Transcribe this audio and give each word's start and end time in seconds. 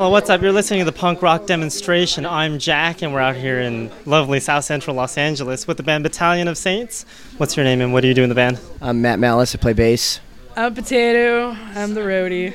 Well, 0.00 0.10
what's 0.10 0.30
up? 0.30 0.40
You're 0.40 0.50
listening 0.50 0.78
to 0.78 0.86
the 0.86 0.96
punk 0.96 1.20
rock 1.20 1.44
demonstration. 1.44 2.24
I'm 2.24 2.58
Jack, 2.58 3.02
and 3.02 3.12
we're 3.12 3.20
out 3.20 3.36
here 3.36 3.60
in 3.60 3.90
lovely 4.06 4.40
South 4.40 4.64
Central 4.64 4.96
Los 4.96 5.18
Angeles 5.18 5.66
with 5.66 5.76
the 5.76 5.82
band 5.82 6.04
Battalion 6.04 6.48
of 6.48 6.56
Saints. 6.56 7.04
What's 7.36 7.54
your 7.54 7.64
name 7.64 7.82
and 7.82 7.92
what 7.92 8.00
do 8.00 8.08
you 8.08 8.14
do 8.14 8.22
in 8.22 8.30
the 8.30 8.34
band? 8.34 8.58
I'm 8.80 9.02
Matt 9.02 9.18
Malice. 9.18 9.54
I 9.54 9.58
play 9.58 9.74
bass. 9.74 10.20
I'm 10.56 10.72
Potato. 10.72 11.50
I'm 11.50 11.92
the 11.92 12.00
roadie. 12.00 12.54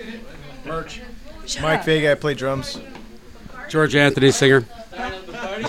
Merch. 0.66 1.02
Mike 1.62 1.86
Vega. 1.86 2.14
I 2.14 2.16
play 2.16 2.34
drums. 2.34 2.80
George 3.70 3.96
Anthony, 3.96 4.32
singer. 4.32 4.66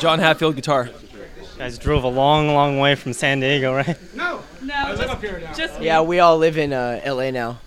John 0.00 0.18
Hatfield, 0.18 0.56
guitar. 0.56 0.86
You 0.86 1.58
guys 1.58 1.76
drove 1.76 2.04
a 2.04 2.08
long, 2.08 2.54
long 2.54 2.78
way 2.78 2.94
from 2.94 3.12
San 3.12 3.40
Diego, 3.40 3.74
right? 3.74 3.98
No, 4.14 4.42
just, 4.64 5.58
just 5.58 5.82
Yeah, 5.82 6.00
we 6.00 6.20
all 6.20 6.38
live 6.38 6.56
in 6.56 6.72
uh, 6.72 7.02
LA 7.04 7.30
now. 7.30 7.58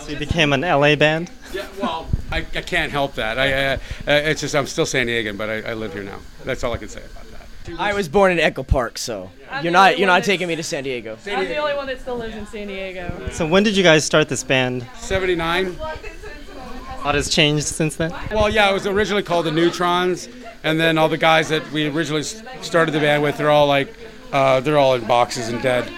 So 0.00 0.10
you 0.10 0.18
became 0.18 0.52
an 0.52 0.62
LA 0.62 0.96
band? 0.96 1.30
Yeah, 1.52 1.66
well, 1.80 1.91
I, 2.32 2.38
I 2.38 2.62
can't 2.62 2.90
help 2.90 3.14
that. 3.16 3.38
I, 3.38 3.52
uh, 3.52 3.76
uh, 4.08 4.12
it's 4.12 4.40
just 4.40 4.54
I'm 4.54 4.66
still 4.66 4.86
San 4.86 5.06
Diegan, 5.06 5.36
but 5.36 5.50
I, 5.50 5.70
I 5.70 5.74
live 5.74 5.92
here 5.92 6.02
now. 6.02 6.18
That's 6.44 6.64
all 6.64 6.72
I 6.72 6.78
can 6.78 6.88
say 6.88 7.02
about 7.04 7.30
that. 7.30 7.78
I 7.78 7.94
was 7.94 8.08
born 8.08 8.32
in 8.32 8.40
Echo 8.40 8.62
Park, 8.62 8.98
so 8.98 9.30
I'm 9.50 9.62
you're 9.62 9.72
not 9.72 9.98
you're 9.98 10.08
not 10.08 10.24
taking 10.24 10.48
me 10.48 10.56
to 10.56 10.62
San 10.62 10.82
Diego. 10.82 11.16
I'm 11.26 11.46
the 11.46 11.56
only 11.58 11.74
one 11.74 11.86
that 11.86 12.00
still 12.00 12.16
lives 12.16 12.34
in 12.34 12.46
San 12.46 12.66
Diego. 12.66 13.28
So 13.30 13.46
when 13.46 13.62
did 13.62 13.76
you 13.76 13.84
guys 13.84 14.04
start 14.04 14.28
this 14.28 14.42
band? 14.42 14.86
79. 14.96 15.66
A 15.66 17.04
lot 17.04 17.14
has 17.14 17.28
changed 17.28 17.66
since 17.66 17.96
then? 17.96 18.12
Well, 18.30 18.48
yeah, 18.48 18.70
it 18.70 18.72
was 18.72 18.86
originally 18.86 19.22
called 19.22 19.46
the 19.46 19.50
Neutrons, 19.50 20.28
and 20.62 20.78
then 20.78 20.98
all 20.98 21.08
the 21.08 21.18
guys 21.18 21.48
that 21.48 21.70
we 21.72 21.88
originally 21.88 22.22
started 22.22 22.92
the 22.92 23.00
band 23.00 23.22
with, 23.22 23.36
they're 23.36 23.50
all 23.50 23.66
like, 23.66 23.92
uh, 24.32 24.60
they're 24.60 24.78
all 24.78 24.94
in 24.94 25.04
boxes 25.06 25.48
and 25.48 25.60
dead. 25.60 25.92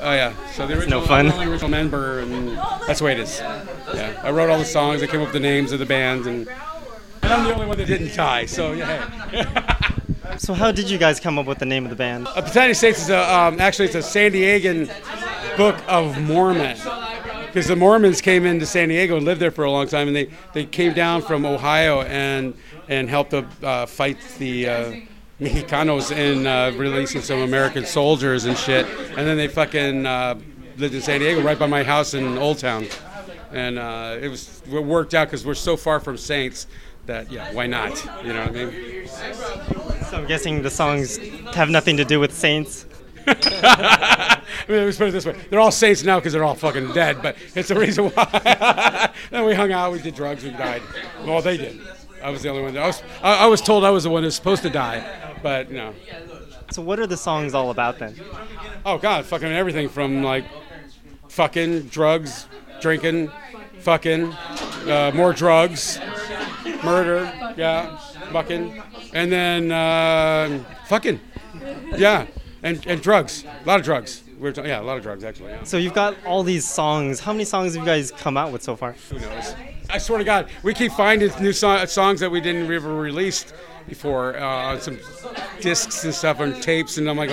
Oh 0.00 0.12
yeah, 0.12 0.34
so 0.52 0.66
the 0.66 0.74
original, 0.74 1.00
no 1.00 1.06
fun. 1.06 1.30
I'm 1.30 1.38
the 1.38 1.50
original 1.50 1.70
member, 1.70 2.20
and 2.20 2.56
that's 2.86 2.98
the 2.98 3.04
way 3.06 3.12
it 3.12 3.20
is. 3.20 3.40
Yeah, 3.40 4.20
I 4.22 4.30
wrote 4.30 4.50
all 4.50 4.58
the 4.58 4.64
songs, 4.64 5.02
I 5.02 5.06
came 5.06 5.20
up 5.20 5.26
with 5.26 5.32
the 5.32 5.40
names 5.40 5.72
of 5.72 5.78
the 5.78 5.86
bands, 5.86 6.26
and, 6.26 6.46
and 7.22 7.32
I'm 7.32 7.44
the 7.44 7.54
only 7.54 7.66
one 7.66 7.78
that 7.78 7.86
didn't 7.86 8.14
die. 8.14 8.46
So 8.46 8.72
yeah. 8.72 9.70
So 10.38 10.52
how 10.52 10.72
did 10.72 10.90
you 10.90 10.98
guys 10.98 11.20
come 11.20 11.38
up 11.38 11.46
with 11.46 11.58
the 11.58 11.66
name 11.66 11.84
of 11.84 11.90
the 11.90 11.96
band? 11.96 12.26
A 12.34 12.42
Battalion 12.42 12.74
States 12.74 13.02
is 13.02 13.10
a, 13.10 13.32
um, 13.32 13.60
actually 13.60 13.86
it's 13.86 13.94
a 13.94 14.02
San 14.02 14.32
Diegan 14.32 14.88
Book 15.56 15.76
of 15.86 16.20
Mormon. 16.22 16.76
Because 17.46 17.68
the 17.68 17.76
Mormons 17.76 18.20
came 18.20 18.44
into 18.44 18.66
San 18.66 18.88
Diego 18.88 19.16
and 19.16 19.24
lived 19.24 19.40
there 19.40 19.52
for 19.52 19.64
a 19.64 19.70
long 19.70 19.86
time, 19.86 20.08
and 20.08 20.16
they, 20.16 20.28
they 20.54 20.64
came 20.64 20.92
down 20.92 21.22
from 21.22 21.46
Ohio 21.46 22.02
and 22.02 22.54
and 22.88 23.08
helped 23.08 23.30
to, 23.30 23.46
uh, 23.62 23.86
fight 23.86 24.18
the 24.38 24.68
uh, 24.68 24.92
Mexicanos 25.40 26.16
in 26.16 26.46
uh, 26.46 26.72
releasing 26.76 27.20
some 27.20 27.40
American 27.40 27.84
soldiers 27.84 28.44
and 28.44 28.56
shit. 28.56 28.86
And 28.86 29.26
then 29.26 29.36
they 29.36 29.48
fucking 29.48 30.06
uh, 30.06 30.38
lived 30.76 30.94
in 30.94 31.00
San 31.00 31.20
Diego, 31.20 31.42
right 31.42 31.58
by 31.58 31.66
my 31.66 31.82
house 31.82 32.14
in 32.14 32.38
Old 32.38 32.58
Town. 32.58 32.86
And 33.52 33.78
uh, 33.78 34.18
it 34.20 34.28
was 34.28 34.62
it 34.66 34.84
worked 34.84 35.14
out 35.14 35.28
because 35.28 35.44
we're 35.44 35.54
so 35.54 35.76
far 35.76 36.00
from 36.00 36.16
Saints 36.16 36.66
that 37.06 37.30
yeah, 37.30 37.52
why 37.52 37.66
not? 37.66 38.04
You 38.24 38.32
know 38.32 38.40
what 38.40 38.56
I 38.56 38.64
mean? 38.64 39.06
So 39.06 40.16
I'm 40.18 40.26
guessing 40.26 40.62
the 40.62 40.70
songs 40.70 41.18
have 41.54 41.68
nothing 41.68 41.96
to 41.98 42.04
do 42.04 42.20
with 42.20 42.32
Saints. 42.32 42.86
I 43.26 44.40
mean, 44.68 44.84
let's 44.84 44.98
put 44.98 45.08
it 45.08 45.12
this 45.12 45.24
way: 45.24 45.36
they're 45.48 45.60
all 45.60 45.70
saints 45.70 46.02
now 46.04 46.18
because 46.18 46.32
they're 46.32 46.44
all 46.44 46.54
fucking 46.54 46.92
dead. 46.92 47.22
But 47.22 47.36
it's 47.54 47.68
the 47.68 47.78
reason 47.78 48.10
why. 48.10 49.10
then 49.30 49.44
we 49.44 49.54
hung 49.54 49.72
out, 49.72 49.92
we 49.92 50.00
did 50.00 50.14
drugs, 50.14 50.44
we 50.44 50.50
died. 50.50 50.82
Well, 51.24 51.40
they 51.40 51.56
did. 51.56 51.80
I 52.24 52.30
was 52.30 52.40
the 52.40 52.48
only 52.48 52.62
one. 52.62 52.72
That, 52.72 52.82
I 52.82 52.86
was. 52.86 53.02
I, 53.22 53.34
I 53.44 53.46
was 53.46 53.60
told 53.60 53.84
I 53.84 53.90
was 53.90 54.04
the 54.04 54.10
one 54.10 54.22
who's 54.22 54.34
supposed 54.34 54.62
to 54.62 54.70
die, 54.70 55.04
but 55.42 55.68
you 55.70 55.76
know. 55.76 55.94
So 56.70 56.80
what 56.80 56.98
are 56.98 57.06
the 57.06 57.18
songs 57.18 57.52
all 57.52 57.70
about 57.70 57.98
then? 57.98 58.18
Oh 58.86 58.96
God, 58.96 59.26
fucking 59.26 59.52
everything 59.52 59.90
from 59.90 60.22
like 60.22 60.46
fucking 61.28 61.82
drugs, 61.88 62.46
drinking, 62.80 63.30
fucking, 63.80 64.32
uh, 64.32 65.12
more 65.14 65.34
drugs, 65.34 66.00
murder, 66.82 67.30
yeah, 67.58 67.98
fucking, 68.32 68.82
and 69.12 69.30
then 69.30 69.70
uh, 69.70 70.64
fucking, 70.86 71.20
yeah, 71.94 72.24
and 72.62 72.86
and 72.86 73.02
drugs, 73.02 73.44
a 73.44 73.66
lot 73.66 73.80
of 73.80 73.84
drugs. 73.84 74.22
We're 74.44 74.52
yeah, 74.66 74.78
a 74.78 74.82
lot 74.82 74.98
of 74.98 75.02
drugs 75.02 75.24
actually. 75.24 75.52
Yeah. 75.52 75.62
So 75.62 75.78
you've 75.78 75.94
got 75.94 76.14
all 76.26 76.42
these 76.42 76.68
songs. 76.68 77.18
How 77.18 77.32
many 77.32 77.46
songs 77.46 77.74
have 77.74 77.82
you 77.82 77.86
guys 77.86 78.10
come 78.10 78.36
out 78.36 78.52
with 78.52 78.62
so 78.62 78.76
far? 78.76 78.92
Who 79.08 79.18
knows? 79.18 79.54
I 79.88 79.96
swear 79.96 80.18
to 80.18 80.24
God, 80.24 80.50
we 80.62 80.74
keep 80.74 80.92
finding 80.92 81.30
new 81.40 81.54
so- 81.54 81.82
songs 81.86 82.20
that 82.20 82.30
we 82.30 82.42
didn't 82.42 82.70
ever 82.70 82.94
released 82.94 83.54
before 83.88 84.36
uh, 84.36 84.72
on 84.72 84.80
some 84.82 84.98
discs 85.62 86.04
and 86.04 86.14
stuff 86.14 86.40
on 86.40 86.60
tapes, 86.60 86.98
and 86.98 87.08
I'm 87.08 87.16
like, 87.16 87.30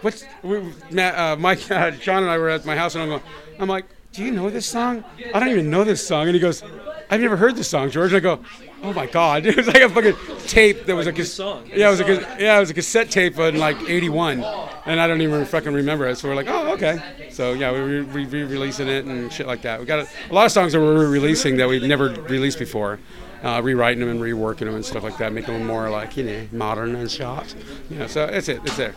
what's 0.00 0.24
we, 0.42 0.72
Matt, 0.90 1.18
uh, 1.18 1.36
Mike, 1.36 1.70
uh, 1.70 1.90
John, 1.90 2.22
and 2.22 2.30
I 2.30 2.38
were 2.38 2.48
at 2.48 2.64
my 2.64 2.74
house, 2.74 2.94
and 2.94 3.02
I'm 3.02 3.08
going, 3.10 3.22
I'm 3.58 3.68
like, 3.68 3.84
do 4.12 4.24
you 4.24 4.30
know 4.30 4.48
this 4.48 4.66
song? 4.66 5.04
I 5.34 5.38
don't 5.38 5.50
even 5.50 5.70
know 5.70 5.84
this 5.84 6.06
song, 6.06 6.26
and 6.26 6.34
he 6.34 6.40
goes, 6.40 6.62
I've 7.10 7.20
never 7.20 7.36
heard 7.36 7.56
this 7.56 7.68
song, 7.68 7.90
George. 7.90 8.12
And 8.12 8.16
I 8.16 8.20
go, 8.20 8.42
oh 8.82 8.92
my 8.92 9.06
God, 9.06 9.46
it 9.46 9.56
was 9.56 9.66
like 9.66 9.82
a 9.82 9.88
fucking 9.88 10.14
tape 10.46 10.86
that 10.86 10.94
was 10.94 11.06
like 11.06 11.14
a 11.16 11.18
cas- 11.18 11.32
song. 11.32 11.64
Yeah, 11.74 11.88
it 11.88 11.90
was 11.90 12.00
a 12.00 12.04
cas- 12.04 12.40
yeah, 12.40 12.56
it 12.56 12.60
was 12.60 12.70
a 12.70 12.74
cassette 12.74 13.10
tape 13.10 13.38
in 13.38 13.58
like 13.58 13.76
'81, 13.88 14.42
and 14.86 15.00
I 15.00 15.06
don't 15.06 15.20
even 15.22 15.44
fucking 15.44 15.72
remember 15.72 16.06
it. 16.06 16.16
So 16.16 16.28
we're 16.28 16.34
like, 16.34 16.48
oh 16.48 16.72
okay. 16.74 17.28
So 17.30 17.52
yeah, 17.52 17.72
we 17.72 17.80
were 17.80 18.02
re- 18.02 18.24
re-releasing 18.26 18.88
it 18.88 19.04
and 19.04 19.32
shit 19.32 19.46
like 19.46 19.62
that. 19.62 19.80
We 19.80 19.86
got 19.86 20.00
a, 20.00 20.08
a 20.30 20.34
lot 20.34 20.46
of 20.46 20.52
songs 20.52 20.72
that 20.72 20.80
we're 20.80 20.98
re-releasing 21.06 21.56
that 21.58 21.68
we've 21.68 21.82
never 21.82 22.10
released 22.10 22.58
before. 22.58 22.98
Uh, 23.42 23.60
rewriting 23.62 24.00
them 24.00 24.08
and 24.08 24.18
reworking 24.18 24.60
them 24.60 24.74
and 24.74 24.84
stuff 24.84 25.02
like 25.02 25.18
that, 25.18 25.30
making 25.32 25.52
them 25.52 25.66
more 25.66 25.90
like 25.90 26.16
you 26.16 26.24
know 26.24 26.48
modern 26.52 26.96
and 26.96 27.10
shot. 27.10 27.54
You 27.90 27.98
know, 27.98 28.06
so 28.06 28.24
it's 28.24 28.48
it. 28.48 28.60
It's 28.64 28.78
it. 28.78 28.94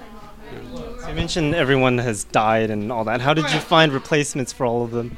So 1.01 1.09
you 1.09 1.13
mentioned 1.13 1.53
everyone 1.53 1.97
has 2.00 2.23
died 2.23 2.72
and 2.72 2.91
all 2.91 3.03
that. 3.03 3.22
How 3.22 3.34
did 3.34 3.51
you 3.51 3.59
find 3.59 3.91
replacements 3.91 4.51
for 4.53 4.66
all 4.66 4.84
of 4.84 4.91
them? 4.91 5.18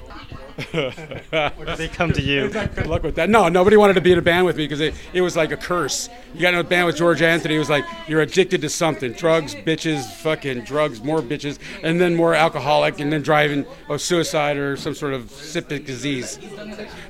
Or 0.74 1.66
did 1.66 1.78
they 1.78 1.88
come 1.88 2.12
to 2.14 2.22
you? 2.22 2.50
Good 2.50 2.88
luck 2.88 3.04
with 3.04 3.16
that. 3.16 3.30
No, 3.30 3.48
nobody 3.50 3.78
wanted 3.78 3.94
to 3.94 4.02
be 4.02 4.12
in 4.12 4.20
a 4.20 4.22
band 4.22 4.46
with 4.46 4.58
me 4.58 4.66
because 4.66 4.80
it, 4.82 4.94
it 5.14 5.22
was 5.22 5.36
like 5.36 5.52
a 5.52 5.58
curse. 5.58 6.10
You 6.34 6.42
got 6.42 6.54
in 6.54 6.60
a 6.60 6.64
band 6.64 6.88
with 6.88 6.98
George 6.98 7.22
Anthony. 7.22 7.56
It 7.56 7.60
was 7.60 7.70
like 7.70 7.86
you're 8.08 8.22
addicted 8.22 8.62
to 8.62 8.70
something: 8.70 9.14
drugs, 9.14 9.56
bitches, 9.56 10.06
fucking 10.22 10.64
drugs, 10.64 11.02
more 11.04 11.22
bitches, 11.22 11.60
and 11.84 12.00
then 12.00 12.16
more 12.16 12.34
alcoholic, 12.34 13.00
and 13.00 13.12
then 13.12 13.22
driving 13.22 13.66
or 13.90 13.98
suicide 13.98 14.58
or 14.58 14.76
some 14.78 14.96
sort 14.96 15.14
of 15.14 15.32
septic 15.32 15.86
disease. 15.86 16.40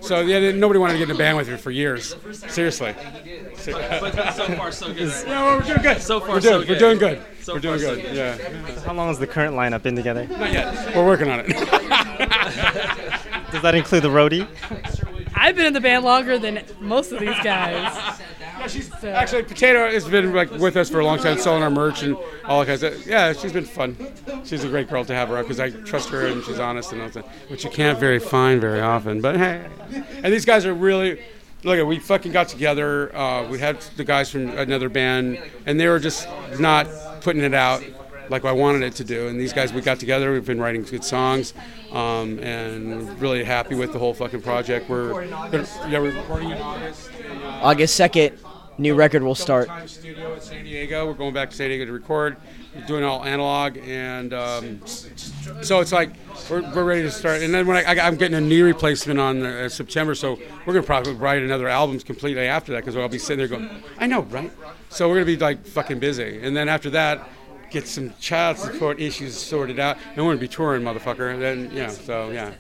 So 0.01 0.21
yeah, 0.21 0.51
nobody 0.51 0.79
wanted 0.79 0.93
to 0.93 0.99
get 0.99 1.09
in 1.09 1.15
a 1.15 1.17
band 1.17 1.37
with 1.37 1.49
me 1.49 1.57
for 1.57 1.71
years. 1.71 2.15
Seriously. 2.49 2.95
But 3.65 4.33
so 4.33 4.47
far, 4.55 4.71
so 4.71 4.93
good. 4.93 5.11
Yeah, 5.27 5.43
well, 5.43 5.57
we're 5.59 5.65
doing 5.65 5.81
good. 5.81 6.01
So 6.01 6.19
far, 6.19 6.29
we're 6.29 6.39
doing, 6.39 6.65
so 6.65 6.73
We're 6.73 6.79
doing 6.79 6.97
good. 6.97 7.21
So 7.41 7.53
we're 7.53 7.59
doing 7.59 7.79
far, 7.79 7.89
so 7.89 7.95
good. 7.95 8.03
good. 8.05 8.15
Yeah. 8.15 8.79
How 8.81 8.93
long 8.93 9.07
has 9.09 9.19
the 9.19 9.27
current 9.27 9.55
lineup 9.55 9.83
been 9.83 9.95
together? 9.95 10.27
Not 10.27 10.51
yet. 10.51 10.95
We're 10.95 11.05
working 11.05 11.29
on 11.29 11.43
it. 11.45 11.47
Does 13.51 13.61
that 13.61 13.75
include 13.75 14.03
the 14.03 14.09
roadie? 14.09 14.47
I've 15.35 15.55
been 15.55 15.65
in 15.65 15.73
the 15.73 15.81
band 15.81 16.03
longer 16.05 16.37
than 16.37 16.63
most 16.79 17.11
of 17.11 17.19
these 17.19 17.37
guys. 17.43 18.17
So- 19.01 19.09
Actually, 19.09 19.43
Potato 19.43 19.89
has 19.89 20.07
been 20.07 20.33
like 20.35 20.51
with 20.51 20.77
us 20.77 20.89
for 20.89 20.99
a 20.99 21.05
long 21.05 21.17
time, 21.17 21.37
selling 21.39 21.63
our 21.63 21.69
merch 21.71 22.03
and 22.03 22.15
all 22.45 22.63
that 22.63 22.67
kind 22.79 22.83
of. 22.83 22.93
stuff. 22.93 23.07
Yeah, 23.07 23.33
she's 23.33 23.51
been 23.51 23.65
fun. 23.65 23.97
She's 24.45 24.63
a 24.63 24.67
great 24.69 24.87
girl 24.87 25.03
to 25.03 25.15
have 25.15 25.31
around 25.31 25.43
because 25.43 25.59
I 25.59 25.71
trust 25.71 26.09
her 26.09 26.27
and 26.27 26.43
she's 26.43 26.59
honest 26.59 26.91
and 26.91 27.01
all 27.01 27.09
that, 27.09 27.25
which 27.47 27.63
you 27.63 27.71
can't 27.71 27.97
very 27.97 28.19
find 28.19 28.61
very 28.61 28.79
often. 28.79 29.19
But 29.19 29.37
hey, 29.37 29.65
and 30.23 30.31
these 30.31 30.45
guys 30.45 30.65
are 30.65 30.73
really. 30.75 31.21
Look, 31.63 31.87
we 31.87 31.99
fucking 31.99 32.31
got 32.31 32.47
together. 32.49 33.15
Uh, 33.15 33.47
we 33.47 33.59
had 33.59 33.79
the 33.95 34.03
guys 34.03 34.31
from 34.31 34.49
another 34.57 34.89
band, 34.89 35.39
and 35.67 35.79
they 35.79 35.87
were 35.87 35.99
just 35.99 36.27
not 36.59 36.87
putting 37.21 37.43
it 37.43 37.53
out 37.53 37.83
like 38.31 38.45
I 38.45 38.53
wanted 38.53 38.83
it 38.83 38.95
to 38.95 39.03
do. 39.03 39.27
And 39.27 39.39
these 39.39 39.53
guys, 39.53 39.73
we 39.73 39.81
got 39.81 39.99
together. 39.99 40.31
We've 40.31 40.45
been 40.45 40.59
writing 40.59 40.83
good 40.83 41.03
songs, 41.03 41.53
um, 41.91 42.39
and 42.39 43.19
really 43.21 43.43
happy 43.43 43.75
with 43.75 43.91
the 43.91 43.99
whole 43.99 44.13
fucking 44.13 44.41
project. 44.41 44.89
We're, 44.89 45.25
yeah, 45.25 45.99
we're 45.99 46.11
recording 46.11 46.51
in 46.51 46.57
August. 46.57 47.11
and, 47.11 47.43
uh, 47.43 47.59
August 47.61 47.95
second, 47.95 48.39
new 48.77 48.95
record 48.95 49.21
will 49.21 49.35
start. 49.35 49.67
Studio 49.87 50.33
in 50.33 50.41
San 50.41 50.63
Diego. 50.63 51.05
We're 51.05 51.13
going 51.13 51.33
back 51.33 51.49
to 51.49 51.55
San 51.55 51.69
Diego 51.69 51.85
to 51.85 51.91
record. 51.91 52.37
We're 52.73 52.85
doing 52.85 53.03
all 53.03 53.25
analog, 53.25 53.77
and 53.79 54.33
um, 54.33 54.81
so 54.87 55.81
it's 55.81 55.91
like 55.91 56.11
we're, 56.49 56.61
we're 56.73 56.85
ready 56.85 57.01
to 57.01 57.11
start. 57.11 57.41
And 57.41 57.53
then 57.53 57.67
when 57.67 57.75
I, 57.75 57.83
I, 57.83 58.07
am 58.07 58.15
getting 58.15 58.37
a 58.37 58.41
knee 58.41 58.61
replacement 58.61 59.19
on 59.19 59.45
uh, 59.45 59.67
September, 59.67 60.15
so 60.15 60.39
we're 60.65 60.73
gonna 60.73 60.85
probably 60.85 61.13
write 61.13 61.41
another 61.41 61.67
album 61.67 61.99
completely 61.99 62.47
after 62.47 62.71
that 62.71 62.79
because 62.79 62.95
I'll 62.95 63.09
be 63.09 63.19
sitting 63.19 63.39
there 63.39 63.49
going, 63.49 63.69
I 63.97 64.07
know, 64.07 64.21
right? 64.21 64.51
So 64.87 65.09
we're 65.09 65.15
gonna 65.15 65.25
be 65.25 65.35
like 65.37 65.65
fucking 65.65 65.99
busy, 65.99 66.39
and 66.41 66.55
then 66.55 66.69
after 66.69 66.89
that. 66.91 67.27
Get 67.71 67.87
some 67.87 68.13
child 68.19 68.57
support 68.57 68.99
issues 68.99 69.35
sorted 69.35 69.79
out, 69.79 69.97
and 70.15 70.17
we're 70.17 70.31
gonna 70.31 70.41
be 70.41 70.47
touring, 70.47 70.83
motherfucker. 70.83 71.33
And 71.33 71.41
then, 71.41 71.71
you 71.71 71.83
know, 71.83 71.89
so 71.89 72.29
yeah, 72.29 72.51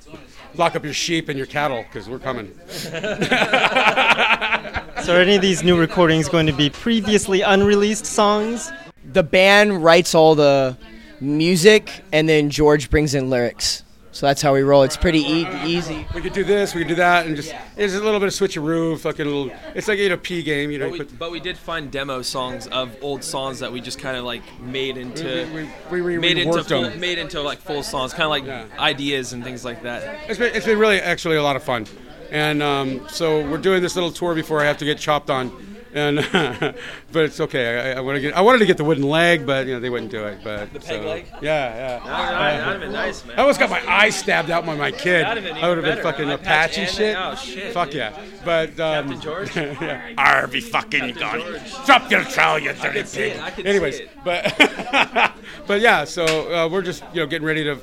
lock 0.55 0.75
up 0.75 0.83
your 0.83 0.93
sheep 0.93 1.29
and 1.29 1.37
your 1.37 1.47
cattle 1.47 1.83
because 1.83 2.09
we're 2.09 2.19
coming. 2.19 2.51
So 5.03 5.15
are 5.17 5.19
any 5.21 5.35
of 5.35 5.41
these 5.41 5.63
new 5.63 5.79
recordings 5.79 6.29
going 6.29 6.45
to 6.45 6.53
be 6.53 6.69
previously 6.69 7.41
unreleased 7.41 8.05
songs? 8.05 8.71
The 9.13 9.23
band 9.23 9.83
writes 9.83 10.13
all 10.13 10.35
the 10.35 10.77
music, 11.19 12.03
and 12.11 12.29
then 12.29 12.51
George 12.51 12.87
brings 12.91 13.15
in 13.15 13.31
lyrics. 13.31 13.83
So 14.21 14.27
that's 14.27 14.43
how 14.43 14.53
we 14.53 14.61
roll. 14.61 14.83
It's 14.83 14.97
pretty 14.97 15.21
e- 15.21 15.47
easy. 15.65 16.05
We 16.13 16.21
could 16.21 16.33
do 16.33 16.43
this, 16.43 16.75
we 16.75 16.81
could 16.81 16.89
do 16.89 16.95
that, 16.97 17.25
and 17.25 17.35
just 17.35 17.55
it's 17.75 17.95
a 17.95 17.99
little 17.99 18.19
bit 18.19 18.27
of 18.27 18.33
switcheroo, 18.35 18.99
fucking 18.99 19.25
little. 19.25 19.49
It's 19.73 19.87
like 19.87 19.97
you 19.97 20.09
know, 20.09 20.17
P 20.17 20.43
game, 20.43 20.69
you 20.69 20.77
know. 20.77 20.85
But 20.85 20.91
we, 20.91 20.97
put, 20.99 21.17
but 21.17 21.31
we 21.31 21.39
did 21.39 21.57
find 21.57 21.89
demo 21.89 22.21
songs 22.21 22.67
of 22.67 22.95
old 23.01 23.23
songs 23.23 23.57
that 23.61 23.71
we 23.71 23.81
just 23.81 23.97
kind 23.97 24.15
of 24.15 24.23
like 24.23 24.43
made 24.61 24.97
into 24.97 25.49
we, 25.89 26.01
we, 26.01 26.01
we 26.03 26.17
made 26.19 26.37
into 26.37 26.63
full, 26.63 26.91
made 26.97 27.17
into 27.17 27.41
like 27.41 27.61
full 27.61 27.81
songs, 27.81 28.13
kind 28.13 28.25
of 28.25 28.29
like 28.29 28.45
Yeah. 28.45 28.67
ideas 28.77 29.33
and 29.33 29.43
things 29.43 29.65
like 29.65 29.81
that. 29.81 30.29
It's 30.29 30.37
been, 30.37 30.53
it's 30.53 30.67
been 30.67 30.77
really 30.77 31.01
actually 31.01 31.37
a 31.37 31.43
lot 31.43 31.55
of 31.55 31.63
fun. 31.63 31.87
And 32.29 32.61
um, 32.61 33.07
so 33.09 33.41
we're 33.49 33.57
doing 33.57 33.81
this 33.81 33.95
little 33.95 34.11
tour 34.11 34.35
before 34.35 34.61
I 34.61 34.65
have 34.65 34.77
to 34.77 34.85
get 34.85 34.99
chopped 34.99 35.31
on. 35.31 35.70
And 35.93 36.17
but 37.11 37.25
it's 37.25 37.39
okay. 37.41 37.91
I, 37.93 37.97
I 37.97 37.99
want 37.99 38.15
to 38.15 38.21
get. 38.21 38.33
I 38.35 38.41
wanted 38.41 38.59
to 38.59 38.65
get 38.65 38.77
the 38.77 38.83
wooden 38.85 39.03
leg, 39.03 39.45
but 39.45 39.67
you 39.67 39.73
know 39.73 39.79
they 39.81 39.89
wouldn't 39.89 40.09
do 40.11 40.23
it. 40.25 40.39
But 40.43 40.71
the 40.71 40.79
peg 40.79 41.03
leg? 41.03 41.25
Yeah, 41.41 41.41
yeah. 41.41 41.99
That, 41.99 42.05
that, 42.05 42.57
that'd 42.65 42.81
been 42.81 42.91
nice, 42.93 43.25
man. 43.25 43.37
I 43.37 43.41
almost 43.41 43.59
got 43.59 43.69
my 43.69 43.81
eye 43.85 44.09
stabbed 44.09 44.49
out 44.49 44.65
by 44.65 44.75
my 44.75 44.91
kid. 44.91 45.25
That'd 45.25 45.43
have 45.43 45.53
been 45.55 45.63
I 45.63 45.67
would 45.67 45.77
have 45.77 45.85
been 45.85 45.95
better. 45.97 46.03
fucking 46.03 46.29
Eye 46.29 46.37
patch 46.37 46.77
Apache 46.77 46.81
and- 46.81 46.89
shit. 46.91 47.17
oh, 47.17 47.35
shit, 47.35 47.73
Fuck 47.73 47.87
dude. 47.89 47.95
yeah. 47.97 48.25
But 48.45 48.69
um, 48.79 49.09
Captain 49.09 49.21
George? 49.21 49.55
yeah. 49.55 50.13
Arby 50.17 50.61
fucking 50.61 51.03
you 51.09 51.13
gone. 51.13 51.41
Drop 51.85 52.09
your 52.09 52.23
trowel, 52.23 52.59
you 52.59 52.71
dirty 52.73 52.99
could 52.99 53.07
see 53.09 53.17
pig. 53.19 53.31
it, 53.35 53.41
I 53.41 53.51
could 53.51 53.65
see 53.65 53.69
Anyways, 53.69 53.99
it. 53.99 54.09
but 54.23 55.33
but 55.67 55.81
yeah. 55.81 56.05
So 56.05 56.23
uh, 56.53 56.69
we're 56.69 56.83
just 56.83 57.03
you 57.13 57.19
know 57.19 57.27
getting 57.27 57.45
ready 57.45 57.65
to 57.65 57.79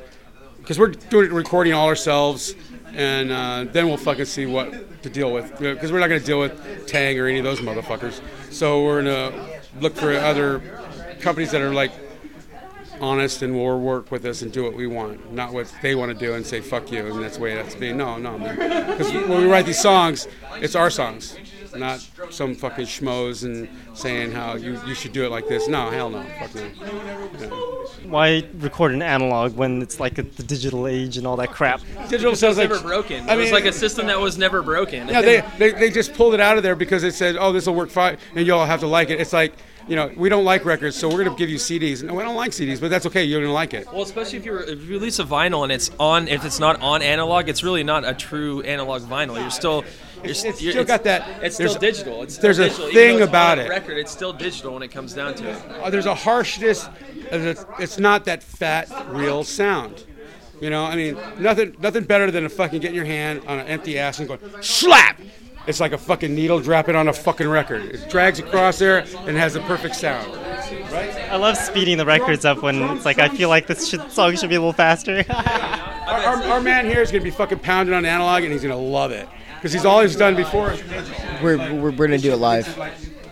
because 0.58 0.78
we're 0.78 0.88
doing 0.92 1.32
recording 1.32 1.72
all 1.74 1.86
ourselves, 1.88 2.54
and 2.94 3.30
uh, 3.30 3.64
then 3.72 3.86
we'll 3.86 3.96
fucking 3.96 4.24
see 4.24 4.46
what 4.46 5.02
to 5.02 5.10
deal 5.10 5.32
with 5.32 5.58
because 5.58 5.92
we're 5.92 6.00
not 6.00 6.08
going 6.08 6.20
to 6.20 6.26
deal 6.26 6.40
with 6.40 6.86
Tang 6.86 7.18
or 7.18 7.26
any 7.26 7.38
of 7.38 7.44
those 7.44 7.60
motherfuckers. 7.60 8.20
So 8.50 8.84
we're 8.84 9.02
gonna 9.02 9.60
look 9.80 9.94
for 9.94 10.12
other 10.14 10.60
companies 11.20 11.50
that 11.52 11.60
are 11.60 11.72
like 11.72 11.92
honest 13.00 13.42
and 13.42 13.54
will 13.54 13.80
work 13.80 14.10
with 14.10 14.24
us 14.24 14.42
and 14.42 14.52
do 14.52 14.64
what 14.64 14.74
we 14.74 14.86
want, 14.86 15.32
not 15.32 15.52
what 15.52 15.72
they 15.82 15.94
want 15.94 16.12
to 16.12 16.18
do 16.18 16.34
and 16.34 16.44
say 16.44 16.60
fuck 16.60 16.90
you 16.90 17.06
and 17.06 17.22
that's 17.22 17.36
the 17.36 17.42
way 17.42 17.52
it 17.52 17.64
has 17.64 17.74
to 17.74 17.80
be. 17.80 17.92
No, 17.92 18.18
no. 18.18 18.38
Because 18.38 19.12
when 19.12 19.42
we 19.42 19.46
write 19.46 19.66
these 19.66 19.80
songs, 19.80 20.26
it's 20.56 20.74
our 20.74 20.90
songs, 20.90 21.36
not 21.76 22.06
some 22.30 22.54
fucking 22.54 22.86
schmoes 22.86 23.44
and 23.44 23.68
saying 23.94 24.32
how 24.32 24.54
you, 24.54 24.80
you 24.86 24.94
should 24.94 25.12
do 25.12 25.24
it 25.24 25.30
like 25.30 25.48
this. 25.48 25.68
No, 25.68 25.90
hell 25.90 26.10
no, 26.10 26.22
fuck 26.38 26.54
no. 26.54 26.68
no. 27.40 27.86
Why 28.04 28.44
record 28.58 28.92
an 28.92 29.02
analog 29.02 29.56
when 29.56 29.82
it's 29.82 30.00
like 30.00 30.18
a, 30.18 30.22
the 30.22 30.42
digital 30.42 30.86
age 30.86 31.16
and 31.16 31.26
all 31.26 31.36
that 31.36 31.50
crap? 31.50 31.80
Digital 32.08 32.34
sounds 32.36 32.58
like 32.58 32.70
never 32.70 32.82
broken. 32.82 33.28
I 33.28 33.34
it 33.34 33.38
was 33.38 33.52
like 33.52 33.64
a 33.64 33.72
system 33.72 34.06
that 34.06 34.18
was 34.18 34.38
never 34.38 34.62
broken. 34.62 35.08
Yeah, 35.08 35.22
they, 35.22 35.42
they, 35.58 35.72
they 35.72 35.90
just 35.90 36.14
pulled 36.14 36.34
it 36.34 36.40
out 36.40 36.56
of 36.56 36.62
there 36.62 36.76
because 36.76 37.04
it 37.04 37.14
said, 37.14 37.36
oh, 37.36 37.52
this 37.52 37.66
will 37.66 37.74
work 37.74 37.90
fine, 37.90 38.18
and 38.34 38.46
you'll 38.46 38.64
have 38.64 38.80
to 38.80 38.86
like 38.86 39.10
it. 39.10 39.20
It's 39.20 39.32
like, 39.32 39.52
you 39.88 39.96
know, 39.96 40.12
we 40.16 40.28
don't 40.28 40.44
like 40.44 40.64
records, 40.66 40.96
so 40.96 41.08
we're 41.08 41.24
going 41.24 41.34
to 41.34 41.38
give 41.38 41.48
you 41.48 41.56
CDs. 41.56 42.02
No, 42.02 42.14
we 42.14 42.22
don't 42.22 42.36
like 42.36 42.50
CDs, 42.50 42.78
but 42.80 42.90
that's 42.90 43.06
okay. 43.06 43.24
You're 43.24 43.40
going 43.40 43.48
to 43.48 43.54
like 43.54 43.72
it. 43.72 43.86
Well, 43.86 44.02
especially 44.02 44.38
if 44.38 44.44
you 44.44 44.58
if 44.58 44.82
you 44.82 44.90
release 44.90 45.18
a 45.18 45.24
vinyl 45.24 45.62
and 45.62 45.72
it's 45.72 45.90
on, 45.98 46.28
if 46.28 46.44
it's 46.44 46.60
not 46.60 46.80
on 46.82 47.00
analog, 47.00 47.48
it's 47.48 47.64
really 47.64 47.82
not 47.82 48.06
a 48.06 48.12
true 48.12 48.60
analog 48.62 49.02
vinyl. 49.02 49.40
You're 49.40 49.50
still, 49.50 49.84
you're, 50.22 50.30
It's- 50.30 50.44
you're, 50.44 50.52
it's 50.52 50.60
still 50.70 50.84
got 50.84 51.04
that- 51.04 51.42
It's 51.42 51.54
still 51.56 51.74
digital. 51.74 52.22
It's 52.22 52.34
still 52.34 52.42
there's 52.42 52.58
a 52.58 52.64
digital. 52.64 52.88
Even 52.88 52.94
thing 52.94 53.22
about 53.22 53.58
it. 53.58 53.68
Record, 53.68 53.98
it's 53.98 54.12
still 54.12 54.32
digital 54.32 54.74
when 54.74 54.82
it 54.82 54.88
comes 54.88 55.12
down 55.14 55.34
to 55.36 55.50
it. 55.50 55.62
Uh, 55.82 55.90
there's 55.90 56.06
a 56.06 56.14
harshness. 56.14 56.88
It's 57.30 57.64
it's 57.78 57.98
not 57.98 58.24
that 58.24 58.42
fat, 58.42 58.88
real 59.10 59.44
sound. 59.44 60.04
You 60.60 60.70
know, 60.70 60.84
I 60.84 60.96
mean, 60.96 61.16
nothing 61.38 61.76
nothing 61.78 62.04
better 62.04 62.30
than 62.30 62.44
a 62.44 62.48
fucking 62.48 62.80
getting 62.80 62.96
your 62.96 63.04
hand 63.04 63.42
on 63.46 63.58
an 63.60 63.66
empty 63.66 63.98
ass 63.98 64.18
and 64.18 64.26
going 64.28 64.40
slap. 64.60 65.20
It's 65.66 65.80
like 65.80 65.92
a 65.92 65.98
fucking 65.98 66.34
needle 66.34 66.60
dropping 66.60 66.96
on 66.96 67.08
a 67.08 67.12
fucking 67.12 67.46
record. 67.46 67.82
It 67.82 68.08
drags 68.08 68.38
across 68.38 68.78
there 68.78 69.04
and 69.26 69.36
has 69.36 69.52
the 69.52 69.60
perfect 69.60 69.96
sound. 69.96 70.34
Right? 70.90 71.14
I 71.30 71.36
love 71.36 71.58
speeding 71.58 71.98
the 71.98 72.06
records 72.06 72.46
up 72.46 72.62
when 72.62 72.82
it's 72.96 73.04
like 73.04 73.18
I 73.18 73.28
feel 73.28 73.50
like 73.50 73.66
this 73.66 73.86
should, 73.86 74.10
song 74.10 74.34
should 74.36 74.48
be 74.48 74.56
a 74.56 74.60
little 74.60 74.72
faster. 74.72 75.24
Our, 76.08 76.16
our, 76.20 76.42
our 76.44 76.60
man 76.62 76.86
here 76.86 77.02
is 77.02 77.10
gonna 77.12 77.22
be 77.22 77.30
fucking 77.30 77.58
pounding 77.58 77.94
on 77.94 78.06
analog 78.06 78.42
and 78.42 78.50
he's 78.50 78.62
gonna 78.62 78.74
love 78.78 79.10
it 79.10 79.28
because 79.58 79.72
he's 79.72 79.84
always 79.84 80.14
done 80.16 80.36
before. 80.36 80.74
We're, 81.42 81.58
we're, 81.58 81.90
we're 81.90 82.06
gonna 82.06 82.18
do 82.18 82.32
it 82.32 82.36
live. 82.36 82.66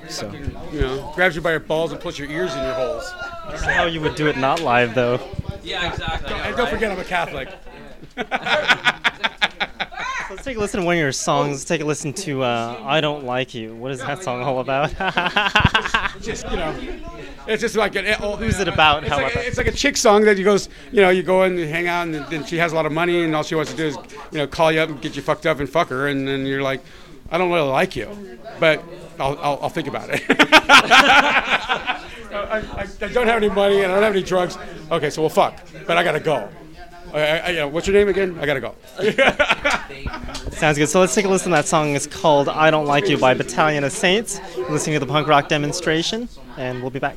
So 0.08 0.30
You 0.72 0.80
know, 0.80 1.12
grabs 1.14 1.34
you 1.36 1.42
by 1.42 1.52
your 1.52 1.60
balls 1.60 1.92
and 1.92 2.00
puts 2.00 2.18
your 2.18 2.28
ears 2.30 2.52
in 2.54 2.62
your 2.62 2.74
holes. 2.74 3.10
How 3.62 3.86
you 3.86 4.00
would 4.00 4.14
do 4.16 4.26
it 4.26 4.36
not 4.36 4.60
live 4.60 4.94
though. 4.94 5.20
Yeah, 5.62 5.90
exactly. 5.90 6.32
And 6.34 6.56
don't 6.56 6.68
forget, 6.68 6.92
I'm 6.92 6.98
a 6.98 7.04
Catholic. 7.04 7.48
Let's 10.28 10.42
take 10.42 10.56
a 10.56 10.60
listen 10.60 10.80
to 10.80 10.86
one 10.86 10.96
of 10.96 11.00
your 11.00 11.12
songs. 11.12 11.50
Let's 11.52 11.64
take 11.64 11.80
a 11.80 11.84
listen 11.84 12.12
to 12.14 12.42
uh, 12.42 12.80
"I 12.84 13.00
Don't 13.00 13.24
Like 13.24 13.54
You." 13.54 13.74
What 13.76 13.92
is 13.92 14.00
that 14.00 14.22
song 14.24 14.42
all 14.42 14.58
about? 14.58 14.90
Just 16.20 16.50
you 16.50 16.56
know, 16.56 16.74
it's 17.46 17.60
just 17.60 17.76
like 17.76 17.94
an. 17.96 18.06
Eh, 18.06 18.16
oh, 18.20 18.36
Who's 18.36 18.58
it 18.60 18.68
about? 18.68 19.02
It's 19.04 19.10
How 19.12 19.18
like, 19.18 19.32
about 19.32 19.42
that? 19.42 19.48
it's 19.48 19.58
like 19.58 19.66
a 19.66 19.72
chick 19.72 19.96
song 19.96 20.22
that 20.24 20.36
you 20.38 20.44
goes, 20.44 20.68
you 20.92 21.00
know, 21.00 21.10
you 21.10 21.22
go 21.22 21.44
in 21.44 21.58
and 21.58 21.68
hang 21.68 21.86
out, 21.86 22.08
and 22.08 22.14
then 22.14 22.44
she 22.44 22.56
has 22.58 22.72
a 22.72 22.74
lot 22.74 22.86
of 22.86 22.92
money, 22.92 23.22
and 23.24 23.34
all 23.34 23.42
she 23.42 23.54
wants 23.54 23.70
to 23.70 23.76
do 23.76 23.86
is, 23.86 23.96
you 24.32 24.38
know, 24.38 24.46
call 24.46 24.70
you 24.72 24.80
up 24.80 24.88
and 24.88 25.00
get 25.00 25.16
you 25.16 25.22
fucked 25.22 25.46
up 25.46 25.60
and 25.60 25.68
fuck 25.68 25.88
her, 25.88 26.08
and 26.08 26.26
then 26.26 26.46
you're 26.46 26.62
like, 26.62 26.82
I 27.30 27.38
don't 27.38 27.50
really 27.50 27.68
like 27.68 27.96
you, 27.96 28.38
but 28.60 28.82
I'll, 29.18 29.38
I'll, 29.38 29.58
I'll 29.62 29.68
think 29.68 29.88
about 29.88 30.10
it. 30.10 30.22
I, 32.36 32.58
I, 32.58 32.86
I 33.00 33.08
don't 33.08 33.26
have 33.26 33.42
any 33.42 33.48
money 33.48 33.82
and 33.82 33.90
I 33.90 33.94
don't 33.94 34.04
have 34.04 34.12
any 34.12 34.22
drugs. 34.22 34.58
Okay, 34.90 35.10
so 35.10 35.22
we'll 35.22 35.30
fuck, 35.30 35.58
but 35.86 35.96
I 35.96 36.04
gotta 36.04 36.20
go. 36.20 36.48
I, 37.14 37.50
you 37.50 37.56
know, 37.56 37.68
what's 37.68 37.86
your 37.86 37.94
name 37.94 38.08
again? 38.08 38.38
I 38.38 38.46
gotta 38.46 38.60
go. 38.60 38.74
Sounds 40.50 40.76
good. 40.76 40.88
So 40.88 41.00
let's 41.00 41.14
take 41.14 41.24
a 41.24 41.28
listen 41.28 41.50
to 41.50 41.56
that 41.56 41.66
song. 41.66 41.94
It's 41.94 42.06
called 42.06 42.48
"I 42.48 42.70
Don't 42.70 42.84
Like 42.86 43.08
You" 43.08 43.16
by 43.16 43.32
Battalion 43.32 43.84
of 43.84 43.92
Saints. 43.92 44.40
Listening 44.68 44.94
to 44.94 45.00
the 45.00 45.10
punk 45.10 45.28
rock 45.28 45.48
demonstration, 45.48 46.28
and 46.58 46.82
we'll 46.82 46.90
be 46.90 46.98
back. 46.98 47.16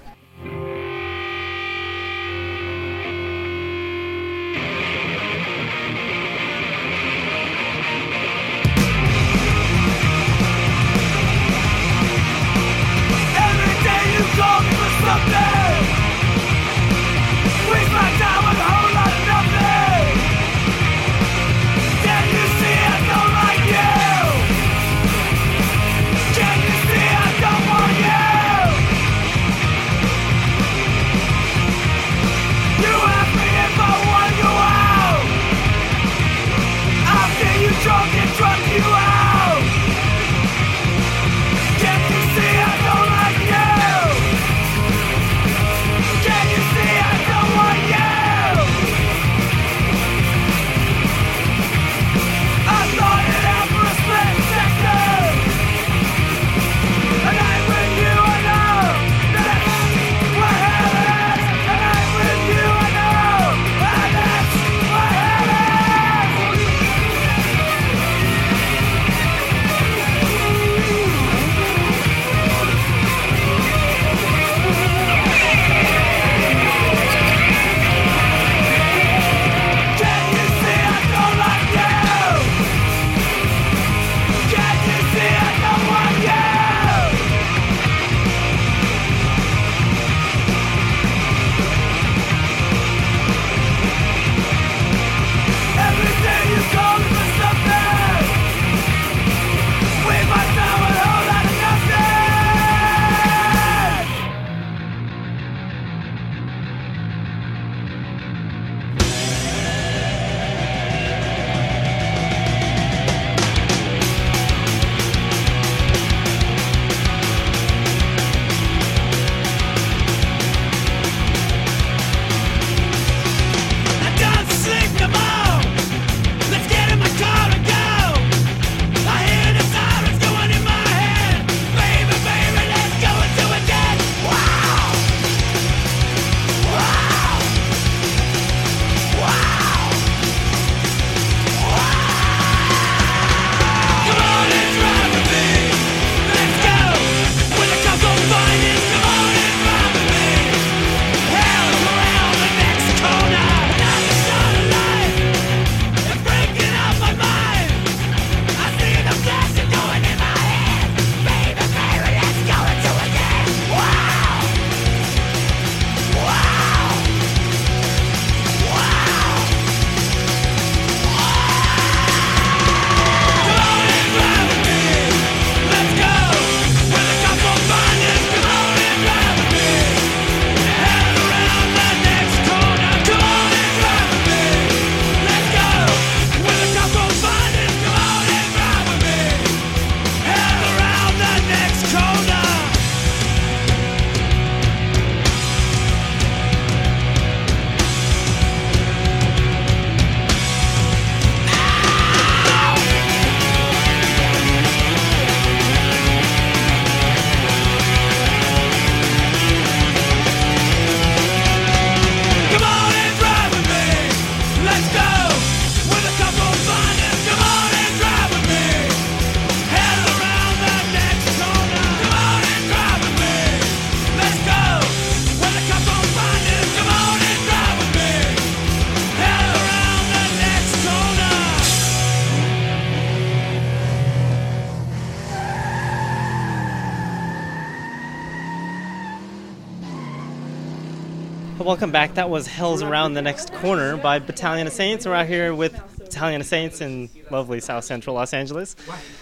Welcome 241.70 241.92
back. 241.92 242.16
That 242.16 242.32
was 242.32 242.48
Hell's 242.48 242.82
Around 242.82 243.14
the 243.14 243.22
Next 243.22 243.54
Corner 243.54 243.96
by 243.96 244.18
Battalion 244.18 244.66
of 244.66 244.74
Saints. 244.74 245.06
We're 245.06 245.14
out 245.14 245.28
here 245.28 245.54
with 245.54 245.80
Battalion 246.00 246.42
of 246.42 246.48
Saints 246.48 246.82
in 246.82 247.12
lovely 247.30 247.60
South 247.60 247.84
Central 247.84 248.16
Los 248.16 248.34
Angeles. 248.34 248.76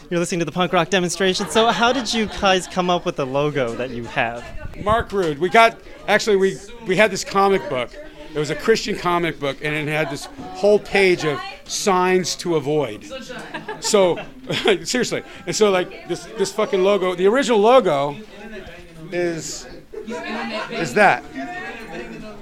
You're 0.09 0.21
listening 0.21 0.39
to 0.39 0.45
the 0.45 0.53
punk 0.53 0.71
rock 0.71 0.89
demonstration. 0.89 1.49
So, 1.49 1.67
how 1.67 1.91
did 1.91 2.13
you 2.13 2.27
guys 2.27 2.65
come 2.65 2.89
up 2.89 3.05
with 3.05 3.17
the 3.17 3.25
logo 3.25 3.75
that 3.75 3.89
you 3.89 4.05
have? 4.05 4.45
Marc 4.81 5.11
Rude. 5.11 5.39
We 5.39 5.49
got 5.49 5.77
actually 6.07 6.37
we 6.37 6.57
we 6.85 6.95
had 6.95 7.11
this 7.11 7.25
comic 7.25 7.67
book. 7.67 7.89
It 8.33 8.39
was 8.39 8.49
a 8.49 8.55
Christian 8.55 8.95
comic 8.95 9.41
book, 9.41 9.57
and 9.61 9.75
it 9.75 9.91
had 9.91 10.09
this 10.09 10.29
whole 10.53 10.79
page 10.79 11.25
of 11.25 11.41
signs 11.65 12.33
to 12.37 12.55
avoid. 12.55 13.11
So 13.81 14.23
seriously, 14.85 15.23
and 15.45 15.53
so 15.53 15.69
like 15.69 16.07
this 16.07 16.23
this 16.37 16.53
fucking 16.53 16.81
logo, 16.81 17.13
the 17.13 17.27
original 17.27 17.59
logo 17.59 18.15
is 19.11 19.67
is 20.71 20.93
that 20.93 21.25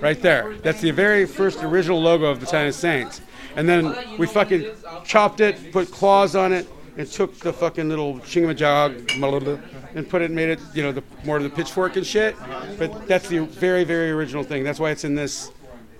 right 0.01 0.21
there. 0.21 0.55
That's 0.57 0.81
the 0.81 0.91
very 0.91 1.25
first 1.25 1.63
original 1.63 2.01
logo 2.01 2.25
of 2.25 2.39
the 2.39 2.45
Battalion 2.45 2.69
of 2.69 2.75
Saints. 2.75 3.21
And 3.55 3.67
then 3.67 3.95
we 4.17 4.27
fucking 4.27 4.69
chopped 5.05 5.39
it, 5.39 5.71
put 5.71 5.91
claws 5.91 6.35
on 6.35 6.51
it, 6.51 6.67
and 6.97 7.07
took 7.07 7.37
the 7.39 7.53
fucking 7.53 7.89
little 7.89 8.15
shingamajog 8.19 9.95
and 9.95 10.09
put 10.09 10.21
it, 10.21 10.31
made 10.31 10.49
it, 10.49 10.59
you 10.73 10.83
know, 10.83 10.91
the 10.91 11.03
more 11.23 11.37
of 11.37 11.43
the 11.43 11.49
pitchfork 11.49 11.95
and 11.95 12.05
shit. 12.05 12.35
But 12.77 13.07
that's 13.07 13.27
the 13.27 13.39
very, 13.39 13.83
very 13.83 14.11
original 14.11 14.43
thing. 14.43 14.63
That's 14.63 14.79
why 14.79 14.91
it's 14.91 15.03
in 15.03 15.15
this 15.15 15.51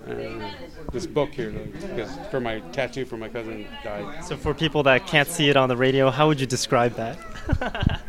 uh, 0.06 0.52
this 0.92 1.06
book 1.06 1.30
here, 1.30 1.50
because 1.50 2.16
for 2.30 2.38
my 2.38 2.60
tattoo 2.70 3.04
for 3.04 3.16
my 3.16 3.28
cousin 3.28 3.66
died. 3.82 4.24
So, 4.24 4.36
for 4.36 4.54
people 4.54 4.84
that 4.84 5.06
can't 5.06 5.28
see 5.28 5.48
it 5.48 5.56
on 5.56 5.68
the 5.68 5.76
radio, 5.76 6.10
how 6.10 6.28
would 6.28 6.40
you 6.40 6.46
describe 6.46 6.94
that? 6.94 8.00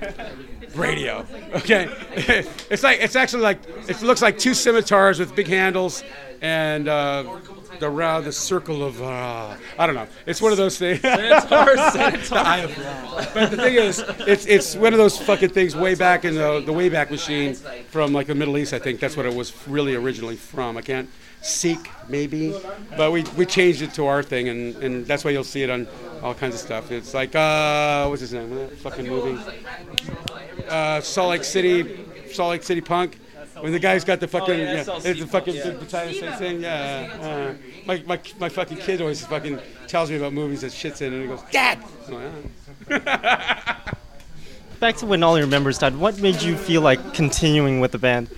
radio. 0.76 1.26
Okay, 1.54 1.88
it's 2.70 2.82
like 2.82 3.00
it's 3.00 3.16
actually 3.16 3.42
like 3.42 3.58
it 3.88 4.00
looks 4.02 4.22
like 4.22 4.38
two 4.38 4.54
scimitars 4.54 5.18
with 5.18 5.34
big 5.34 5.48
handles 5.48 6.02
and 6.40 6.88
uh, 6.88 7.38
the 7.80 7.88
round 7.88 8.24
the 8.24 8.32
circle 8.32 8.84
of 8.84 9.00
uh, 9.02 9.56
I 9.78 9.86
don't 9.86 9.94
know. 9.94 10.06
It's 10.26 10.40
one 10.40 10.52
of 10.52 10.58
those 10.58 10.78
things. 10.78 11.04
Eye 11.04 12.58
of 12.64 13.30
but 13.34 13.50
the 13.50 13.56
thing 13.56 13.74
is, 13.74 14.02
it's 14.20 14.46
it's 14.46 14.76
one 14.76 14.92
of 14.92 14.98
those 14.98 15.18
fucking 15.18 15.50
things 15.50 15.74
way 15.76 15.94
back 15.94 16.24
in 16.24 16.34
the 16.34 16.60
the 16.60 16.72
Wayback 16.72 17.10
Machine 17.10 17.54
from 17.88 18.12
like 18.12 18.26
the 18.26 18.34
Middle 18.34 18.58
East. 18.58 18.72
I 18.72 18.78
think 18.78 19.00
that's 19.00 19.16
what 19.16 19.26
it 19.26 19.34
was 19.34 19.52
really 19.66 19.94
originally 19.94 20.36
from. 20.36 20.76
I 20.76 20.82
can't 20.82 21.08
seek 21.46 21.90
maybe, 22.08 22.54
but 22.96 23.12
we, 23.12 23.22
we 23.36 23.46
changed 23.46 23.82
it 23.82 23.94
to 23.94 24.06
our 24.06 24.22
thing, 24.22 24.48
and, 24.48 24.76
and 24.76 25.06
that's 25.06 25.24
why 25.24 25.30
you'll 25.30 25.44
see 25.44 25.62
it 25.62 25.70
on 25.70 25.86
all 26.22 26.34
kinds 26.34 26.54
of 26.54 26.60
stuff. 26.60 26.90
It's 26.90 27.14
like 27.14 27.34
uh, 27.34 28.06
what's 28.06 28.20
his 28.20 28.32
name? 28.32 28.54
That 28.54 28.76
fucking 28.78 29.06
movie. 29.06 29.40
Uh, 30.68 31.00
Salt 31.00 31.30
Lake 31.30 31.44
City, 31.44 32.04
Salt 32.32 32.50
Lake 32.50 32.62
City 32.62 32.80
Punk. 32.80 33.18
When 33.60 33.72
the 33.72 33.78
guy's 33.78 34.04
got 34.04 34.20
the 34.20 34.28
fucking, 34.28 34.58
yeah, 34.58 34.84
it's 34.86 35.20
the 35.20 35.26
fucking 35.26 35.54
the 35.54 35.72
battalion 35.72 36.32
thing, 36.34 36.60
yeah. 36.60 37.08
Uh, 37.18 37.54
my, 37.86 38.02
my, 38.06 38.20
my 38.38 38.48
fucking 38.50 38.76
kid 38.76 39.00
always 39.00 39.24
fucking 39.24 39.58
tells 39.86 40.10
me 40.10 40.16
about 40.16 40.34
movies 40.34 40.60
that 40.60 40.72
shit's 40.72 41.00
in, 41.00 41.14
and 41.14 41.22
he 41.22 41.28
goes, 41.28 41.40
Dad. 41.50 41.78
I'm 42.06 42.14
like. 42.90 43.96
Back 44.78 44.96
to 44.96 45.06
when 45.06 45.22
all 45.22 45.38
your 45.38 45.46
members 45.46 45.78
died, 45.78 45.96
what 45.96 46.20
made 46.20 46.42
you 46.42 46.54
feel 46.54 46.82
like 46.82 47.14
continuing 47.14 47.80
with 47.80 47.92
the 47.92 47.98
band? 47.98 48.28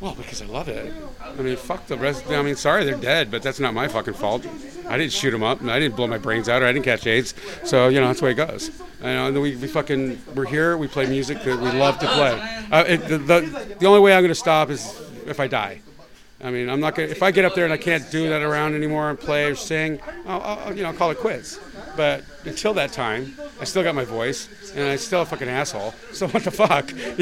Well, 0.00 0.16
because 0.16 0.42
I 0.42 0.46
love 0.46 0.68
it. 0.68 0.92
I 1.36 1.42
mean, 1.42 1.56
fuck 1.56 1.86
the 1.86 1.96
rest. 1.96 2.26
I 2.28 2.42
mean, 2.42 2.54
sorry 2.54 2.84
they're 2.84 2.94
dead, 2.94 3.30
but 3.30 3.42
that's 3.42 3.58
not 3.58 3.74
my 3.74 3.88
fucking 3.88 4.14
fault. 4.14 4.46
I 4.88 4.96
didn't 4.96 5.12
shoot 5.12 5.32
them 5.32 5.42
up, 5.42 5.60
and 5.60 5.70
I 5.70 5.78
didn't 5.80 5.96
blow 5.96 6.06
my 6.06 6.18
brains 6.18 6.48
out, 6.48 6.62
or 6.62 6.66
I 6.66 6.72
didn't 6.72 6.84
catch 6.84 7.06
AIDS. 7.06 7.34
So 7.64 7.88
you 7.88 8.00
know 8.00 8.06
that's 8.06 8.20
the 8.20 8.26
way 8.26 8.32
it 8.32 8.34
goes. 8.34 8.68
You 9.00 9.06
know, 9.06 9.26
and 9.28 9.42
we, 9.42 9.56
we 9.56 9.66
fucking 9.66 10.20
we're 10.34 10.46
here. 10.46 10.76
We 10.76 10.86
play 10.86 11.06
music 11.06 11.42
that 11.42 11.58
we 11.58 11.70
love 11.72 11.98
to 11.98 12.06
play. 12.06 12.40
Uh, 12.70 12.84
it, 12.86 13.08
the, 13.08 13.18
the 13.18 13.76
the 13.80 13.86
only 13.86 14.00
way 14.00 14.14
I'm 14.14 14.22
going 14.22 14.28
to 14.28 14.34
stop 14.34 14.70
is 14.70 15.00
if 15.26 15.40
I 15.40 15.48
die. 15.48 15.80
I 16.42 16.50
mean, 16.50 16.68
I'm 16.68 16.80
not 16.80 16.94
gonna. 16.94 17.08
If 17.08 17.22
I 17.22 17.30
get 17.30 17.44
up 17.44 17.54
there 17.54 17.64
and 17.64 17.72
I 17.72 17.78
can't 17.78 18.08
do 18.10 18.28
that 18.28 18.42
around 18.42 18.74
anymore 18.74 19.08
and 19.10 19.18
play 19.18 19.46
or 19.46 19.54
sing, 19.54 19.98
I'll, 20.26 20.40
I'll 20.42 20.76
you 20.76 20.82
know 20.82 20.92
call 20.92 21.10
it 21.10 21.18
quits. 21.18 21.58
But 21.96 22.24
until 22.44 22.74
that 22.74 22.92
time, 22.92 23.34
I 23.60 23.64
still 23.64 23.82
got 23.82 23.94
my 23.94 24.04
voice, 24.04 24.48
and 24.74 24.84
I'm 24.84 24.98
still 24.98 25.22
a 25.22 25.26
fucking 25.26 25.48
asshole. 25.48 25.94
So 26.12 26.28
what 26.28 26.44
the 26.44 26.50
fuck? 26.50 26.92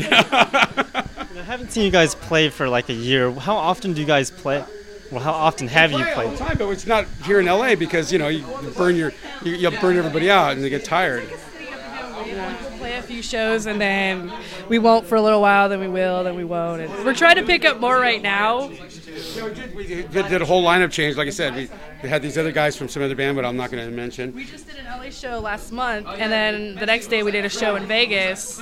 I 1.43 1.45
haven't 1.45 1.73
seen 1.73 1.85
you 1.85 1.91
guys 1.91 2.15
play 2.15 2.51
for 2.51 2.69
like 2.69 2.91
a 2.91 2.95
year. 2.95 3.31
How 3.33 3.57
often 3.57 3.95
do 3.95 4.01
you 4.01 4.07
guys 4.07 4.31
play? 4.31 4.63
Well, 5.11 5.21
how 5.21 5.33
often 5.33 5.69
have 5.69 5.93
you 5.93 5.99
play 5.99 6.09
all 6.09 6.15
played? 6.15 6.33
the 6.33 6.37
time, 6.45 6.59
but 6.59 6.69
it's 6.71 6.87
not 6.87 7.07
here 7.25 7.41
in 7.41 7.47
LA 7.47 7.75
because 7.75 8.13
you 8.13 8.19
know 8.19 8.29
you 8.29 8.45
burn 8.77 8.97
your 8.97 9.13
you, 9.43 9.53
you 9.53 9.71
burn 9.71 9.97
everybody 9.97 10.31
out 10.31 10.53
and 10.53 10.65
they 10.65 10.71
get 10.71 10.85
tired. 10.85 11.29
We'll 11.29 12.79
play 12.79 12.97
a 12.97 13.03
few 13.03 13.23
shows 13.23 13.67
and 13.67 13.81
then 13.81 14.33
we 14.69 14.79
won't 14.79 15.07
for 15.07 15.17
a 15.17 15.23
little 15.23 15.41
while, 15.41 15.69
then 15.69 15.81
we 15.81 15.89
will, 15.89 16.25
then 16.25 16.35
we 16.35 16.45
won't. 16.45 16.81
And 16.83 17.05
we're 17.05 17.15
trying 17.15 17.37
to 17.37 17.45
pick 17.45 17.65
up 17.65 17.79
more 17.81 17.97
right 17.97 18.23
now. 18.23 18.71
Yeah, 19.13 19.45
we 19.45 19.55
did, 19.55 19.75
we 19.75 19.87
did, 19.87 20.11
did 20.11 20.43
a 20.43 20.45
whole 20.45 20.63
lineup 20.63 20.91
change. 20.91 21.17
Like 21.17 21.29
I 21.29 21.31
said, 21.31 21.55
we, 21.55 21.69
we 22.03 22.09
had 22.09 22.23
these 22.23 22.39
other 22.39 22.53
guys 22.53 22.77
from 22.77 22.89
some 22.89 23.03
other 23.03 23.15
band, 23.15 23.37
but 23.37 23.45
I'm 23.45 23.57
not 23.57 23.71
going 23.71 23.85
to 23.85 23.95
mention. 23.95 24.35
We 24.35 24.45
just 24.45 24.67
did 24.67 24.79
an 24.79 24.87
LA 24.87 25.11
show 25.11 25.39
last 25.39 25.73
month, 25.73 26.07
and 26.07 26.33
then 26.33 26.75
the 26.77 26.87
next 26.87 27.09
day 27.09 27.23
we 27.23 27.31
did 27.31 27.45
a 27.45 27.49
show 27.49 27.77
in 27.77 27.87
Vegas, 27.87 28.61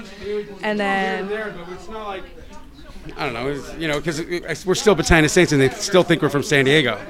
and 0.62 0.78
then 0.78 1.28
there, 1.28 1.54
but 1.56 1.72
it's 1.72 1.88
not 1.88 2.08
like 2.08 2.24
I 3.16 3.24
don't 3.24 3.34
know, 3.34 3.48
it's, 3.48 3.74
you 3.76 3.88
know, 3.88 4.00
because 4.00 4.66
we're 4.66 4.74
still 4.74 4.94
Battalion 4.94 5.24
of 5.24 5.30
Saints 5.30 5.52
and 5.52 5.60
they 5.60 5.70
still 5.70 6.02
think 6.02 6.22
we're 6.22 6.28
from 6.28 6.42
San 6.42 6.66
Diego, 6.66 7.00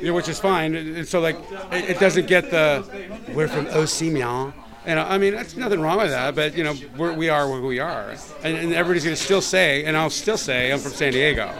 you 0.00 0.08
know, 0.08 0.14
which 0.14 0.28
is 0.28 0.38
fine. 0.38 0.74
And 0.74 1.06
so 1.06 1.20
like, 1.20 1.36
it, 1.72 1.90
it 1.90 2.00
doesn't 2.00 2.26
get 2.26 2.50
the 2.50 2.86
we're 3.34 3.48
from 3.48 3.66
OC 3.66 4.12
man. 4.12 4.54
And 4.84 4.98
I 4.98 5.18
mean, 5.18 5.34
that's 5.34 5.56
nothing 5.56 5.80
wrong 5.80 5.98
with 5.98 6.10
that, 6.10 6.34
but 6.34 6.56
you 6.56 6.64
know, 6.64 6.74
we're, 6.96 7.12
we 7.12 7.28
are 7.28 7.48
where 7.48 7.60
we 7.60 7.78
are, 7.78 8.16
and, 8.42 8.56
and 8.56 8.72
everybody's 8.72 9.04
going 9.04 9.16
to 9.16 9.22
still 9.22 9.40
say, 9.40 9.84
and 9.84 9.96
I'll 9.96 10.10
still 10.10 10.36
say, 10.36 10.72
I'm 10.72 10.80
from 10.80 10.92
San 10.92 11.12
Diego. 11.12 11.52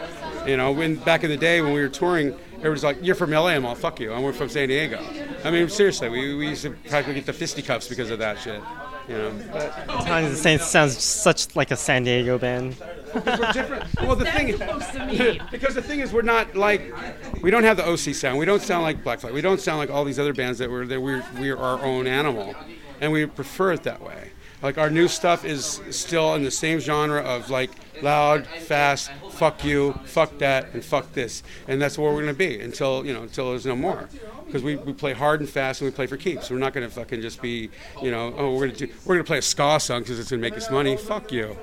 You 0.45 0.57
know, 0.57 0.71
when 0.71 0.95
back 0.95 1.23
in 1.23 1.29
the 1.29 1.37
day 1.37 1.61
when 1.61 1.73
we 1.73 1.81
were 1.81 1.89
touring, 1.89 2.35
everybody's 2.55 2.83
like, 2.83 2.97
"You're 3.01 3.15
from 3.15 3.31
LA." 3.31 3.49
I'm 3.49 3.65
all, 3.65 3.75
"Fuck 3.75 3.99
you." 3.99 4.13
And 4.13 4.23
we're 4.23 4.33
from 4.33 4.49
San 4.49 4.67
Diego. 4.67 4.99
I 5.43 5.51
mean, 5.51 5.69
seriously, 5.69 6.09
we, 6.09 6.35
we 6.35 6.49
used 6.49 6.63
to 6.63 6.71
practically 6.71 7.15
get 7.15 7.25
the 7.25 7.33
fisticuffs 7.33 7.87
because 7.87 8.09
of 8.09 8.19
that 8.19 8.39
shit. 8.39 8.61
You 9.07 9.17
know, 9.17 9.31
but 9.51 9.87
Battalion 9.87 10.31
the 10.31 10.37
Saints 10.37 10.65
sounds 10.65 11.01
such 11.01 11.55
like 11.55 11.71
a 11.71 11.75
San 11.75 12.03
Diego 12.03 12.37
band. 12.37 12.75
we're 13.13 13.51
different. 13.51 13.83
Well, 14.01 14.15
the 14.15 14.25
thing 14.31 14.49
is, 14.49 14.61
close 14.61 14.87
to 14.91 15.05
me. 15.05 15.41
because 15.51 15.75
the 15.75 15.81
thing 15.81 15.99
is, 15.99 16.13
we're 16.13 16.21
not 16.21 16.55
like 16.55 16.93
we 17.41 17.51
don't 17.51 17.63
have 17.63 17.77
the 17.77 17.87
OC 17.87 18.15
sound. 18.15 18.37
We 18.37 18.45
don't 18.45 18.61
sound 18.61 18.83
like 18.83 19.03
Black 19.03 19.19
Flag. 19.19 19.33
We 19.33 19.41
don't 19.41 19.59
sound 19.59 19.79
like 19.79 19.89
all 19.89 20.03
these 20.03 20.19
other 20.19 20.33
bands 20.33 20.59
that 20.59 20.69
we're 20.69 20.85
that 20.87 21.01
we're 21.01 21.23
we're 21.39 21.57
our 21.57 21.83
own 21.83 22.07
animal, 22.07 22.55
and 23.01 23.11
we 23.11 23.25
prefer 23.25 23.73
it 23.73 23.83
that 23.83 24.01
way. 24.01 24.31
Like 24.61 24.77
our 24.77 24.89
new 24.89 25.09
stuff 25.09 25.43
is 25.43 25.81
still 25.89 26.35
in 26.35 26.43
the 26.43 26.51
same 26.51 26.79
genre 26.79 27.21
of 27.21 27.49
like 27.49 27.71
loud, 28.01 28.47
fast, 28.47 29.11
fuck 29.33 29.63
you, 29.63 29.93
fuck 30.05 30.37
that, 30.37 30.73
and 30.73 30.83
fuck 30.83 31.11
this, 31.13 31.43
and 31.67 31.81
that's 31.81 31.97
where 31.97 32.13
we're 32.13 32.21
gonna 32.21 32.33
be 32.33 32.59
until 32.59 33.05
you 33.05 33.13
know 33.13 33.23
until 33.23 33.49
there's 33.49 33.65
no 33.65 33.75
more. 33.75 34.09
Because 34.45 34.61
we, 34.61 34.75
we 34.75 34.93
play 34.93 35.13
hard 35.13 35.39
and 35.39 35.49
fast 35.49 35.81
and 35.81 35.89
we 35.89 35.95
play 35.95 36.05
for 36.05 36.17
keeps. 36.17 36.49
We're 36.49 36.57
not 36.57 36.73
gonna 36.73 36.89
fucking 36.89 37.21
just 37.21 37.41
be 37.41 37.69
you 38.01 38.11
know 38.11 38.33
oh 38.37 38.53
we're 38.53 38.67
gonna 38.67 38.77
do 38.77 38.87
we're 39.05 39.15
gonna 39.15 39.23
play 39.23 39.39
a 39.39 39.41
ska 39.41 39.79
song 39.79 40.01
because 40.01 40.19
it's 40.19 40.29
gonna 40.29 40.41
make 40.41 40.57
us 40.57 40.69
money. 40.69 40.97
Fuck 40.97 41.31
you. 41.31 41.57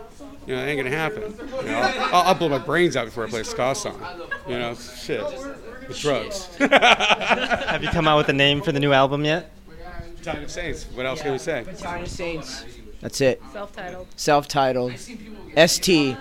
You 0.47 0.57
know, 0.57 0.62
it 0.62 0.67
ain't 0.67 0.79
gonna 0.79 0.91
happen. 0.97 1.35
You 1.59 1.71
know, 1.71 1.81
I'll, 2.12 2.29
I'll 2.29 2.35
blow 2.35 2.49
my 2.49 2.59
brains 2.59 2.97
out 2.97 3.05
before 3.05 3.25
I 3.27 3.31
play 3.31 3.41
a 3.41 3.45
ska 3.45 3.75
song. 3.75 4.00
You 4.49 4.59
know, 4.59 4.75
shit. 4.75 5.23
With 5.87 5.99
drugs. 5.99 6.47
Have 6.57 7.83
you 7.83 7.91
come 7.91 8.09
out 8.09 8.17
with 8.17 8.29
a 8.29 8.33
name 8.33 8.62
for 8.62 8.73
the 8.73 8.81
new 8.81 8.93
album 8.93 9.25
yet? 9.25 9.50
Time 10.23 10.43
of 10.43 10.50
Saints. 10.50 10.85
What 10.95 11.07
else 11.07 11.23
can 11.23 11.33
we 11.33 11.39
say? 11.39 11.62
Battalion 11.65 12.05
of 12.05 12.11
Saints. 12.11 12.65
That's 13.00 13.21
it. 13.21 13.43
Self-titled. 13.53 14.07
Self-titled. 14.17 14.93
ST. 15.57 16.17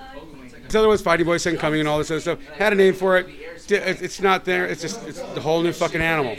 This 0.70 0.76
other 0.76 0.88
one's 0.88 1.02
Fighting 1.02 1.26
Boys 1.26 1.42
Second 1.42 1.58
Coming 1.58 1.80
and 1.80 1.90
all 1.90 1.98
this 1.98 2.12
other 2.12 2.20
stuff. 2.20 2.40
Had 2.58 2.74
a 2.74 2.76
name 2.76 2.94
for 2.94 3.18
it. 3.18 3.26
It's 3.70 4.22
not 4.22 4.46
there. 4.46 4.68
It's 4.68 4.84
just 4.84 5.04
it's 5.08 5.20
the 5.20 5.42
whole 5.42 5.64
new 5.64 5.74
fucking 5.74 6.00
animal. 6.00 6.38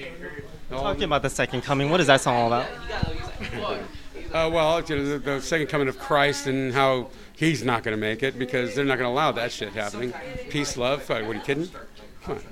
Talking 0.71 1.03
about 1.03 1.23
the 1.23 1.31
second 1.31 1.63
coming, 1.63 1.91
what 1.91 1.99
is 1.99 2.07
that 2.07 2.21
song 2.21 2.37
all 2.37 2.47
about? 2.47 2.69
Uh, 4.33 4.49
well, 4.49 4.81
you 4.83 4.95
know, 4.95 5.05
the, 5.05 5.19
the 5.19 5.41
second 5.41 5.67
coming 5.67 5.89
of 5.89 5.99
Christ 5.99 6.47
and 6.47 6.73
how 6.73 7.09
he's 7.35 7.65
not 7.65 7.83
going 7.83 7.97
to 7.97 8.01
make 8.01 8.23
it 8.23 8.39
because 8.39 8.77
they're 8.77 8.85
not 8.85 8.97
going 8.97 9.09
to 9.09 9.13
allow 9.13 9.33
that 9.33 9.51
shit 9.51 9.73
happening. 9.73 10.15
Peace, 10.51 10.77
love. 10.77 11.09
What, 11.09 11.27
what 11.27 11.31
are 11.31 11.39
you 11.41 11.45
kidding? 11.45 11.69
Come 12.23 12.37
on. 12.37 12.43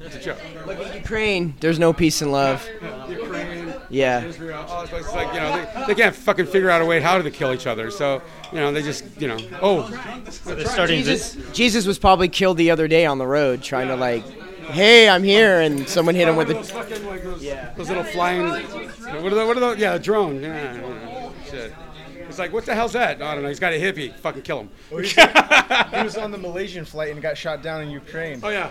It's 0.00 0.16
a 0.16 0.18
joke. 0.18 0.38
Look 0.66 0.78
at 0.78 0.94
Ukraine. 0.94 1.54
There's 1.60 1.78
no 1.78 1.92
peace 1.92 2.22
and 2.22 2.32
love. 2.32 2.66
Ukraine, 3.10 3.57
Yeah. 3.90 4.24
Israel, 4.24 4.64
oh, 4.68 4.72
all 4.72 4.80
this 4.82 4.90
places, 4.90 5.12
like, 5.12 5.32
you 5.32 5.40
know, 5.40 5.52
they, 5.56 5.86
they 5.86 5.94
can't 5.94 6.14
fucking 6.14 6.46
figure 6.46 6.70
out 6.70 6.82
a 6.82 6.84
way 6.84 7.00
how 7.00 7.20
to 7.20 7.30
kill 7.30 7.54
each 7.54 7.66
other. 7.66 7.90
So, 7.90 8.22
you 8.52 8.58
know, 8.58 8.72
they 8.72 8.82
just, 8.82 9.04
you 9.20 9.28
know, 9.28 9.38
oh, 9.62 9.88
They're 10.44 10.66
starting 10.66 10.98
Jesus, 10.98 11.32
to. 11.32 11.52
Jesus 11.52 11.86
was 11.86 11.98
probably 11.98 12.28
killed 12.28 12.58
the 12.58 12.70
other 12.70 12.88
day 12.88 13.06
on 13.06 13.18
the 13.18 13.26
road 13.26 13.62
trying 13.62 13.88
to 13.88 13.96
like, 13.96 14.24
hey, 14.70 15.08
I'm 15.08 15.22
here, 15.22 15.60
and 15.60 15.88
someone 15.88 16.14
hit 16.14 16.28
him 16.28 16.36
with 16.36 16.50
a. 16.50 16.62
fucking 16.62 17.06
like 17.06 17.22
those, 17.22 17.42
those 17.76 17.88
little 17.88 18.04
flying. 18.04 18.48
What 18.48 18.62
are 18.62 19.30
those? 19.30 19.46
What 19.48 19.56
are 19.56 19.60
those? 19.60 19.78
Yeah, 19.78 19.94
a 19.94 19.98
drone. 19.98 20.42
Yeah, 20.42 20.74
yeah, 20.74 21.30
shit. 21.50 21.72
It's 22.38 22.40
like, 22.40 22.52
what 22.52 22.66
the 22.66 22.74
hell's 22.76 22.92
that? 22.92 23.20
I 23.20 23.34
don't 23.34 23.42
know. 23.42 23.48
He's 23.48 23.58
got 23.58 23.72
a 23.72 23.80
hippie. 23.80 24.14
Fucking 24.14 24.42
kill 24.42 24.60
him. 24.60 24.70
He 25.98 26.04
was 26.04 26.16
on 26.16 26.30
the 26.30 26.38
Malaysian 26.38 26.84
flight 26.84 27.10
and 27.10 27.20
got 27.20 27.36
shot 27.36 27.62
down 27.62 27.82
in 27.82 27.90
Ukraine. 27.90 28.38
Oh 28.44 28.48
yeah. 28.48 28.70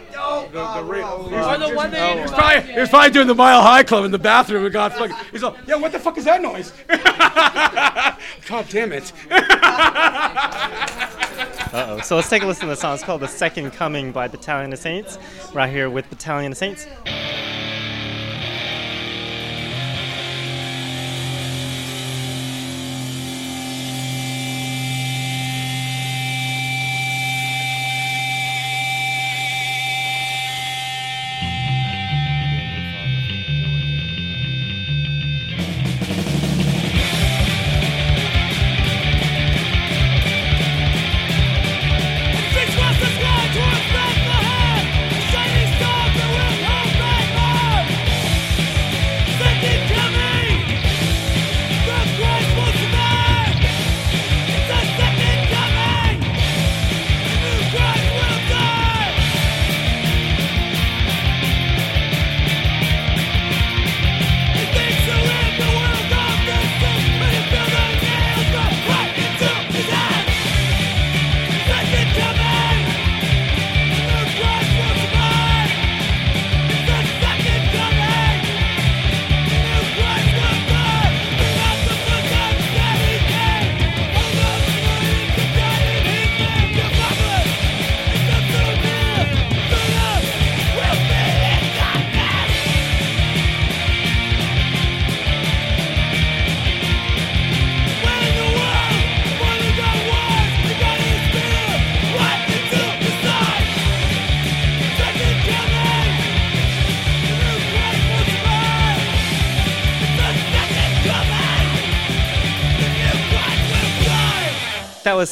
The, 0.53 0.79
the 0.79 0.83
rape. 0.83 1.03
Or 1.03 1.57
the 1.57 1.75
one 1.75 1.91
that 1.91 2.17
He's 2.17 2.31
probably, 2.31 2.71
he 2.71 2.79
was 2.79 2.89
probably 2.89 3.09
doing 3.09 3.27
the 3.27 3.35
Mile 3.35 3.61
High 3.61 3.83
Club 3.83 4.05
in 4.05 4.11
the 4.11 4.17
bathroom 4.17 4.63
and 4.63 4.71
got 4.71 4.93
fucking. 4.93 5.17
He's 5.31 5.43
like, 5.43 5.55
yeah, 5.67 5.75
what 5.75 5.91
the 5.91 5.99
fuck 5.99 6.17
is 6.17 6.23
that 6.23 6.41
noise? 6.41 6.71
God 8.47 8.65
damn 8.69 8.93
it. 8.93 9.11
Uh 11.67 11.97
oh. 11.97 12.01
So 12.01 12.15
let's 12.15 12.29
take 12.29 12.43
a 12.43 12.47
listen 12.47 12.61
to 12.61 12.67
the 12.67 12.75
song. 12.75 12.93
It's 12.93 13.03
called 13.03 13.21
The 13.21 13.27
Second 13.27 13.71
Coming 13.71 14.13
by 14.13 14.29
Battalion 14.29 14.71
of 14.71 14.79
Saints. 14.79 15.19
Right 15.53 15.69
here 15.69 15.89
with 15.89 16.09
Battalion 16.09 16.53
of 16.53 16.57
Saints. 16.57 16.87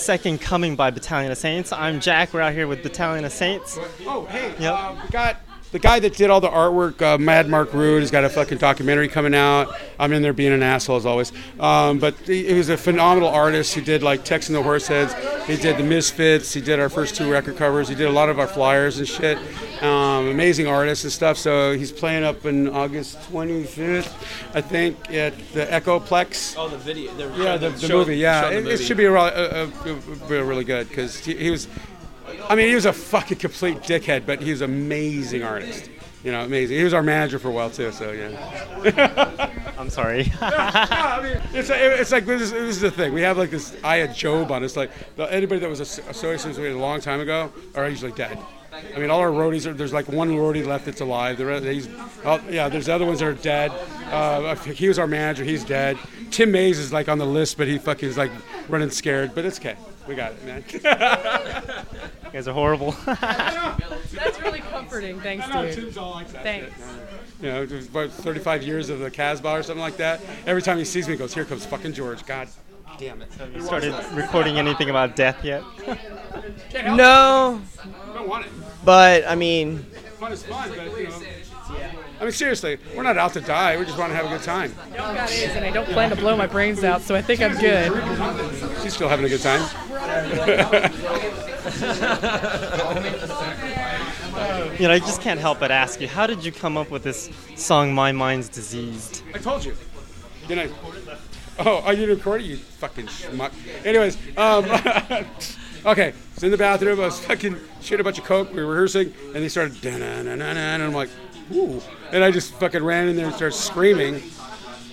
Second 0.06 0.40
Coming 0.40 0.76
by 0.76 0.92
Battalion 0.92 1.32
of 1.32 1.38
Saints. 1.40 1.72
I'm 1.72 2.00
Jack. 2.00 2.32
We're 2.32 2.42
out 2.42 2.54
here 2.54 2.68
with 2.68 2.84
Battalion 2.84 3.26
of 3.26 3.32
Saints. 3.32 3.80
Oh, 4.06 4.26
hey, 4.30 4.54
Yep. 4.60 4.72
uh, 4.72 4.96
we 5.02 5.10
got 5.10 5.38
the 5.72 5.80
guy 5.80 6.00
that 6.00 6.16
did 6.16 6.30
all 6.30 6.40
the 6.40 6.48
artwork, 6.48 7.02
uh, 7.02 7.18
Mad 7.18 7.50
Marc 7.50 7.74
Rude. 7.74 8.02
He's 8.02 8.12
got 8.12 8.24
a 8.24 8.30
fucking 8.30 8.60
documentary 8.60 9.08
coming 9.08 9.34
out. 9.34 9.76
I'm 10.00 10.14
in 10.14 10.22
there 10.22 10.32
being 10.32 10.54
an 10.54 10.62
asshole 10.62 10.98
as 10.98 11.08
always. 11.08 11.32
Um, 11.60 11.98
but 11.98 12.14
he, 12.20 12.46
he 12.46 12.54
was 12.54 12.70
a 12.70 12.78
phenomenal 12.78 13.30
artist 13.30 13.74
who 13.74 13.82
did 13.82 14.04
like 14.04 14.24
Tex 14.24 14.48
and 14.48 14.56
the 14.56 14.62
Horseheads. 14.62 15.16
He 15.48 15.58
did 15.58 15.78
the 15.78 15.84
Misfits. 15.84 16.54
He 16.54 16.62
did 16.62 16.80
our 16.80 16.90
first 16.90 17.16
two 17.16 17.32
record 17.32 17.58
covers. 17.58 17.90
He 17.90 17.96
did 17.96 18.08
a 18.08 18.12
lot 18.12 18.30
of 18.30 18.38
our 18.38 18.48
flyers 18.48 19.00
and 19.00 19.08
shit. 19.08 19.40
Um, 19.82 20.05
amazing 20.28 20.68
artist 20.68 21.04
and 21.04 21.14
stuff. 21.14 21.38
So 21.38 21.74
he's 21.78 21.92
playing 21.92 22.24
up 22.24 22.46
in 22.46 22.70
August 22.70 23.18
25th, 23.32 24.14
I 24.54 24.62
think, 24.62 25.12
at 25.12 25.38
the 25.54 25.66
Echoplex. 25.66 26.56
Oh, 26.58 26.70
the 26.70 26.78
video. 26.78 27.14
The, 27.14 27.44
Yeah, 27.44 27.58
the, 27.58 27.70
the 27.70 27.90
movie. 27.90 28.18
Yeah, 28.18 28.50
it, 28.50 28.68
it 28.68 28.78
should 28.78 28.98
be 28.98 29.06
a, 29.06 29.12
re- 29.12 29.20
uh, 29.20 29.24
uh, 29.24 29.70
uh, 29.86 30.44
really 30.44 30.64
good 30.64 30.90
because 30.90 31.18
he, 31.18 31.36
he 31.36 31.52
was. 31.52 31.68
I 32.50 32.56
mean, 32.56 32.68
he 32.68 32.76
was 32.76 32.86
a 32.86 32.94
fucking 32.94 33.38
complete 33.38 33.78
dickhead, 33.78 34.26
but 34.26 34.42
he 34.42 34.52
was 34.52 34.62
an 34.62 34.72
amazing 34.72 35.44
artist. 35.44 35.90
You 36.24 36.32
know, 36.32 36.44
amazing. 36.44 36.78
He 36.78 36.84
was 36.84 36.94
our 36.96 37.04
manager 37.04 37.38
for 37.38 37.50
a 37.50 37.52
while 37.52 37.70
too. 37.70 37.92
So 37.92 38.12
yeah. 38.12 39.52
I'm 39.78 39.92
sorry. 39.92 40.32
I 40.42 41.22
mean, 41.22 41.42
it's, 41.54 41.70
it's 41.70 42.12
like 42.12 42.26
this 42.26 42.42
is, 42.42 42.52
this 42.52 42.76
is 42.78 42.82
the 42.82 42.90
thing. 42.90 43.14
We 43.14 43.22
have 43.22 43.38
like 43.38 43.52
this 43.52 43.78
eye 43.84 43.98
of 43.98 44.16
Job 44.16 44.52
on 44.52 44.64
It's 44.64 44.76
Like 44.76 44.90
the, 45.18 45.32
anybody 45.32 45.60
that 45.60 45.70
was 45.70 45.82
associated 45.82 46.60
with 46.60 46.72
it 46.72 46.76
a 46.76 46.80
long 46.80 47.00
time 47.00 47.20
ago 47.20 47.54
are 47.76 47.88
usually 47.88 48.12
dead. 48.14 48.40
I 48.94 49.00
mean, 49.00 49.10
all 49.10 49.20
our 49.20 49.30
roadies 49.30 49.66
are. 49.66 49.74
There's 49.74 49.94
like 49.94 50.08
one 50.08 50.32
roadie 50.32 50.66
left 50.66 50.86
that's 50.86 51.02
alive. 51.02 51.38
The 51.38 51.46
rest, 51.46 51.66
he's, 51.66 51.88
oh, 52.24 52.42
yeah. 52.50 52.70
There's 52.70 52.90
other 52.90 53.06
ones 53.06 53.20
that 53.20 53.28
are 53.28 53.34
dead. 53.34 53.72
Uh, 54.12 54.56
he 54.56 54.88
was 54.88 55.00
our 55.00 55.08
manager. 55.08 55.44
He's 55.44 55.64
dead. 55.64 55.98
Tim 56.32 56.52
Mays 56.52 56.80
is 56.80 56.94
like 56.94 57.10
on 57.10 57.18
the 57.18 57.26
list, 57.26 57.58
but 57.58 57.68
he 57.68 57.78
fucking 57.78 58.10
is 58.10 58.18
like 58.18 58.32
running 58.68 58.90
scared. 58.90 59.34
But 59.34 59.46
it's 59.46 59.60
okay. 59.60 59.76
We 60.08 60.16
got 60.16 60.34
it, 60.34 60.46
man. 60.46 60.64
you 60.72 60.80
guys 62.32 62.48
are 62.48 62.54
horrible. 62.54 62.92
That's 63.06 64.40
really 64.42 64.60
comforting. 64.60 65.20
Thanks, 65.20 65.48
dude. 65.50 65.74
Tim's 65.74 65.98
all 65.98 66.12
like 66.12 66.32
that. 66.32 66.44
Thanks. 66.44 66.80
You 67.42 67.50
know, 67.50 67.64
about 67.64 68.12
35 68.12 68.64
years 68.64 68.90
of 68.90 69.00
the 69.00 69.10
Casbah 69.10 69.50
or 69.50 69.64
something 69.64 69.82
like 69.82 69.98
that. 69.98 70.22
Every 70.46 70.62
time 70.62 70.78
he 70.78 70.86
sees 70.86 71.08
me, 71.08 71.14
he 71.14 71.18
goes, 71.18 71.34
"Here 71.34 71.46
comes 71.46 71.66
fucking 71.66 71.94
George." 71.94 72.26
God 72.26 72.48
damn 72.98 73.22
it. 73.22 73.34
Have 73.34 73.54
you 73.54 73.62
started 73.62 73.94
recording 74.14 74.58
anything 74.58 74.90
about 74.90 75.16
death 75.16 75.44
yet? 75.44 75.64
No, 76.74 77.62
I 77.82 78.14
don't 78.14 78.28
want 78.28 78.46
it. 78.46 78.52
But 78.86 79.26
I 79.28 79.36
mean, 79.36 79.80
Fun 80.20 80.32
is 80.32 80.44
fun, 80.44 80.70
but 80.70 80.98
you 80.98 81.10
know. 81.10 81.22
I 82.20 82.24
mean, 82.24 82.32
seriously, 82.32 82.78
we're 82.96 83.04
not 83.04 83.18
out 83.18 83.34
to 83.34 83.42
die. 83.42 83.76
We 83.78 83.86
just 83.86 83.98
want 83.98 84.12
to 84.12 84.16
have 84.16 84.26
a 84.26 84.30
good 84.30 84.44
time. 84.44 84.74
Don't 84.96 85.16
got 85.16 85.30
AIDS, 85.30 85.54
and 85.56 85.66
I 85.66 85.72
don't 85.72 85.88
plan 85.90 86.10
to 86.12 86.16
blow 86.16 86.38
my 86.38 86.48
brains 86.48 86.84
out, 86.84 87.02
so 87.02 87.16
I 87.16 87.22
think 87.22 87.42
I'm 87.42 87.58
good. 87.58 87.92
She's 88.82 88.94
still 88.94 89.10
having 89.10 89.26
a 89.26 89.30
good 89.30 89.42
time. 89.42 89.62
You 94.80 94.90
know, 94.90 94.94
I 94.94 95.00
just 95.00 95.22
can't 95.22 95.40
help 95.40 95.60
but 95.60 95.72
ask 95.72 96.02
you, 96.02 96.08
how 96.10 96.28
did 96.28 96.44
you 96.44 96.52
come 96.52 96.76
up 96.76 96.92
with 96.92 97.04
this 97.04 97.30
song, 97.56 97.94
My 97.94 98.12
Mind's 98.12 98.50
Diseased? 98.50 99.24
I 99.34 99.38
told 99.38 99.64
you. 99.64 99.74
Didn't 100.48 100.70
I? 100.70 100.74
Oh, 101.60 101.82
I 101.86 101.96
didn't 101.96 102.18
record 102.18 102.42
it, 102.42 102.48
you 102.48 102.58
fucking 102.58 103.06
schmuck. 103.06 103.52
Anyways, 103.86 104.18
um, 104.38 104.66
okay, 105.86 106.14
so 106.38 106.46
in 106.46 106.52
the 106.52 106.58
bathroom, 106.58 107.00
I 107.00 107.06
was 107.06 107.20
fucking 107.20 107.58
shit 107.82 108.00
a 108.00 108.04
bunch 108.04 108.20
of 108.20 108.26
coke. 108.26 108.54
We 108.54 108.64
were 108.64 108.72
rehearsing, 108.72 109.14
and 109.34 109.36
they 109.36 109.50
started, 109.50 109.80
"Da-na-na-na-na," 109.82 110.60
and 110.60 110.84
I'm 110.84 110.94
like, 110.94 111.10
ooh. 111.54 111.82
And 112.12 112.24
I 112.24 112.32
just 112.32 112.54
fucking 112.56 112.84
ran 112.84 113.08
in 113.08 113.16
there 113.16 113.26
and 113.26 113.36
started 113.36 113.56
screaming. 113.56 114.16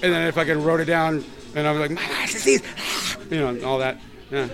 And 0.03 0.13
then 0.13 0.27
I 0.27 0.31
fucking 0.31 0.63
wrote 0.63 0.81
it 0.81 0.87
down, 0.87 1.25
and 1.55 1.67
I 1.67 1.73
was 1.73 1.81
like, 1.81 1.91
my 1.93 2.07
mind's 2.09 2.33
disease, 2.33 2.63
you 3.31 3.39
know, 3.39 3.65
all 3.65 3.79
that. 3.79 3.99
Yeah. 4.31 4.49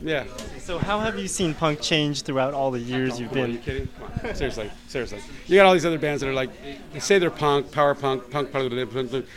Yeah. 0.00 0.24
So, 0.60 0.78
how 0.78 1.00
have 1.00 1.18
you 1.18 1.26
seen 1.26 1.54
punk 1.54 1.80
change 1.80 2.22
throughout 2.22 2.52
all 2.54 2.70
the 2.70 2.78
years 2.78 3.18
you've 3.18 3.32
on, 3.32 3.38
Are 3.38 3.46
you 3.46 3.58
kidding? 3.58 3.88
Seriously, 4.34 4.70
seriously. 4.86 5.20
You 5.46 5.56
got 5.56 5.66
all 5.66 5.72
these 5.72 5.86
other 5.86 5.98
bands 5.98 6.20
that 6.20 6.28
are 6.28 6.34
like, 6.34 6.50
they 6.92 7.00
say 7.00 7.18
they're 7.18 7.30
punk, 7.30 7.72
power 7.72 7.94
punk, 7.94 8.30
punk, 8.30 8.52
punk, 8.52 8.70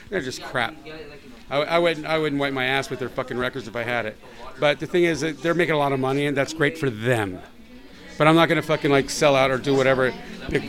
they're 0.10 0.22
just 0.22 0.44
crap. 0.44 0.76
I, 1.52 1.58
I 1.58 1.80
wouldn't, 1.80 2.08
I 2.08 2.18
wouldn't 2.18 2.40
wipe 2.40 2.54
my 2.54 2.66
ass 2.66 2.90
with 2.90 3.00
their 3.00 3.10
fucking 3.10 3.38
records 3.38 3.68
if 3.68 3.76
I 3.76 3.84
had 3.84 4.06
it. 4.06 4.18
But 4.60 4.80
the 4.80 4.88
thing 4.88 5.04
is 5.04 5.22
that 5.22 5.42
they're 5.44 5.54
making 5.54 5.76
a 5.76 5.78
lot 5.78 5.92
of 5.92 6.00
money, 6.00 6.26
and 6.26 6.36
that's 6.36 6.54
great 6.54 6.78
for 6.78 6.90
them. 6.90 7.40
But 8.18 8.28
I'm 8.28 8.36
not 8.36 8.50
gonna 8.50 8.62
fucking 8.62 8.92
like 8.92 9.10
sell 9.10 9.36
out 9.36 9.52
or 9.52 9.58
do 9.58 9.76
whatever 9.76 10.14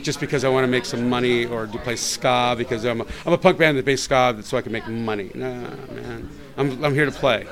just 0.03 0.21
because 0.21 0.45
I 0.45 0.49
want 0.49 0.65
to 0.65 0.69
make 0.69 0.85
some 0.85 1.09
money 1.09 1.45
or 1.45 1.67
to 1.67 1.79
play 1.79 1.97
ska 1.97 2.55
because 2.57 2.85
I'm 2.85 3.03
a, 3.03 3.07
I'm 3.27 3.33
a 3.33 3.39
punk 3.39 3.59
band 3.59 3.79
that 3.79 3.85
plays 3.85 4.03
ska 4.03 4.39
so 4.43 4.57
I 4.57 4.63
can 4.63 4.73
make 4.73 4.87
money. 4.89 5.31
Nah, 5.35 5.47
man. 5.47 6.31
I'm, 6.57 6.85
I'm 6.85 6.95
here 6.95 7.05
to 7.05 7.13
play 7.13 7.47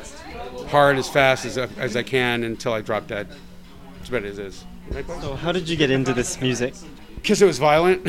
hard 0.69 0.97
as 0.97 1.09
fast 1.09 1.45
as, 1.45 1.59
as 1.59 1.97
I 1.97 2.03
can 2.03 2.45
until 2.45 2.73
I 2.73 2.81
drop 2.81 3.07
dead. 3.09 3.29
That's 3.99 4.11
what 4.11 4.25
it 4.25 4.38
is. 4.38 4.64
Right. 4.90 5.07
So, 5.21 5.35
how 5.35 5.53
did 5.53 5.69
you 5.69 5.77
get 5.77 5.90
into 5.90 6.14
this 6.14 6.40
music? 6.40 6.75
because 7.23 7.43
it 7.43 7.47
was 7.47 7.59
violent. 7.59 8.07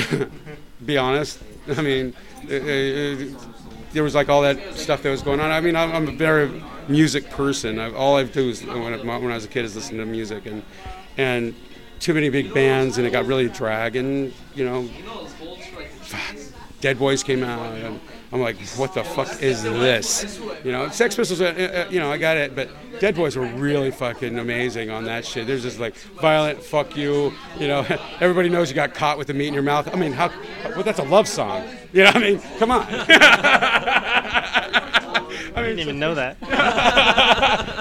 be 0.85 0.97
honest. 0.97 1.39
I 1.67 1.81
mean, 1.81 2.13
uh, 2.49 2.55
uh, 2.55 3.50
there 3.93 4.03
was 4.03 4.15
like 4.15 4.29
all 4.29 4.41
that 4.41 4.75
stuff 4.75 5.03
that 5.03 5.09
was 5.09 5.21
going 5.21 5.39
on. 5.39 5.51
I 5.51 5.59
mean, 5.61 5.75
I'm, 5.75 6.07
a 6.07 6.11
very 6.11 6.63
music 6.87 7.29
person. 7.29 7.79
I, 7.79 7.93
all 7.93 8.15
I 8.17 8.23
do 8.23 8.49
is 8.49 8.63
when, 8.63 8.93
I- 8.93 9.17
when 9.17 9.31
I 9.31 9.35
was 9.35 9.45
a 9.45 9.47
kid 9.49 9.65
is 9.65 9.75
listen 9.75 9.97
to 9.97 10.05
music 10.05 10.45
and 10.45 10.63
and 11.17 11.53
too 11.99 12.13
many 12.13 12.29
big 12.29 12.53
bands 12.53 12.97
and 12.97 13.05
it 13.05 13.11
got 13.11 13.25
really 13.25 13.47
drag 13.49 13.95
and 13.95 14.33
you 14.55 14.65
know, 14.65 14.89
Dead 16.79 16.97
Boys 16.97 17.21
came 17.21 17.43
out 17.43 17.75
and 17.77 17.99
I'm 18.33 18.39
like, 18.39 18.57
what 18.77 18.93
the 18.93 19.03
fuck 19.03 19.41
is 19.41 19.61
this? 19.63 20.39
You 20.63 20.71
know, 20.71 20.87
Sex 20.89 21.15
Pistols, 21.15 21.41
uh, 21.41 21.85
uh, 21.87 21.91
you 21.91 21.99
know, 21.99 22.09
I 22.09 22.17
got 22.17 22.37
it, 22.37 22.55
but 22.55 22.69
Dead 22.99 23.13
Boys 23.13 23.35
were 23.35 23.45
really 23.45 23.91
fucking 23.91 24.39
amazing 24.39 24.89
on 24.89 25.03
that 25.05 25.25
shit. 25.25 25.47
There's 25.47 25.63
just 25.63 25.79
like 25.79 25.95
violent, 26.21 26.63
fuck 26.63 26.95
you, 26.95 27.33
you 27.59 27.67
know. 27.67 27.85
Everybody 28.21 28.47
knows 28.47 28.69
you 28.69 28.75
got 28.75 28.93
caught 28.93 29.17
with 29.17 29.27
the 29.27 29.33
meat 29.33 29.49
in 29.49 29.53
your 29.53 29.63
mouth. 29.63 29.93
I 29.93 29.97
mean, 29.97 30.13
how? 30.13 30.31
Well, 30.63 30.83
that's 30.83 30.99
a 30.99 31.03
love 31.03 31.27
song. 31.27 31.67
You 31.93 32.03
know, 32.03 32.11
what 32.11 32.15
I 32.15 32.19
mean, 32.19 32.39
come 32.57 32.71
on. 32.71 32.85
I 32.89 33.01
I 35.53 35.61
didn't 35.61 35.79
even 35.79 35.99
know 35.99 36.15
that. 36.15 36.37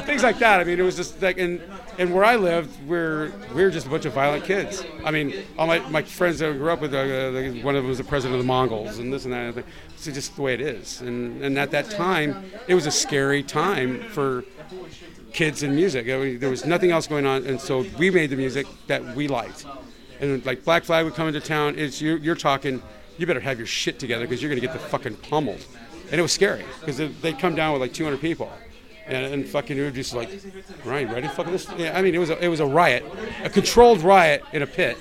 things 0.04 0.24
like 0.24 0.40
that. 0.40 0.58
I 0.58 0.64
mean, 0.64 0.80
it 0.80 0.82
was 0.82 0.96
just 0.96 1.22
like, 1.22 1.38
and 1.38 1.60
and 1.96 2.12
where 2.12 2.24
I 2.24 2.34
lived, 2.34 2.76
we're 2.88 3.30
we're 3.54 3.70
just 3.70 3.86
a 3.86 3.88
bunch 3.90 4.06
of 4.06 4.12
violent 4.12 4.42
kids. 4.42 4.82
I 5.04 5.12
mean, 5.12 5.32
all 5.56 5.68
my, 5.68 5.78
my 5.90 6.02
friends 6.02 6.40
that 6.40 6.50
I 6.50 6.52
grew 6.54 6.70
up 6.70 6.80
with, 6.80 6.92
uh, 6.92 6.98
uh, 6.98 7.62
one 7.62 7.76
of 7.76 7.82
them 7.82 7.88
was 7.88 7.98
the 7.98 8.04
president 8.04 8.34
of 8.34 8.44
the 8.44 8.48
Mongols, 8.48 8.98
and 8.98 9.12
this 9.12 9.24
and 9.26 9.32
that. 9.32 9.54
And. 9.54 9.64
It's 10.06 10.16
just 10.16 10.36
the 10.36 10.42
way 10.42 10.54
it 10.54 10.60
is. 10.60 11.00
And 11.00 11.42
and 11.44 11.58
at 11.58 11.70
that 11.72 11.90
time, 11.90 12.44
it 12.68 12.74
was 12.74 12.86
a 12.86 12.90
scary 12.90 13.42
time 13.42 14.02
for 14.10 14.44
kids 15.32 15.62
in 15.62 15.74
music. 15.74 16.06
There 16.06 16.50
was 16.50 16.64
nothing 16.64 16.90
else 16.90 17.06
going 17.06 17.26
on, 17.26 17.46
and 17.46 17.60
so 17.60 17.84
we 17.98 18.10
made 18.10 18.30
the 18.30 18.36
music 18.36 18.66
that 18.86 19.14
we 19.14 19.28
liked. 19.28 19.64
And 20.20 20.44
like 20.44 20.64
Black 20.64 20.84
Flag 20.84 21.04
would 21.04 21.14
come 21.14 21.28
into 21.28 21.40
town, 21.40 21.78
it's 21.78 22.00
you, 22.00 22.16
you're 22.16 22.34
talking. 22.34 22.82
You 23.16 23.26
better 23.26 23.40
have 23.40 23.58
your 23.58 23.66
shit 23.66 23.98
together 23.98 24.24
because 24.24 24.42
you're 24.42 24.50
gonna 24.50 24.60
get 24.60 24.72
the 24.72 24.78
fucking 24.78 25.16
pummeled. 25.16 25.64
And 26.10 26.18
it 26.18 26.22
was 26.22 26.32
scary 26.32 26.64
because 26.80 26.96
they'd 26.96 27.38
come 27.38 27.54
down 27.54 27.72
with 27.72 27.80
like 27.80 27.92
200 27.92 28.20
people. 28.20 28.50
And, 29.06 29.34
and 29.34 29.46
fucking 29.48 29.76
it 29.76 29.82
was 29.82 29.92
just 29.92 30.14
like, 30.14 30.30
right, 30.84 31.10
ready? 31.10 31.28
Fucking 31.28 31.52
this. 31.52 31.66
Yeah, 31.76 31.98
I 31.98 32.02
mean, 32.02 32.14
it 32.14 32.18
was 32.18 32.30
a, 32.30 32.44
it 32.44 32.48
was 32.48 32.60
a 32.60 32.66
riot, 32.66 33.04
a 33.42 33.50
controlled 33.50 34.02
riot 34.02 34.42
in 34.52 34.62
a 34.62 34.66
pit. 34.66 34.96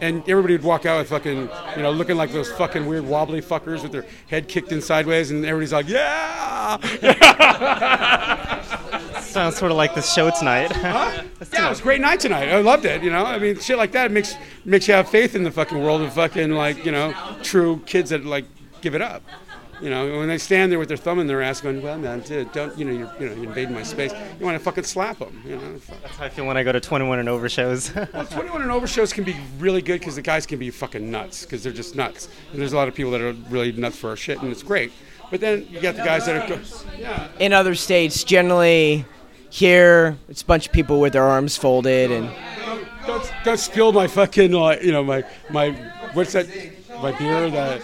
And 0.00 0.28
everybody 0.28 0.54
would 0.54 0.62
walk 0.62 0.86
out 0.86 0.98
with 0.98 1.08
fucking, 1.08 1.48
you 1.76 1.82
know, 1.82 1.90
looking 1.90 2.16
like 2.16 2.32
those 2.32 2.50
fucking 2.52 2.86
weird 2.86 3.04
wobbly 3.04 3.40
fuckers 3.40 3.82
with 3.82 3.92
their 3.92 4.06
head 4.28 4.48
kicked 4.48 4.72
in 4.72 4.80
sideways, 4.80 5.30
and 5.30 5.44
everybody's 5.44 5.72
like, 5.72 5.88
yeah, 5.88 6.78
Sounds 9.20 9.56
sort 9.56 9.70
of 9.70 9.76
like 9.76 9.94
the 9.94 10.02
show 10.02 10.30
tonight. 10.30 10.70
yeah, 10.82 11.22
it 11.42 11.68
was 11.68 11.80
a 11.80 11.82
great 11.82 12.00
night 12.00 12.20
tonight. 12.20 12.48
I 12.48 12.60
loved 12.60 12.84
it. 12.84 13.02
You 13.02 13.10
know, 13.10 13.24
I 13.24 13.38
mean, 13.38 13.58
shit 13.58 13.76
like 13.76 13.92
that 13.92 14.10
makes 14.10 14.34
makes 14.64 14.88
you 14.88 14.94
have 14.94 15.08
faith 15.08 15.34
in 15.34 15.42
the 15.42 15.50
fucking 15.50 15.82
world 15.82 16.02
of 16.02 16.12
fucking 16.14 16.52
like 16.52 16.84
you 16.84 16.92
know 16.92 17.14
true 17.42 17.82
kids 17.86 18.10
that 18.10 18.24
like 18.24 18.46
give 18.80 18.94
it 18.94 19.02
up. 19.02 19.22
You 19.80 19.90
know, 19.90 20.18
when 20.18 20.28
they 20.28 20.38
stand 20.38 20.72
there 20.72 20.78
with 20.78 20.88
their 20.88 20.96
thumb 20.96 21.18
in 21.20 21.26
their 21.26 21.40
ass, 21.40 21.60
going, 21.60 21.80
"Well, 21.82 21.98
man, 21.98 22.20
dude, 22.20 22.50
don't 22.52 22.76
you 22.78 22.84
know 22.84 22.92
you're 22.92 23.12
you 23.20 23.28
know 23.28 23.34
you're 23.40 23.44
invading 23.50 23.74
my 23.74 23.82
space." 23.82 24.12
You 24.38 24.44
want 24.44 24.58
to 24.58 24.62
fucking 24.64 24.84
slap 24.84 25.18
them. 25.18 25.40
You 25.46 25.56
know. 25.56 25.78
That's 26.02 26.16
how 26.16 26.24
I 26.24 26.28
feel 26.28 26.46
when 26.46 26.56
I 26.56 26.64
go 26.64 26.72
to 26.72 26.80
21 26.80 27.18
and 27.18 27.28
over 27.28 27.48
shows. 27.48 27.94
Well, 28.12 28.26
21 28.26 28.62
and 28.62 28.70
over 28.70 28.86
shows 28.86 29.12
can 29.12 29.24
be 29.24 29.36
really 29.58 29.82
good 29.82 30.00
because 30.00 30.16
the 30.16 30.22
guys 30.22 30.46
can 30.46 30.58
be 30.58 30.70
fucking 30.70 31.08
nuts 31.10 31.44
because 31.44 31.62
they're 31.62 31.72
just 31.72 31.94
nuts. 31.94 32.28
And 32.52 32.60
there's 32.60 32.72
a 32.72 32.76
lot 32.76 32.88
of 32.88 32.94
people 32.94 33.12
that 33.12 33.20
are 33.20 33.32
really 33.50 33.72
nuts 33.72 33.96
for 33.96 34.10
our 34.10 34.16
shit, 34.16 34.40
and 34.42 34.50
it's 34.50 34.62
great. 34.62 34.90
But 35.30 35.40
then 35.40 35.66
you 35.70 35.80
got 35.80 35.94
the 35.96 36.02
guys 36.04 36.26
that 36.26 36.36
are, 36.50 36.56
go- 36.56 36.62
yeah, 36.98 37.28
In 37.38 37.52
other 37.52 37.74
states, 37.74 38.24
generally, 38.24 39.04
here 39.50 40.16
it's 40.28 40.42
a 40.42 40.44
bunch 40.46 40.66
of 40.66 40.72
people 40.72 41.00
with 41.00 41.12
their 41.12 41.22
arms 41.24 41.56
folded 41.56 42.10
and 42.10 42.30
don't, 43.06 43.32
don't 43.44 43.58
spill 43.58 43.92
my 43.92 44.06
fucking 44.06 44.52
like 44.52 44.82
you 44.82 44.92
know 44.92 45.02
my 45.02 45.24
my 45.50 45.70
what's 46.12 46.32
that 46.32 46.46
my 47.02 47.12
beer 47.18 47.48
that 47.50 47.80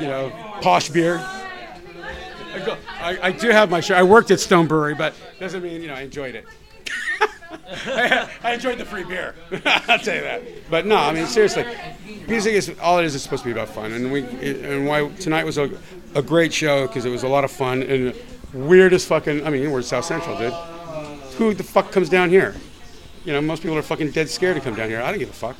you 0.00 0.06
know 0.06 0.30
posh 0.60 0.88
beer. 0.88 1.18
I, 1.18 2.62
go, 2.64 2.76
I, 2.88 3.18
I 3.22 3.32
do 3.32 3.50
have 3.50 3.70
my 3.70 3.80
shirt. 3.80 3.96
I 3.96 4.02
worked 4.02 4.30
at 4.30 4.40
Stone 4.40 4.66
Brewery, 4.66 4.94
but 4.94 5.14
doesn't 5.38 5.62
mean 5.62 5.82
you 5.82 5.88
know 5.88 5.94
I 5.94 6.02
enjoyed 6.02 6.34
it. 6.34 6.46
I, 7.50 8.28
I 8.42 8.54
enjoyed 8.54 8.78
the 8.78 8.84
free 8.84 9.04
beer. 9.04 9.34
I'll 9.64 9.98
tell 9.98 10.14
you 10.14 10.22
that. 10.22 10.42
But 10.70 10.86
no, 10.86 10.96
I 10.96 11.12
mean 11.12 11.26
seriously, 11.26 11.66
music 12.26 12.54
is 12.54 12.74
all 12.80 12.98
it 12.98 13.04
is. 13.04 13.14
Is 13.14 13.22
supposed 13.22 13.42
to 13.42 13.46
be 13.46 13.52
about 13.52 13.68
fun, 13.68 13.92
and 13.92 14.12
we 14.12 14.22
and 14.24 14.86
why 14.86 15.08
tonight 15.20 15.44
was 15.44 15.58
a, 15.58 15.70
a 16.14 16.22
great 16.22 16.52
show 16.52 16.86
because 16.86 17.04
it 17.04 17.10
was 17.10 17.22
a 17.22 17.28
lot 17.28 17.44
of 17.44 17.50
fun 17.50 17.82
and 17.82 18.14
weirdest 18.52 19.06
fucking. 19.08 19.46
I 19.46 19.50
mean, 19.50 19.70
we're 19.70 19.82
South 19.82 20.04
Central, 20.04 20.36
dude. 20.38 20.52
Who 21.36 21.54
the 21.54 21.62
fuck 21.62 21.92
comes 21.92 22.08
down 22.08 22.30
here? 22.30 22.54
You 23.24 23.32
know, 23.32 23.40
most 23.40 23.62
people 23.62 23.76
are 23.76 23.82
fucking 23.82 24.12
dead 24.12 24.28
scared 24.28 24.56
to 24.56 24.60
come 24.60 24.74
down 24.74 24.88
here. 24.88 25.00
I 25.00 25.10
don't 25.10 25.18
give 25.18 25.30
a 25.30 25.32
fuck. 25.32 25.56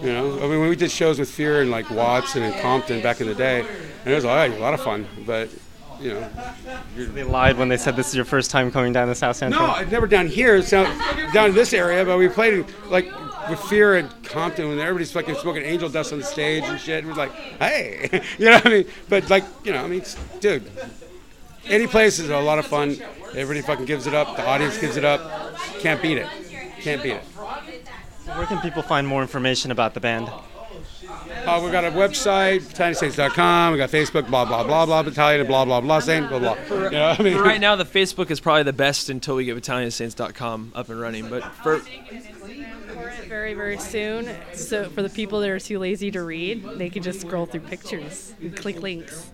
You 0.00 0.12
know, 0.12 0.38
I 0.38 0.42
mean, 0.42 0.60
when 0.60 0.68
we 0.68 0.76
did 0.76 0.90
shows 0.90 1.18
with 1.18 1.30
Fear 1.30 1.62
and 1.62 1.70
like 1.70 1.90
Watson 1.90 2.42
and 2.42 2.54
Compton 2.60 3.02
back 3.02 3.20
in 3.20 3.26
the 3.26 3.34
day, 3.34 3.60
and 3.60 4.12
it 4.12 4.14
was 4.14 4.24
like, 4.24 4.52
a 4.52 4.58
lot 4.58 4.74
of 4.74 4.80
fun. 4.80 5.06
But 5.26 5.50
you 6.00 6.14
know, 6.14 6.30
they 6.96 7.24
lied 7.24 7.58
when 7.58 7.68
they 7.68 7.76
said 7.76 7.96
this 7.96 8.08
is 8.08 8.14
your 8.14 8.24
first 8.24 8.50
time 8.50 8.70
coming 8.70 8.92
down 8.92 9.08
to 9.08 9.14
South 9.14 9.36
Central. 9.36 9.66
no, 9.66 9.72
I've 9.72 9.90
never 9.90 10.06
down 10.06 10.28
here. 10.28 10.60
Down, 10.62 11.48
in 11.48 11.54
this 11.54 11.72
area, 11.72 12.04
but 12.04 12.16
we 12.18 12.28
played 12.28 12.66
like 12.86 13.10
with 13.50 13.58
Fear 13.62 13.96
and 13.96 14.24
Compton 14.24 14.68
when 14.68 14.78
everybody's 14.78 15.10
fucking 15.10 15.34
smoking 15.36 15.64
angel 15.64 15.88
dust 15.88 16.12
on 16.12 16.20
the 16.20 16.24
stage 16.24 16.64
and 16.64 16.78
shit. 16.78 17.04
It 17.04 17.08
was 17.08 17.16
like, 17.16 17.32
hey, 17.32 18.08
you 18.38 18.46
know 18.46 18.52
what 18.52 18.66
I 18.66 18.70
mean? 18.70 18.86
But 19.08 19.28
like, 19.30 19.44
you 19.64 19.72
know, 19.72 19.84
I 19.84 19.88
mean, 19.88 20.04
dude, 20.40 20.70
any 21.66 21.86
place 21.86 22.18
is 22.18 22.30
a 22.30 22.38
lot 22.38 22.58
of 22.58 22.66
fun. 22.66 22.96
Everybody 23.34 23.62
fucking 23.62 23.86
gives 23.86 24.06
it 24.06 24.14
up. 24.14 24.36
The 24.36 24.46
audience 24.46 24.78
gives 24.78 24.96
it 24.96 25.04
up. 25.04 25.56
Can't 25.80 26.00
beat 26.00 26.18
it. 26.18 26.28
Can't 26.80 27.02
beat 27.02 27.14
it. 27.14 27.24
Where 28.36 28.46
can 28.46 28.60
people 28.60 28.82
find 28.82 29.06
more 29.06 29.22
information 29.22 29.70
about 29.70 29.94
the 29.94 30.00
band? 30.00 30.28
Uh, 31.46 31.62
we 31.64 31.70
got 31.70 31.84
a 31.84 31.90
website, 31.90 32.60
BattalionSaints.com. 32.60 33.72
We've 33.72 33.78
got 33.78 33.90
Facebook, 33.90 34.28
blah 34.28 34.44
blah 34.44 34.64
blah 34.64 34.84
blah 34.84 35.02
Battalion, 35.02 35.46
blah 35.46 35.64
blah 35.64 35.80
blah 35.80 36.00
Saint, 36.00 36.28
blah 36.28 36.38
blah. 36.38 36.56
You 36.68 36.90
know, 36.90 37.16
I 37.18 37.22
mean, 37.22 37.36
For 37.36 37.42
right 37.42 37.60
now, 37.60 37.74
the 37.76 37.84
Facebook 37.84 38.30
is 38.30 38.38
probably 38.40 38.64
the 38.64 38.72
best 38.72 39.08
until 39.08 39.36
we 39.36 39.44
get 39.46 39.56
BattalionSaints.com 39.56 40.72
up 40.74 40.88
and 40.90 41.00
running. 41.00 41.28
But 41.30 41.42
for 41.56 41.80
very 43.28 43.54
very 43.54 43.78
soon. 43.78 44.28
So 44.52 44.88
for 44.90 45.02
the 45.02 45.08
people 45.08 45.40
that 45.40 45.48
are 45.50 45.60
too 45.60 45.78
lazy 45.78 46.10
to 46.10 46.22
read, 46.22 46.64
they 46.76 46.90
can 46.90 47.02
just 47.02 47.20
scroll 47.22 47.46
through 47.46 47.60
pictures 47.60 48.34
and 48.40 48.54
click 48.56 48.82
links. 48.82 49.30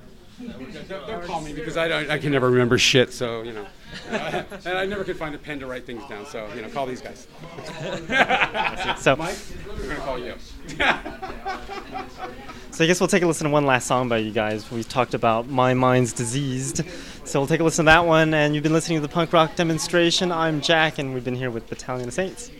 Don't 0.88 1.25
call 1.25 1.40
me 1.40 1.53
because 1.53 1.77
I 1.77 1.88
don't, 1.88 2.11
I 2.11 2.18
can 2.18 2.33
never 2.33 2.51
remember 2.51 2.79
shit. 2.79 3.12
So 3.12 3.42
you 3.42 3.53
know, 3.53 3.66
and 4.11 4.79
I 4.79 4.85
never 4.85 5.05
could 5.05 5.16
find 5.16 5.35
a 5.35 5.38
pen 5.38 5.61
to 5.61 5.66
write 5.66 5.87
things 5.87 6.03
down. 6.09 6.27
So 6.27 6.49
you 6.55 6.62
know, 6.62 6.68
call 6.68 6.87
these 6.87 7.01
guys. 7.01 7.27
So, 8.99 9.16
Mike, 9.16 9.37
we're 9.66 9.88
gonna 9.88 10.01
call 10.01 10.18
you. 10.18 10.35
so 12.70 12.85
I 12.85 12.87
guess 12.87 13.01
we'll 13.01 13.09
take 13.09 13.23
a 13.23 13.27
listen 13.27 13.47
to 13.47 13.53
one 13.53 13.66
last 13.66 13.87
song 13.87 14.09
by 14.09 14.18
you 14.18 14.31
guys. 14.31 14.70
We 14.70 14.83
talked 14.85 15.14
about 15.14 15.49
My 15.49 15.75
Mind's 15.75 16.12
Diseased. 16.12 16.83
So 17.25 17.40
we'll 17.40 17.47
take 17.47 17.61
a 17.61 17.64
listen 17.64 17.87
to 17.87 17.90
that 17.90 18.07
one. 18.07 18.35
And 18.35 18.55
you've 18.55 18.62
been 18.62 18.73
listening 18.73 18.99
to 18.99 19.03
the 19.03 19.12
punk 19.12 19.33
rock 19.33 19.57
demonstration. 19.57 20.31
I'm 20.33 20.61
Jack, 20.61 20.99
and 20.99 21.14
we've 21.14 21.25
been 21.25 21.37
here 21.37 21.51
with 21.51 21.68
Battalion 21.68 22.09
of 22.09 22.14
Saints. 22.14 22.51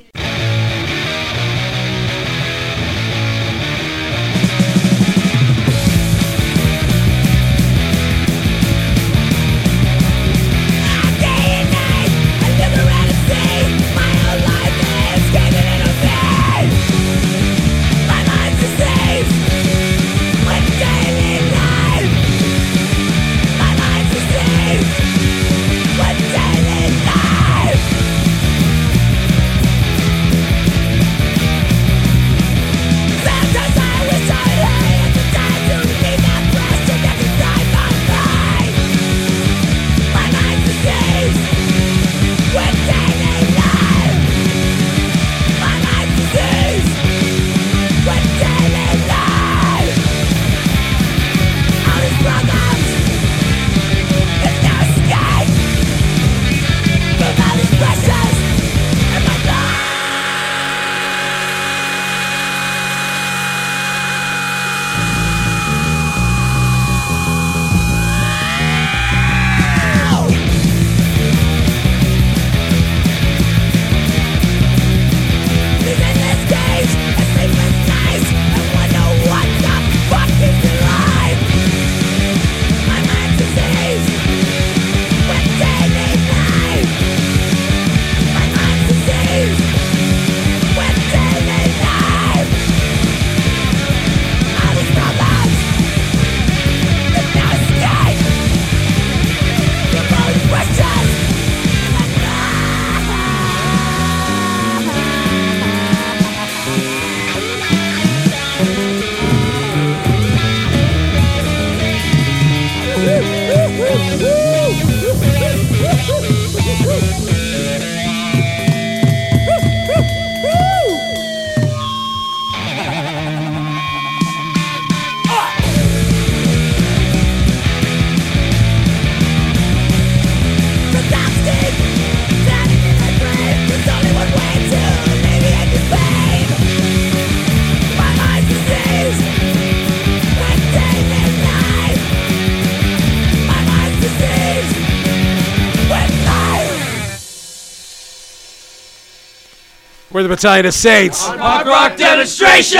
We're 150.15 150.23
the 150.23 150.29
Battalion 150.29 150.67
of 150.67 150.75
Saints. 150.75 151.27
Punk 151.27 151.67
rock 151.67 151.97
demonstration. 151.97 152.79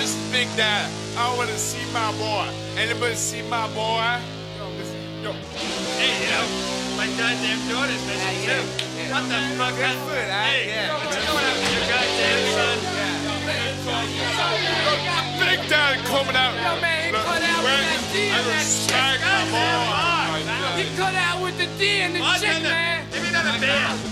This 0.00 0.16
is 0.16 0.32
Big 0.32 0.48
Dad. 0.56 0.88
I 1.12 1.28
want 1.36 1.50
to 1.50 1.58
see 1.58 1.84
my 1.92 2.08
boy. 2.16 2.48
Anybody 2.80 3.14
see 3.16 3.42
my 3.52 3.68
boy? 3.76 4.00
Yo, 4.56 4.64
listen, 4.80 4.96
yo. 5.20 5.32
Hey, 6.00 6.08
you 6.24 6.32
know, 6.32 6.96
my 6.96 7.04
goddamn 7.20 7.60
daughter's 7.68 8.00
missing 8.08 8.48
too. 8.48 8.64
What 9.12 9.28
the 9.28 9.44
fuck? 9.60 9.76
Good 9.76 9.92
foot. 10.08 10.24
Eh? 10.24 10.32
Hey, 10.32 10.72
Yeah. 10.72 10.96
what's 10.96 11.20
going 11.20 11.36
on 11.36 11.52
with 11.52 11.68
your 11.68 11.84
goddamn 11.92 12.40
son? 12.56 12.80
Big 15.36 15.60
Daddy 15.68 16.00
coming 16.08 16.32
out. 16.36 16.56
Yo, 16.56 16.80
man, 16.80 17.04
he 17.04 17.12
Look, 17.12 17.24
cut 17.28 17.44
out 17.44 17.60
with 17.60 17.76
that 17.76 18.08
D 18.08 18.16
I 18.24 18.40
and 18.40 18.46
that 18.48 18.56
respect 18.56 19.20
my 19.20 19.44
boy. 19.52 20.80
He 20.80 20.96
cut 20.96 21.12
out 21.14 21.42
with 21.44 21.56
the 21.60 21.68
D 21.76 22.00
and 22.00 22.16
the 22.16 22.20
What? 22.24 22.40
chick, 22.40 22.62
man. 22.62 23.04
Give 23.12 23.20
me 23.22 23.28
another 23.28 23.60
beer. 23.60 24.11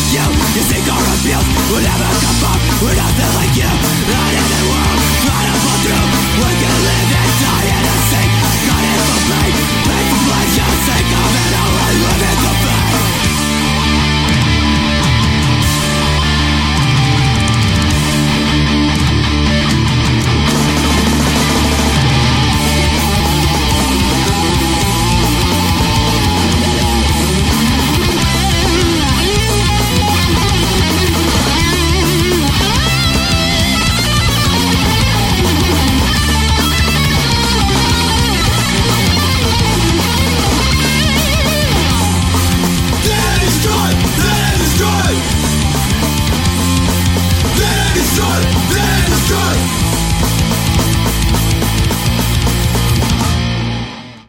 Like 0.00 0.12
you, 0.16 0.26
you 0.56 0.62
seek 0.64 0.86
or 0.88 0.96
abuse 0.96 1.48
Will 1.68 1.82
never 1.84 2.10
come 2.24 2.40
up, 2.48 2.60
we're 2.80 2.96
nothing 2.96 3.32
like 3.36 3.54
you 3.56 3.68
Not 4.08 4.32
in 4.32 4.46
the 4.48 4.62
world, 4.72 4.98
try 5.24 5.40
to 5.44 5.54
pull 5.60 5.78
through 5.84 6.08
We 6.40 6.50
can 6.56 6.76
live 6.88 7.10
and 7.20 7.32
die 7.44 7.68
in 7.68 7.84
a 7.84 7.96
sink 8.08 8.30
Got 8.64 8.82
it 8.84 9.00
for 9.04 9.20
pain, 9.28 10.09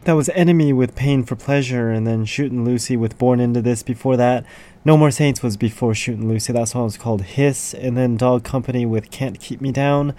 That 0.04 0.14
was 0.14 0.28
Enemy 0.30 0.72
with 0.72 0.96
Pain 0.96 1.22
for 1.22 1.36
Pleasure, 1.36 1.92
and 1.92 2.04
then 2.04 2.24
Shootin' 2.24 2.64
Lucy 2.64 2.96
with 2.96 3.18
Born 3.18 3.38
Into 3.38 3.62
This 3.62 3.84
before 3.84 4.16
that. 4.16 4.44
No 4.84 4.96
More 4.96 5.12
Saints 5.12 5.44
was 5.44 5.56
before 5.56 5.94
Shootin' 5.94 6.28
Lucy. 6.28 6.52
That 6.52 6.66
song 6.66 6.84
was 6.84 6.96
called 6.96 7.22
Hiss, 7.22 7.72
and 7.72 7.96
then 7.96 8.16
Dog 8.16 8.42
Company 8.42 8.84
with 8.84 9.12
Can't 9.12 9.38
Keep 9.38 9.60
Me 9.60 9.70
Down. 9.70 10.16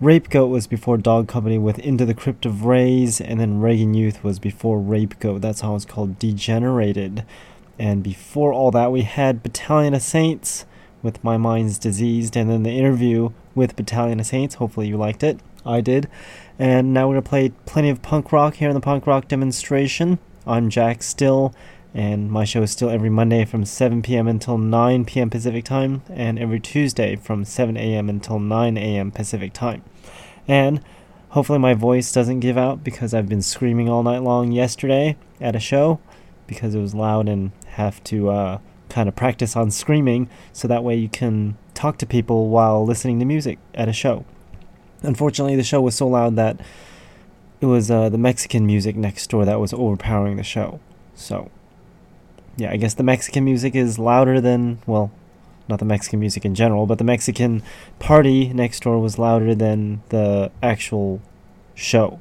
Rape 0.00 0.30
Goat 0.30 0.46
was 0.46 0.66
before 0.66 0.96
Dog 0.96 1.28
Company 1.28 1.58
with 1.58 1.78
Into 1.80 2.06
the 2.06 2.14
Crypt 2.14 2.46
of 2.46 2.64
Rays, 2.64 3.20
and 3.20 3.38
then 3.38 3.60
Reagan 3.60 3.92
Youth 3.92 4.24
was 4.24 4.38
before 4.38 4.80
Rape 4.80 5.20
Goat. 5.20 5.42
That 5.42 5.56
song 5.56 5.74
was 5.74 5.84
called 5.84 6.18
Degenerated. 6.18 7.26
And 7.78 8.02
before 8.02 8.54
all 8.54 8.70
that, 8.70 8.90
we 8.90 9.02
had 9.02 9.42
Battalion 9.42 9.92
of 9.92 10.00
Saints 10.00 10.64
with 11.02 11.22
My 11.22 11.36
Mind's 11.36 11.78
Diseased, 11.78 12.34
and 12.34 12.48
then 12.48 12.62
the 12.62 12.70
interview 12.70 13.32
with 13.54 13.76
Battalion 13.76 14.20
of 14.20 14.26
Saints. 14.26 14.54
Hopefully, 14.54 14.88
you 14.88 14.96
liked 14.96 15.22
it. 15.22 15.38
I 15.66 15.82
did. 15.82 16.08
And 16.58 16.92
now 16.92 17.06
we're 17.06 17.14
going 17.14 17.22
to 17.22 17.28
play 17.28 17.48
plenty 17.66 17.88
of 17.88 18.02
punk 18.02 18.32
rock 18.32 18.54
here 18.54 18.68
in 18.68 18.74
the 18.74 18.80
punk 18.80 19.06
rock 19.06 19.28
demonstration. 19.28 20.18
I'm 20.44 20.70
Jack 20.70 21.04
Still, 21.04 21.54
and 21.94 22.32
my 22.32 22.44
show 22.44 22.62
is 22.62 22.72
still 22.72 22.90
every 22.90 23.10
Monday 23.10 23.44
from 23.44 23.64
7 23.64 24.02
p.m. 24.02 24.26
until 24.26 24.58
9 24.58 25.04
p.m. 25.04 25.30
Pacific 25.30 25.64
time, 25.64 26.02
and 26.08 26.36
every 26.36 26.58
Tuesday 26.58 27.14
from 27.14 27.44
7 27.44 27.76
a.m. 27.76 28.08
until 28.08 28.40
9 28.40 28.76
a.m. 28.76 29.12
Pacific 29.12 29.52
time. 29.52 29.84
And 30.48 30.80
hopefully, 31.28 31.60
my 31.60 31.74
voice 31.74 32.10
doesn't 32.10 32.40
give 32.40 32.58
out 32.58 32.82
because 32.82 33.14
I've 33.14 33.28
been 33.28 33.42
screaming 33.42 33.88
all 33.88 34.02
night 34.02 34.24
long 34.24 34.50
yesterday 34.50 35.16
at 35.40 35.54
a 35.54 35.60
show 35.60 36.00
because 36.48 36.74
it 36.74 36.80
was 36.80 36.92
loud 36.92 37.28
and 37.28 37.52
have 37.66 38.02
to 38.04 38.30
uh, 38.30 38.58
kind 38.88 39.08
of 39.08 39.14
practice 39.14 39.54
on 39.54 39.70
screaming 39.70 40.28
so 40.52 40.66
that 40.66 40.82
way 40.82 40.96
you 40.96 41.08
can 41.08 41.56
talk 41.74 41.98
to 41.98 42.06
people 42.06 42.48
while 42.48 42.84
listening 42.84 43.20
to 43.20 43.24
music 43.24 43.60
at 43.74 43.88
a 43.88 43.92
show. 43.92 44.24
Unfortunately, 45.02 45.56
the 45.56 45.62
show 45.62 45.80
was 45.80 45.94
so 45.94 46.08
loud 46.08 46.36
that 46.36 46.60
it 47.60 47.66
was 47.66 47.90
uh, 47.90 48.08
the 48.08 48.18
Mexican 48.18 48.66
music 48.66 48.96
next 48.96 49.28
door 49.30 49.44
that 49.44 49.60
was 49.60 49.72
overpowering 49.72 50.36
the 50.36 50.42
show. 50.42 50.80
So, 51.14 51.50
yeah, 52.56 52.70
I 52.70 52.76
guess 52.76 52.94
the 52.94 53.02
Mexican 53.02 53.44
music 53.44 53.74
is 53.74 53.98
louder 53.98 54.40
than, 54.40 54.78
well, 54.86 55.10
not 55.68 55.78
the 55.78 55.84
Mexican 55.84 56.20
music 56.20 56.44
in 56.44 56.54
general, 56.54 56.86
but 56.86 56.98
the 56.98 57.04
Mexican 57.04 57.62
party 57.98 58.52
next 58.52 58.82
door 58.82 58.98
was 58.98 59.18
louder 59.18 59.54
than 59.54 60.02
the 60.08 60.50
actual 60.62 61.20
show. 61.74 62.20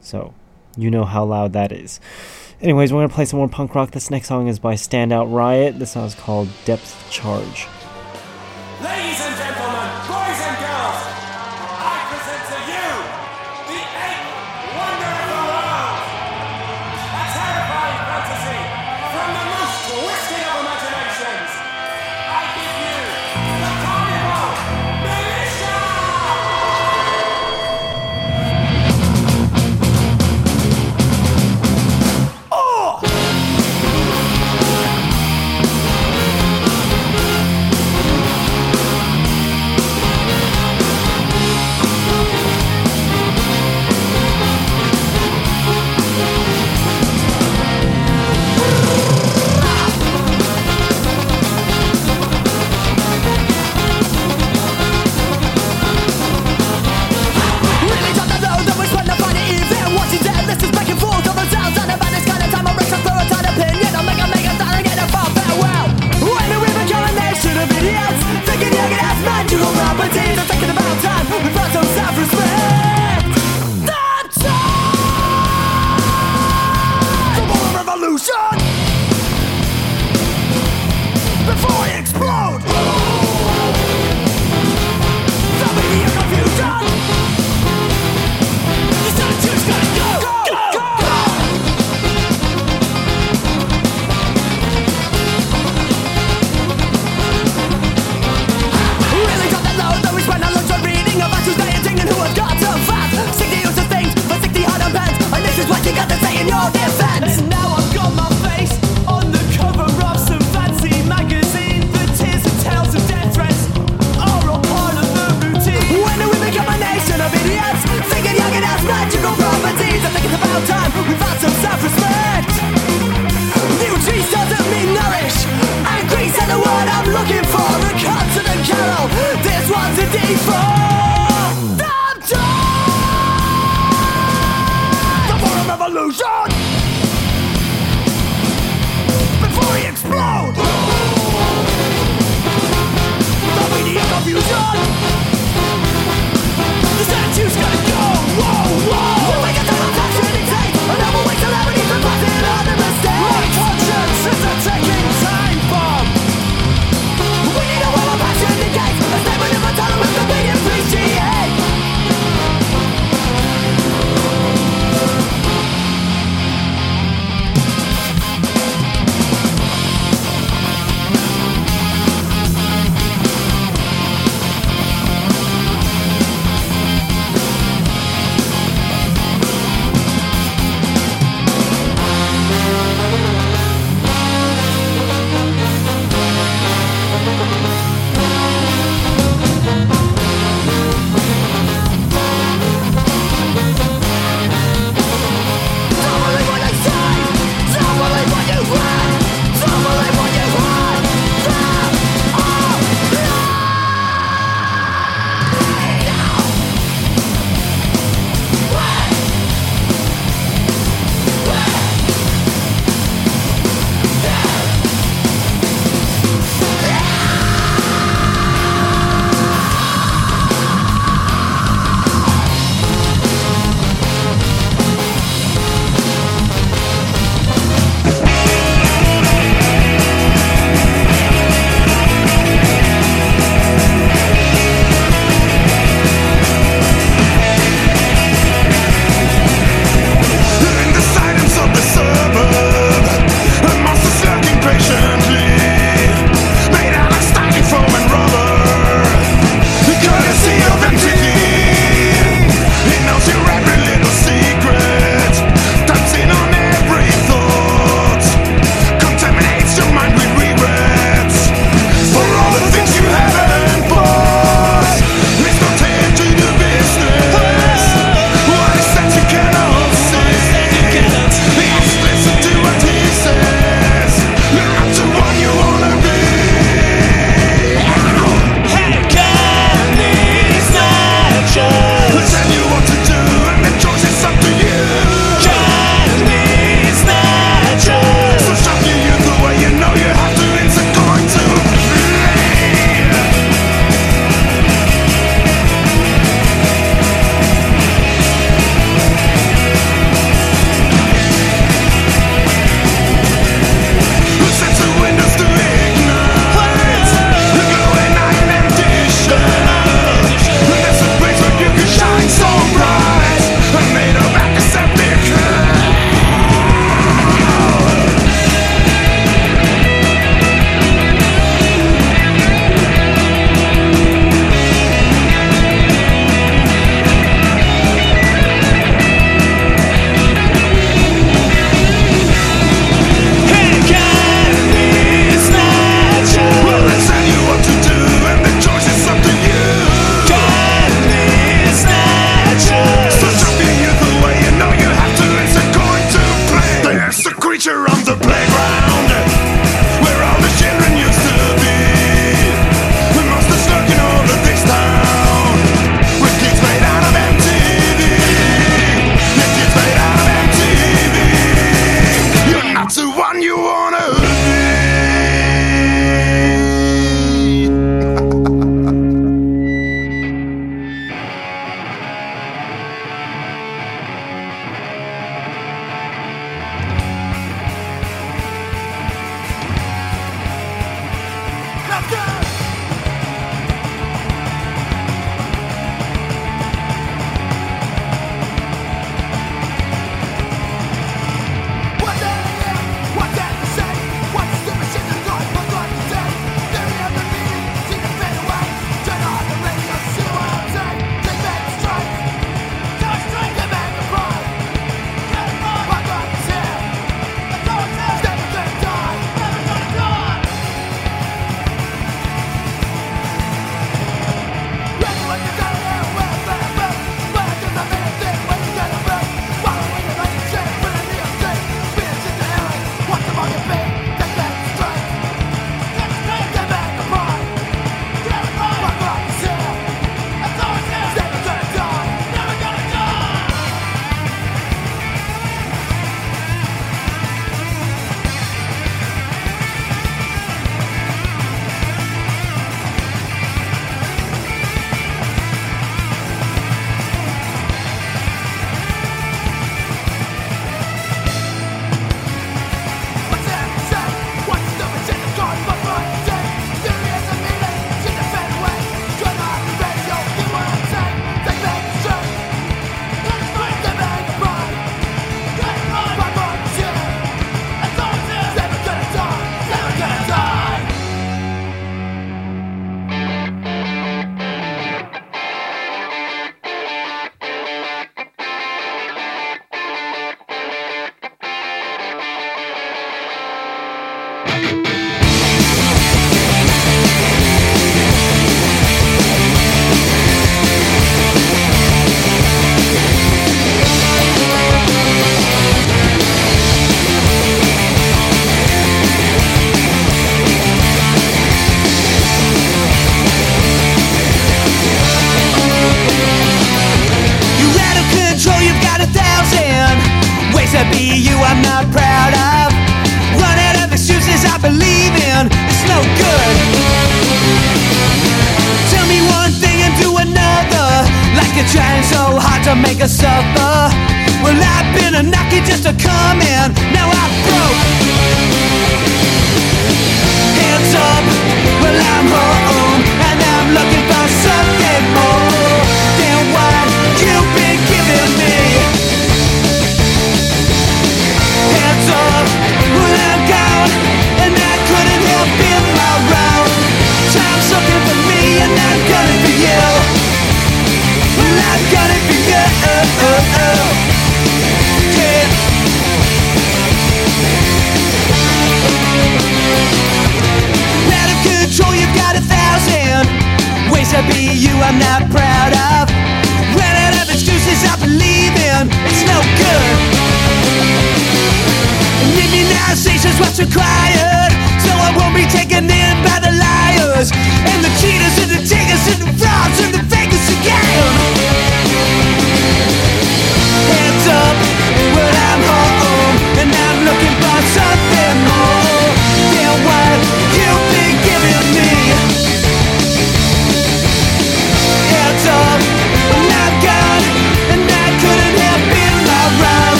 So, 0.00 0.34
you 0.76 0.90
know 0.90 1.04
how 1.04 1.24
loud 1.24 1.52
that 1.52 1.72
is. 1.72 2.00
Anyways, 2.60 2.92
we're 2.92 3.06
to 3.06 3.14
play 3.14 3.24
some 3.24 3.38
more 3.38 3.48
punk 3.48 3.74
rock. 3.74 3.92
This 3.92 4.10
next 4.10 4.28
song 4.28 4.48
is 4.48 4.58
by 4.58 4.74
Standout 4.74 5.32
Riot. 5.32 5.78
This 5.78 5.92
song 5.92 6.04
is 6.06 6.14
called 6.14 6.48
Depth 6.66 7.10
Charge. 7.10 7.66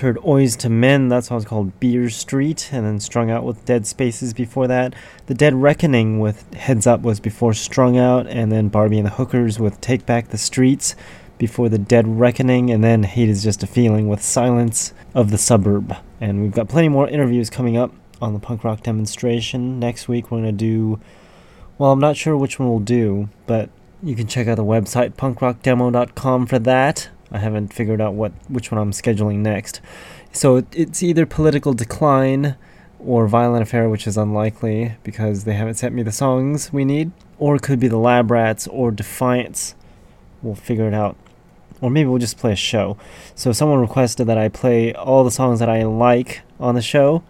Heard 0.00 0.18
Oys 0.26 0.56
to 0.56 0.68
Men, 0.68 1.08
that 1.08 1.24
song's 1.24 1.44
called 1.44 1.78
Beer 1.80 2.10
Street, 2.10 2.70
and 2.72 2.84
then 2.84 3.00
Strung 3.00 3.30
Out 3.30 3.44
with 3.44 3.64
Dead 3.64 3.86
Spaces 3.86 4.34
before 4.34 4.66
that. 4.66 4.94
The 5.26 5.34
Dead 5.34 5.54
Reckoning 5.54 6.20
with 6.20 6.52
Heads 6.54 6.86
Up 6.86 7.02
was 7.02 7.20
before 7.20 7.54
Strung 7.54 7.96
Out, 7.96 8.26
and 8.26 8.50
then 8.50 8.68
Barbie 8.68 8.98
and 8.98 9.06
the 9.06 9.12
Hookers 9.12 9.58
with 9.58 9.80
Take 9.80 10.04
Back 10.04 10.28
the 10.28 10.38
Streets 10.38 10.94
before 11.38 11.68
The 11.68 11.78
Dead 11.78 12.06
Reckoning, 12.06 12.70
and 12.70 12.84
then 12.84 13.04
Hate 13.04 13.28
is 13.28 13.42
Just 13.42 13.62
a 13.62 13.66
Feeling 13.66 14.08
with 14.08 14.22
Silence 14.22 14.92
of 15.14 15.30
the 15.30 15.38
Suburb. 15.38 15.96
And 16.20 16.42
we've 16.42 16.52
got 16.52 16.68
plenty 16.68 16.88
more 16.88 17.08
interviews 17.08 17.48
coming 17.48 17.76
up 17.76 17.92
on 18.20 18.32
the 18.34 18.38
punk 18.38 18.64
rock 18.64 18.82
demonstration. 18.82 19.78
Next 19.78 20.08
week 20.08 20.30
we're 20.30 20.40
going 20.40 20.44
to 20.44 20.52
do, 20.52 21.00
well, 21.78 21.92
I'm 21.92 22.00
not 22.00 22.16
sure 22.16 22.36
which 22.36 22.58
one 22.58 22.68
we'll 22.68 22.80
do, 22.80 23.28
but 23.46 23.70
you 24.02 24.14
can 24.14 24.26
check 24.26 24.48
out 24.48 24.56
the 24.56 24.64
website 24.64 25.14
punkrockdemo.com 25.14 26.46
for 26.46 26.58
that. 26.58 27.08
I 27.32 27.38
haven't 27.38 27.72
figured 27.72 28.00
out 28.00 28.14
what 28.14 28.32
which 28.48 28.70
one 28.70 28.80
I'm 28.80 28.92
scheduling 28.92 29.38
next. 29.38 29.80
So 30.32 30.64
it's 30.72 31.02
either 31.02 31.26
political 31.26 31.72
decline 31.72 32.56
or 32.98 33.26
violent 33.26 33.62
affair, 33.62 33.88
which 33.88 34.06
is 34.06 34.16
unlikely 34.16 34.96
because 35.02 35.44
they 35.44 35.54
haven't 35.54 35.74
sent 35.74 35.94
me 35.94 36.02
the 36.02 36.12
songs 36.12 36.72
we 36.72 36.84
need, 36.84 37.12
or 37.38 37.56
it 37.56 37.62
could 37.62 37.80
be 37.80 37.88
the 37.88 37.98
Lab 37.98 38.30
Rats 38.30 38.66
or 38.66 38.90
Defiance. 38.90 39.74
We'll 40.42 40.54
figure 40.54 40.86
it 40.86 40.94
out. 40.94 41.16
Or 41.80 41.90
maybe 41.90 42.08
we'll 42.08 42.18
just 42.18 42.36
play 42.36 42.52
a 42.52 42.56
show. 42.56 42.98
So 43.34 43.52
someone 43.52 43.80
requested 43.80 44.26
that 44.26 44.36
I 44.36 44.48
play 44.48 44.92
all 44.92 45.24
the 45.24 45.30
songs 45.30 45.60
that 45.60 45.70
I 45.70 45.84
like 45.84 46.42
on 46.58 46.74
the 46.74 46.82
show, 46.82 47.22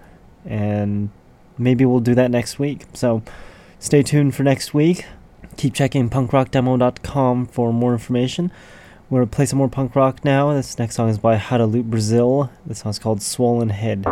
and 0.44 1.10
maybe 1.56 1.84
we'll 1.84 2.00
do 2.00 2.16
that 2.16 2.30
next 2.30 2.58
week. 2.58 2.86
So 2.92 3.22
stay 3.78 4.02
tuned 4.02 4.34
for 4.34 4.42
next 4.42 4.74
week. 4.74 5.06
Keep 5.56 5.74
checking 5.74 6.10
punkrockdemo.com 6.10 7.46
for 7.46 7.72
more 7.72 7.92
information. 7.92 8.50
We're 9.10 9.22
gonna 9.22 9.30
play 9.32 9.46
some 9.46 9.58
more 9.58 9.68
punk 9.68 9.96
rock 9.96 10.24
now. 10.24 10.54
This 10.54 10.78
next 10.78 10.94
song 10.94 11.08
is 11.08 11.18
by 11.18 11.36
How 11.36 11.56
to 11.56 11.66
Loot 11.66 11.90
Brazil. 11.90 12.48
This 12.64 12.78
song's 12.78 13.00
called 13.00 13.20
Swollen 13.22 13.70
Head. 13.70 14.06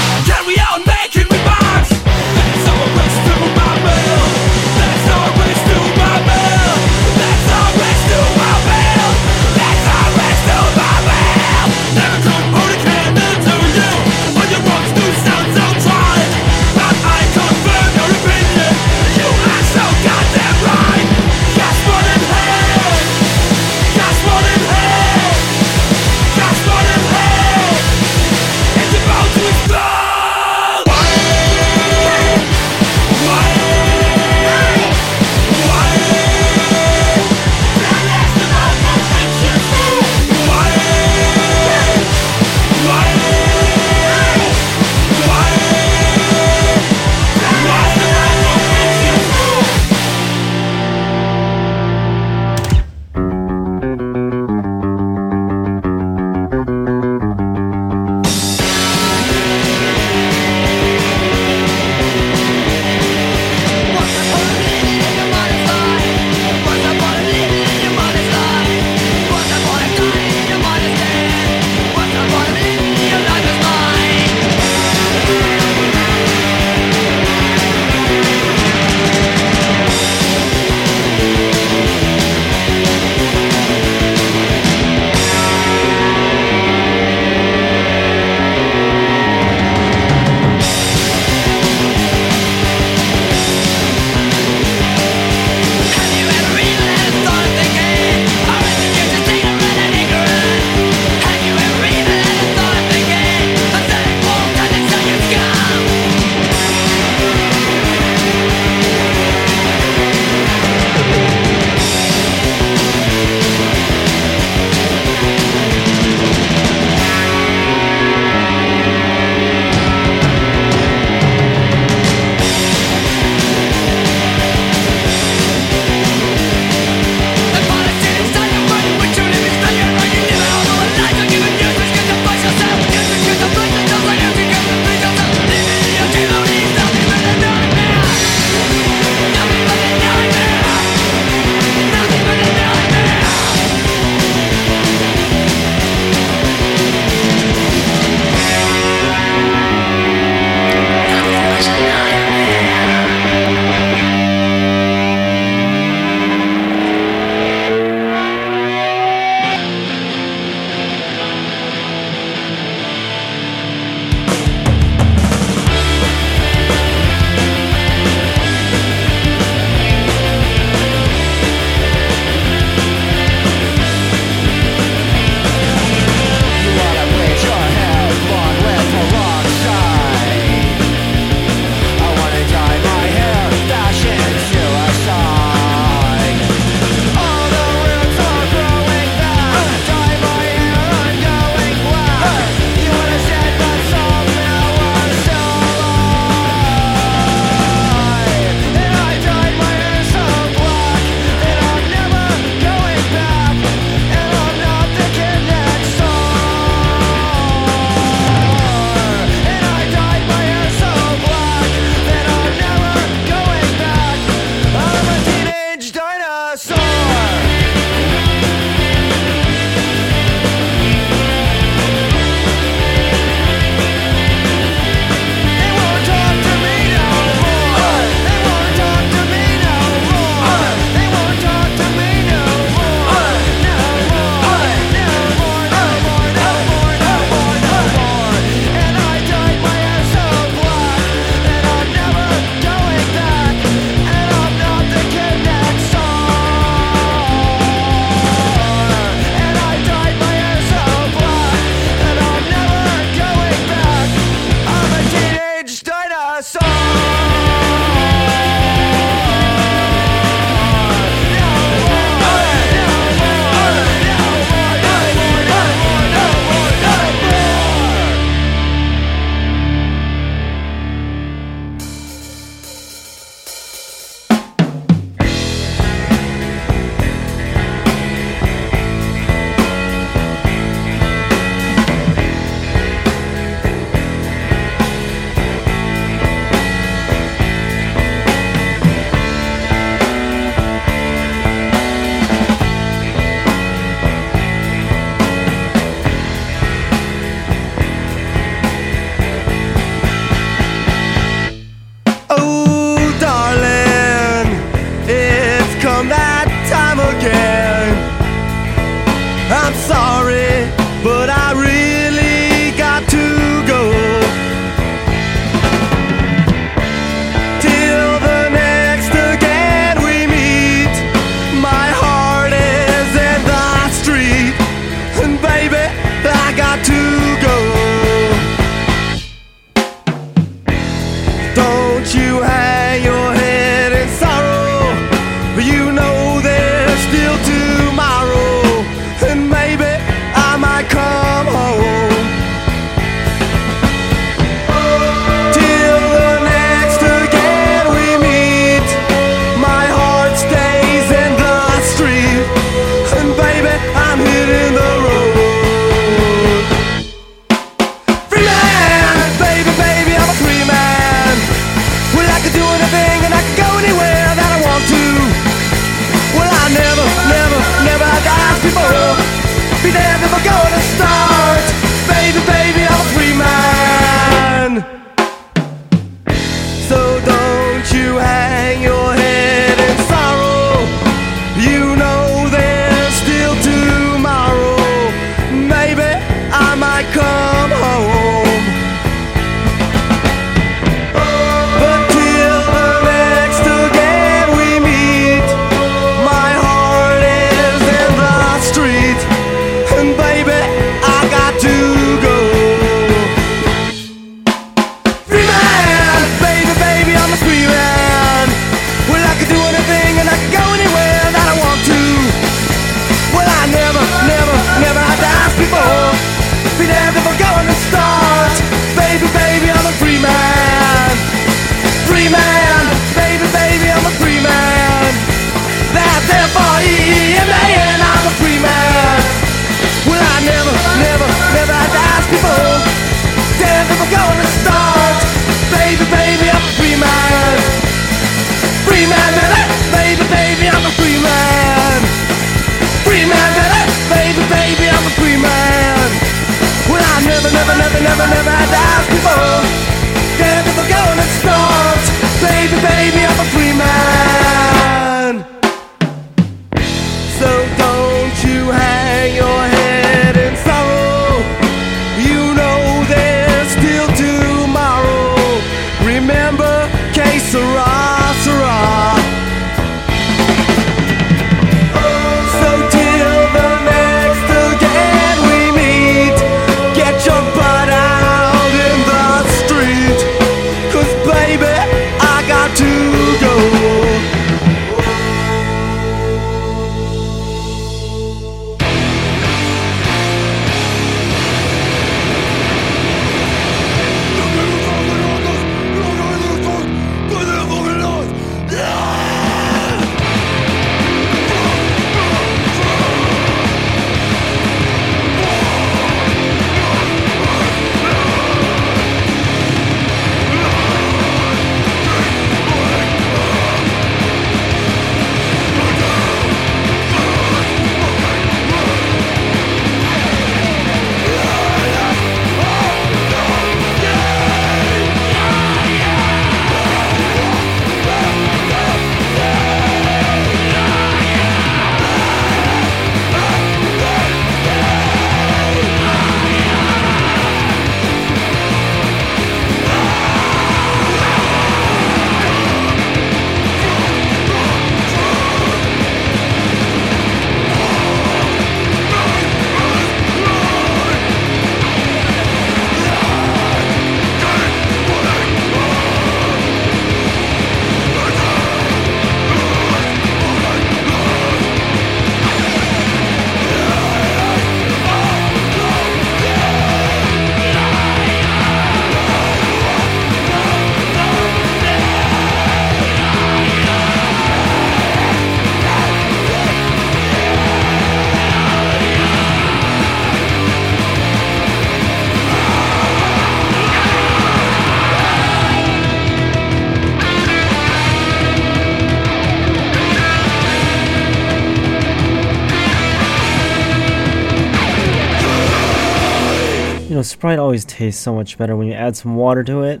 Tastes 598.00 598.22
so 598.22 598.34
much 598.34 598.56
better 598.56 598.74
when 598.76 598.86
you 598.86 598.94
add 598.94 599.14
some 599.14 599.36
water 599.36 599.62
to 599.64 599.82
it. 599.82 600.00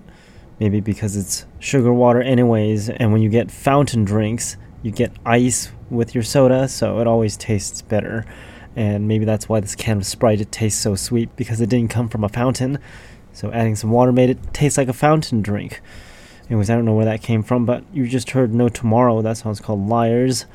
Maybe 0.58 0.80
because 0.80 1.16
it's 1.16 1.44
sugar 1.58 1.92
water, 1.92 2.22
anyways. 2.22 2.88
And 2.88 3.12
when 3.12 3.20
you 3.20 3.28
get 3.28 3.50
fountain 3.50 4.06
drinks, 4.06 4.56
you 4.82 4.90
get 4.90 5.12
ice 5.26 5.70
with 5.90 6.14
your 6.14 6.24
soda, 6.24 6.66
so 6.66 7.00
it 7.00 7.06
always 7.06 7.36
tastes 7.36 7.82
better. 7.82 8.24
And 8.74 9.06
maybe 9.06 9.26
that's 9.26 9.50
why 9.50 9.60
this 9.60 9.74
can 9.74 9.98
of 9.98 10.06
Sprite 10.06 10.40
it 10.40 10.50
tastes 10.50 10.80
so 10.80 10.94
sweet 10.94 11.36
because 11.36 11.60
it 11.60 11.68
didn't 11.68 11.90
come 11.90 12.08
from 12.08 12.24
a 12.24 12.30
fountain. 12.30 12.78
So 13.34 13.52
adding 13.52 13.76
some 13.76 13.90
water 13.90 14.12
made 14.12 14.30
it 14.30 14.54
taste 14.54 14.78
like 14.78 14.88
a 14.88 14.94
fountain 14.94 15.42
drink. 15.42 15.82
Anyways, 16.48 16.70
I 16.70 16.76
don't 16.76 16.86
know 16.86 16.94
where 16.94 17.04
that 17.04 17.20
came 17.20 17.42
from, 17.42 17.66
but 17.66 17.84
you 17.92 18.08
just 18.08 18.30
heard 18.30 18.54
No 18.54 18.70
Tomorrow. 18.70 19.20
That 19.20 19.36
song's 19.36 19.60
called 19.60 19.86
Liars. 19.86 20.46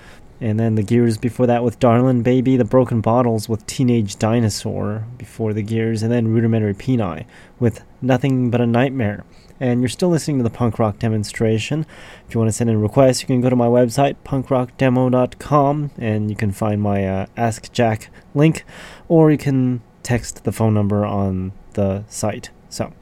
And 0.45 0.59
then 0.59 0.75
the 0.75 0.83
Gears 0.83 1.17
before 1.17 1.47
that 1.47 1.63
with 1.63 1.79
Darlin' 1.79 2.21
Baby, 2.21 2.55
the 2.55 2.63
Broken 2.63 3.01
Bottles 3.01 3.49
with 3.49 3.65
Teenage 3.65 4.19
Dinosaur 4.19 5.07
before 5.17 5.53
the 5.53 5.63
Gears, 5.63 6.03
and 6.03 6.11
then 6.11 6.27
Rudimentary 6.27 6.75
Peni 6.75 7.25
with 7.59 7.83
Nothing 7.99 8.51
But 8.51 8.61
a 8.61 8.67
Nightmare. 8.67 9.23
And 9.59 9.81
you're 9.81 9.89
still 9.89 10.09
listening 10.09 10.37
to 10.37 10.43
the 10.43 10.51
punk 10.51 10.77
rock 10.77 10.99
demonstration. 10.99 11.87
If 12.27 12.35
you 12.35 12.39
want 12.39 12.49
to 12.49 12.55
send 12.55 12.69
in 12.69 12.79
requests, 12.79 13.23
you 13.23 13.27
can 13.27 13.41
go 13.41 13.49
to 13.49 13.55
my 13.55 13.65
website, 13.65 14.17
punkrockdemo.com, 14.23 15.91
and 15.97 16.29
you 16.29 16.35
can 16.35 16.51
find 16.51 16.79
my 16.79 17.07
uh, 17.07 17.25
Ask 17.35 17.71
Jack 17.71 18.11
link, 18.35 18.65
or 19.07 19.31
you 19.31 19.39
can 19.39 19.81
text 20.03 20.43
the 20.43 20.51
phone 20.51 20.75
number 20.75 21.03
on 21.03 21.53
the 21.73 22.03
site. 22.07 22.51
So, 22.69 22.93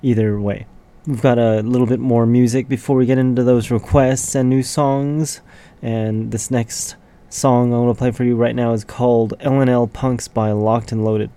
either 0.00 0.38
way. 0.38 0.66
We've 1.06 1.22
got 1.22 1.38
a 1.38 1.60
little 1.62 1.86
bit 1.86 2.00
more 2.00 2.26
music 2.26 2.68
before 2.68 2.96
we 2.96 3.06
get 3.06 3.16
into 3.16 3.44
those 3.44 3.70
requests 3.70 4.34
and 4.34 4.50
new 4.50 4.64
songs. 4.64 5.40
And 5.80 6.32
this 6.32 6.50
next 6.50 6.96
song 7.28 7.72
I 7.72 7.78
want 7.78 7.96
to 7.96 7.98
play 7.98 8.10
for 8.10 8.24
you 8.24 8.34
right 8.34 8.56
now 8.56 8.72
is 8.72 8.82
called 8.82 9.38
LNL 9.38 9.92
Punks 9.92 10.26
by 10.26 10.50
Locked 10.50 10.90
and 10.90 11.04
Loaded. 11.04 11.30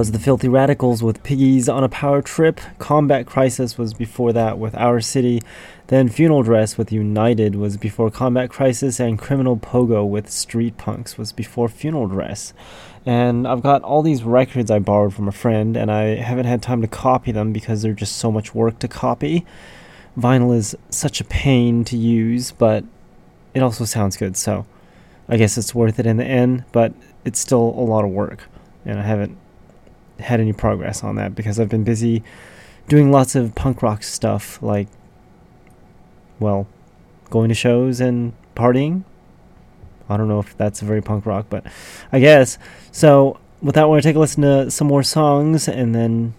Was 0.00 0.12
the 0.12 0.18
Filthy 0.18 0.48
Radicals 0.48 1.02
with 1.02 1.22
Piggies 1.22 1.68
on 1.68 1.84
a 1.84 1.88
Power 1.90 2.22
Trip. 2.22 2.58
Combat 2.78 3.26
Crisis 3.26 3.76
was 3.76 3.92
before 3.92 4.32
that 4.32 4.58
with 4.58 4.74
Our 4.74 5.02
City. 5.02 5.42
Then 5.88 6.08
Funeral 6.08 6.42
Dress 6.42 6.78
with 6.78 6.90
United 6.90 7.54
was 7.54 7.76
before 7.76 8.10
Combat 8.10 8.48
Crisis. 8.48 8.98
And 8.98 9.18
Criminal 9.18 9.58
Pogo 9.58 10.08
with 10.08 10.30
Street 10.30 10.78
Punks 10.78 11.18
was 11.18 11.32
before 11.32 11.68
Funeral 11.68 12.06
Dress. 12.06 12.54
And 13.04 13.46
I've 13.46 13.62
got 13.62 13.82
all 13.82 14.00
these 14.00 14.22
records 14.22 14.70
I 14.70 14.78
borrowed 14.78 15.12
from 15.12 15.28
a 15.28 15.32
friend, 15.32 15.76
and 15.76 15.92
I 15.92 16.14
haven't 16.14 16.46
had 16.46 16.62
time 16.62 16.80
to 16.80 16.88
copy 16.88 17.30
them 17.30 17.52
because 17.52 17.82
they're 17.82 17.92
just 17.92 18.16
so 18.16 18.32
much 18.32 18.54
work 18.54 18.78
to 18.78 18.88
copy. 18.88 19.44
Vinyl 20.16 20.56
is 20.56 20.74
such 20.88 21.20
a 21.20 21.24
pain 21.24 21.84
to 21.84 21.98
use, 21.98 22.52
but 22.52 22.84
it 23.52 23.62
also 23.62 23.84
sounds 23.84 24.16
good, 24.16 24.38
so 24.38 24.64
I 25.28 25.36
guess 25.36 25.58
it's 25.58 25.74
worth 25.74 25.98
it 25.98 26.06
in 26.06 26.16
the 26.16 26.24
end, 26.24 26.64
but 26.72 26.94
it's 27.22 27.38
still 27.38 27.74
a 27.76 27.84
lot 27.84 28.06
of 28.06 28.10
work. 28.10 28.48
And 28.86 28.98
I 28.98 29.02
haven't 29.02 29.36
had 30.20 30.40
any 30.40 30.52
progress 30.52 31.02
on 31.02 31.16
that 31.16 31.34
because 31.34 31.58
I've 31.58 31.68
been 31.68 31.84
busy 31.84 32.22
doing 32.88 33.12
lots 33.12 33.34
of 33.34 33.54
punk 33.54 33.82
rock 33.82 34.02
stuff, 34.02 34.62
like, 34.62 34.88
well, 36.38 36.66
going 37.30 37.48
to 37.48 37.54
shows 37.54 38.00
and 38.00 38.32
partying. 38.56 39.04
I 40.08 40.16
don't 40.16 40.28
know 40.28 40.40
if 40.40 40.56
that's 40.56 40.80
very 40.80 41.00
punk 41.00 41.24
rock, 41.24 41.46
but 41.48 41.64
I 42.12 42.18
guess. 42.18 42.58
So, 42.90 43.38
with 43.62 43.76
that, 43.76 43.88
we're 43.88 43.94
going 43.94 44.02
to 44.02 44.08
take 44.08 44.16
a 44.16 44.18
listen 44.18 44.42
to 44.42 44.70
some 44.70 44.88
more 44.88 45.02
songs 45.02 45.68
and 45.68 45.94
then 45.94 46.34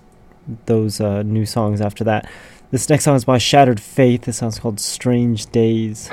those 0.66 0.99
uh, 0.99 1.24
new 1.24 1.45
songs 1.45 1.80
after 1.80 2.03
that. 2.03 2.30
This 2.72 2.90
next 2.90 3.06
song 3.06 3.16
is 3.16 3.26
by 3.26 3.38
Shattered 3.38 3.80
Faith. 3.80 4.24
This 4.24 4.38
song's 4.38 4.60
called 4.60 4.80
Strange 4.80 5.45
Days. 5.48 6.10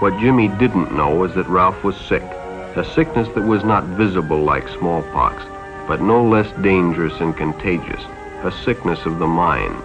What 0.00 0.18
Jimmy 0.18 0.48
didn't 0.48 0.94
know 0.94 1.14
was 1.14 1.34
that 1.34 1.46
Ralph 1.46 1.84
was 1.84 1.96
sick, 1.96 2.22
a 2.22 2.84
sickness 2.94 3.28
that 3.34 3.44
was 3.44 3.62
not 3.62 3.84
visible 3.84 4.42
like 4.42 4.68
smallpox, 4.68 5.44
but 5.86 6.02
no 6.02 6.22
less 6.22 6.50
dangerous 6.62 7.20
and 7.20 7.34
contagious, 7.36 8.02
a 8.42 8.52
sickness 8.64 9.06
of 9.06 9.20
the 9.20 9.26
mind. 9.26 9.82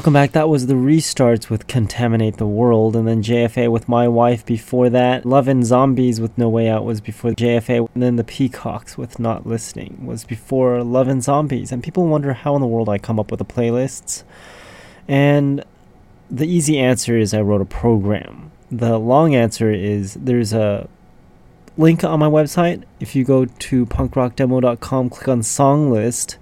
Welcome 0.00 0.14
back. 0.14 0.32
That 0.32 0.48
was 0.48 0.66
the 0.66 0.72
restarts 0.72 1.50
with 1.50 1.66
Contaminate 1.66 2.38
the 2.38 2.46
World, 2.46 2.96
and 2.96 3.06
then 3.06 3.22
JFA 3.22 3.70
with 3.70 3.86
My 3.86 4.08
Wife 4.08 4.46
before 4.46 4.88
that. 4.88 5.26
Love 5.26 5.46
and 5.46 5.62
Zombies 5.62 6.22
with 6.22 6.38
No 6.38 6.48
Way 6.48 6.70
Out 6.70 6.86
was 6.86 7.02
before 7.02 7.32
JFA, 7.32 7.86
and 7.92 8.02
then 8.02 8.16
the 8.16 8.24
Peacocks 8.24 8.96
with 8.96 9.18
Not 9.18 9.46
Listening 9.46 10.06
was 10.06 10.24
before 10.24 10.82
Love 10.82 11.06
and 11.06 11.22
Zombies. 11.22 11.70
And 11.70 11.84
people 11.84 12.06
wonder 12.06 12.32
how 12.32 12.54
in 12.54 12.62
the 12.62 12.66
world 12.66 12.88
I 12.88 12.96
come 12.96 13.20
up 13.20 13.30
with 13.30 13.40
the 13.40 13.44
playlists. 13.44 14.24
And 15.06 15.66
the 16.30 16.46
easy 16.46 16.78
answer 16.78 17.18
is 17.18 17.34
I 17.34 17.42
wrote 17.42 17.60
a 17.60 17.66
program. 17.66 18.52
The 18.70 18.98
long 18.98 19.34
answer 19.34 19.70
is 19.70 20.14
there's 20.14 20.54
a 20.54 20.88
link 21.76 22.04
on 22.04 22.18
my 22.20 22.26
website. 22.26 22.84
If 23.00 23.14
you 23.14 23.22
go 23.22 23.44
to 23.44 23.84
punkrockdemo.com, 23.84 25.10
click 25.10 25.28
on 25.28 25.42
song 25.42 25.90
list, 25.90 26.38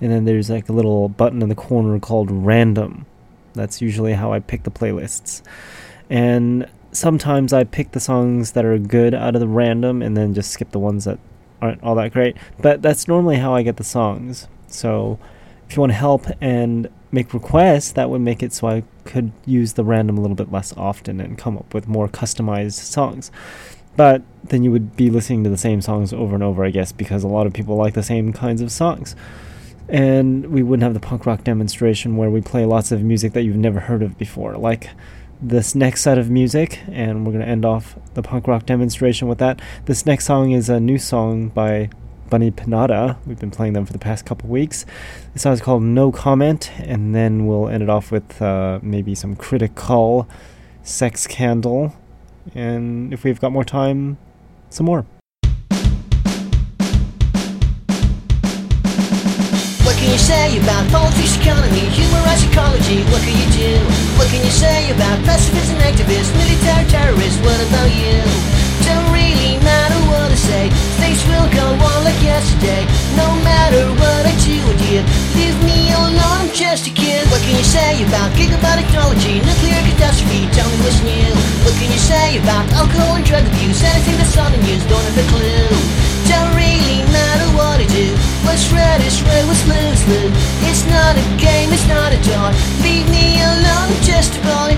and 0.00 0.10
then 0.10 0.24
there's 0.24 0.50
like 0.50 0.68
a 0.68 0.72
little 0.72 1.08
button 1.08 1.42
in 1.42 1.48
the 1.48 1.54
corner 1.54 1.98
called 1.98 2.30
random. 2.30 3.06
That's 3.52 3.82
usually 3.82 4.14
how 4.14 4.32
I 4.32 4.40
pick 4.40 4.62
the 4.62 4.70
playlists. 4.70 5.42
And 6.08 6.68
sometimes 6.92 7.52
I 7.52 7.64
pick 7.64 7.92
the 7.92 8.00
songs 8.00 8.52
that 8.52 8.64
are 8.64 8.78
good 8.78 9.14
out 9.14 9.34
of 9.34 9.40
the 9.40 9.48
random 9.48 10.02
and 10.02 10.16
then 10.16 10.34
just 10.34 10.50
skip 10.50 10.70
the 10.70 10.78
ones 10.78 11.04
that 11.04 11.18
aren't 11.60 11.82
all 11.82 11.94
that 11.96 12.12
great. 12.12 12.36
But 12.60 12.82
that's 12.82 13.06
normally 13.06 13.36
how 13.36 13.54
I 13.54 13.62
get 13.62 13.76
the 13.76 13.84
songs. 13.84 14.48
So 14.66 15.18
if 15.68 15.76
you 15.76 15.80
want 15.80 15.92
to 15.92 15.96
help 15.96 16.26
and 16.40 16.88
make 17.12 17.34
requests, 17.34 17.92
that 17.92 18.10
would 18.10 18.20
make 18.20 18.42
it 18.42 18.52
so 18.52 18.68
I 18.68 18.84
could 19.04 19.32
use 19.44 19.74
the 19.74 19.84
random 19.84 20.18
a 20.18 20.20
little 20.20 20.36
bit 20.36 20.52
less 20.52 20.72
often 20.76 21.20
and 21.20 21.36
come 21.36 21.56
up 21.56 21.74
with 21.74 21.88
more 21.88 22.08
customized 22.08 22.72
songs. 22.72 23.30
But 23.96 24.22
then 24.44 24.62
you 24.62 24.70
would 24.70 24.96
be 24.96 25.10
listening 25.10 25.44
to 25.44 25.50
the 25.50 25.58
same 25.58 25.80
songs 25.80 26.12
over 26.12 26.34
and 26.34 26.42
over, 26.42 26.64
I 26.64 26.70
guess, 26.70 26.92
because 26.92 27.22
a 27.22 27.28
lot 27.28 27.46
of 27.46 27.52
people 27.52 27.76
like 27.76 27.94
the 27.94 28.02
same 28.02 28.32
kinds 28.32 28.62
of 28.62 28.72
songs. 28.72 29.14
And 29.90 30.46
we 30.46 30.62
wouldn't 30.62 30.84
have 30.84 30.94
the 30.94 31.00
punk 31.00 31.26
rock 31.26 31.42
demonstration 31.42 32.16
where 32.16 32.30
we 32.30 32.40
play 32.40 32.64
lots 32.64 32.92
of 32.92 33.02
music 33.02 33.32
that 33.32 33.42
you've 33.42 33.56
never 33.56 33.80
heard 33.80 34.02
of 34.02 34.16
before, 34.16 34.56
like 34.56 34.90
this 35.42 35.74
next 35.74 36.02
set 36.02 36.16
of 36.16 36.30
music. 36.30 36.80
And 36.92 37.26
we're 37.26 37.32
going 37.32 37.44
to 37.44 37.50
end 37.50 37.64
off 37.64 37.96
the 38.14 38.22
punk 38.22 38.46
rock 38.46 38.66
demonstration 38.66 39.26
with 39.26 39.38
that. 39.38 39.60
This 39.86 40.06
next 40.06 40.26
song 40.26 40.52
is 40.52 40.68
a 40.68 40.78
new 40.78 40.96
song 40.96 41.48
by 41.48 41.90
Bunny 42.30 42.52
Pinata. 42.52 43.16
We've 43.26 43.40
been 43.40 43.50
playing 43.50 43.72
them 43.72 43.84
for 43.84 43.92
the 43.92 43.98
past 43.98 44.24
couple 44.24 44.48
weeks. 44.48 44.86
The 45.32 45.40
song 45.40 45.54
is 45.54 45.60
called 45.60 45.82
No 45.82 46.12
Comment, 46.12 46.70
and 46.78 47.12
then 47.12 47.46
we'll 47.46 47.68
end 47.68 47.82
it 47.82 47.90
off 47.90 48.12
with 48.12 48.40
uh, 48.40 48.78
maybe 48.82 49.16
some 49.16 49.34
critical 49.34 50.28
Sex 50.84 51.26
Candle. 51.26 51.94
And 52.54 53.12
if 53.12 53.24
we've 53.24 53.40
got 53.40 53.50
more 53.50 53.64
time, 53.64 54.18
some 54.70 54.86
more. 54.86 55.04
Say 60.20 60.60
about 60.60 60.84
politics, 60.92 61.40
economy, 61.40 61.88
human 61.96 62.20
rights, 62.28 62.44
ecology? 62.44 63.00
What 63.08 63.24
can 63.24 63.32
you 63.32 63.48
do? 63.56 63.72
What 64.20 64.28
can 64.28 64.44
you 64.44 64.52
say 64.52 64.92
about 64.92 65.16
pacifists 65.24 65.72
and 65.72 65.80
activists, 65.80 66.28
military 66.36 66.84
terrorists? 66.92 67.40
What 67.40 67.56
about 67.68 67.88
you? 67.88 68.20
Don't 68.84 69.08
really 69.16 69.56
matter 69.64 69.96
what 70.12 70.28
I 70.28 70.36
say. 70.36 70.64
Things 71.00 71.24
will 71.24 71.48
go 71.56 71.64
on 71.72 72.04
like 72.04 72.20
yesterday. 72.20 72.84
No 73.16 73.28
matter 73.40 73.88
what 73.96 74.22
I 74.28 74.34
do 74.44 74.60
or 74.68 74.76
did, 74.84 75.04
leave 75.40 75.56
me 75.64 75.88
alone. 75.96 76.20
I'm 76.36 76.52
just 76.52 76.84
a 76.86 76.92
kid. 76.92 77.24
What 77.32 77.40
can 77.40 77.56
you 77.56 77.64
say 77.64 78.04
about 78.04 78.28
gigabyte 78.36 78.84
technology, 78.84 79.40
nuclear 79.40 79.80
catastrophe? 79.88 80.44
Tell 80.52 80.68
me 80.68 80.76
what's 80.84 81.00
new. 81.00 81.32
What 81.64 81.74
can 81.80 81.88
you 81.88 82.00
say 82.00 82.36
about 82.44 82.68
alcohol 82.76 83.16
and 83.16 83.24
drug 83.24 83.44
abuse? 83.48 83.80
Anything 83.82 84.16
that's 84.20 84.36
on 84.36 84.52
the 84.52 84.60
news, 84.68 84.84
don't 84.84 85.00
have 85.00 85.16
a 85.16 85.26
clue. 85.32 86.09
Don't 86.28 86.52
really 86.56 87.06
matter 87.08 87.48
what 87.56 87.80
I 87.80 87.86
do. 87.88 88.12
What's 88.44 88.66
red 88.72 89.00
is 89.06 89.22
red, 89.22 89.46
what's 89.46 89.62
blue 89.64 89.76
is 89.76 90.02
blue. 90.04 90.30
It's 90.68 90.84
not 90.90 91.16
a 91.16 91.24
game, 91.38 91.72
it's 91.72 91.86
not 91.86 92.12
a 92.12 92.18
toy. 92.20 92.52
Leave 92.82 93.08
me 93.08 93.40
alone, 93.40 93.92
just 94.02 94.36
a 94.36 94.40
boy. 94.42 94.72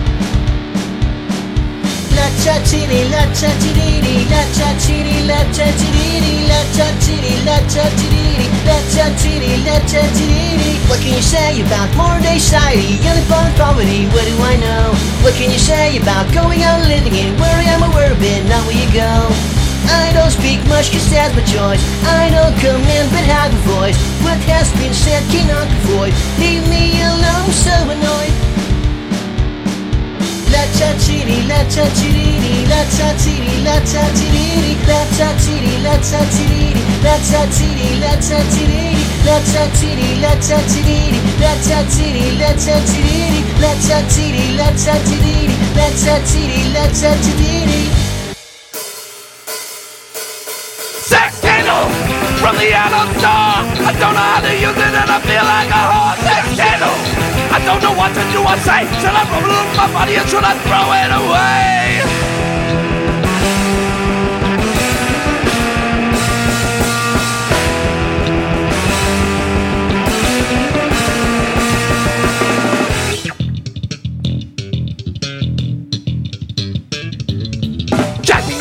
La 2.13 2.29
cha 2.45 2.61
titty, 2.69 3.09
la 3.09 3.25
cha 3.33 3.51
titty, 3.63 4.29
la 4.31 4.43
cha 4.55 4.69
titty, 4.79 5.27
la 5.27 5.41
cha 5.57 5.67
titty, 5.81 6.45
la 6.47 6.61
cha 6.77 6.93
titty, 7.01 7.35
la 7.49 7.57
cha 7.73 7.87
titty, 7.99 8.47
la 8.69 8.77
cha 8.93 9.07
titty, 9.19 9.53
la 9.65 9.77
cha 9.91 10.03
titty. 10.13 10.77
What 10.89 11.01
can 11.01 11.15
you 11.17 11.23
say 11.23 11.63
about 11.63 11.89
modern 11.97 12.23
society, 12.39 13.01
unemployment, 13.09 13.57
poverty? 13.57 14.07
What 14.13 14.27
do 14.29 14.37
I 14.45 14.57
know? 14.61 14.93
What 15.25 15.35
can 15.35 15.51
you 15.51 15.59
say 15.59 15.97
about 15.99 16.29
going 16.35 16.63
out 16.63 16.87
living 16.87 17.15
in 17.17 17.33
where 17.41 17.57
I 17.57 17.65
am 17.73 17.81
where 17.95 18.13
I've 18.13 18.21
been? 18.21 18.47
Not 18.49 18.67
where 18.67 18.77
you 18.77 18.91
go. 18.93 19.33
I 19.89 20.13
don't 20.15 20.31
speak 20.31 20.61
much 20.69 20.93
cause 20.93 21.09
that's 21.11 21.35
my 21.35 21.45
choice. 21.45 21.83
I 22.07 22.31
don't 22.31 22.55
command 22.61 23.09
but 23.11 23.25
have 23.27 23.53
a 23.53 23.63
voice. 23.79 23.99
What 24.23 24.39
has 24.53 24.71
been 24.79 24.95
said 24.95 25.23
cannot 25.31 25.67
be 25.69 25.79
void. 25.91 26.13
Leave 26.39 26.65
me 26.69 27.01
alone, 27.03 27.51
so 27.53 27.75
annoyed. 27.91 28.35
La 30.53 30.63
cha 30.77 30.91
chiri, 31.01 31.49
la 31.49 31.61
cha 31.73 31.85
chiri, 31.97 32.69
la 32.69 32.81
cha 32.97 33.09
chiri, 33.23 33.65
la 33.65 33.77
cha 33.89 34.05
chiri, 34.17 34.77
la 34.87 35.01
cha 35.17 35.29
chiri, 35.41 35.81
la 35.83 35.97
cha 35.97 36.21
chiri, 36.29 36.63
la 37.03 37.17
cha 37.25 37.43
chiri, 37.55 37.99
la 38.03 38.15
cha 38.21 38.37
chiri, 38.53 38.83
la 39.25 39.41
cha 39.41 39.65
chiri, 39.73 40.21
la 40.21 40.35
cha 40.37 40.59
chiri, 40.69 41.41
la 41.41 41.55
cha 41.67 41.81
chiri, 41.89 42.27
la 42.39 42.53
cha 42.55 42.77
chiri, 42.93 43.47
la 43.61 43.73
cha 43.75 43.99
chiri, 44.13 44.45
la 44.57 44.71
cha 44.77 44.97
chiri, 45.09 45.47
la 45.75 45.89
cha 46.05 46.17
chiri, 46.29 46.73
la 46.75 46.85
cha 47.01 47.13
chiri. 47.25 48.02
From 52.53 53.09
the 53.09 53.19
store. 53.19 53.65
I 53.89 53.93
don't 53.99 54.15
know 54.15 54.29
how 54.35 54.41
to 54.41 54.53
use 54.53 54.77
it 54.77 54.95
and 54.95 55.11
I 55.11 55.19
feel 55.25 55.45
like 55.45 55.71
a 55.73 55.83
whore. 55.89 56.17
Sex 56.23 56.43
scandal. 56.55 56.95
I 57.53 57.59
don't 57.65 57.83
know 57.83 57.95
what 57.97 58.13
to 58.15 58.25
do 58.33 58.41
or 58.41 58.57
say. 58.61 58.85
Should 59.01 59.17
I 59.17 59.25
remove 59.29 59.69
my 59.77 59.87
body 59.93 60.17
or 60.17 60.27
should 60.27 60.45
I 60.45 60.55
throw 60.65 60.87
it 60.93 61.11
away? 61.13 62.32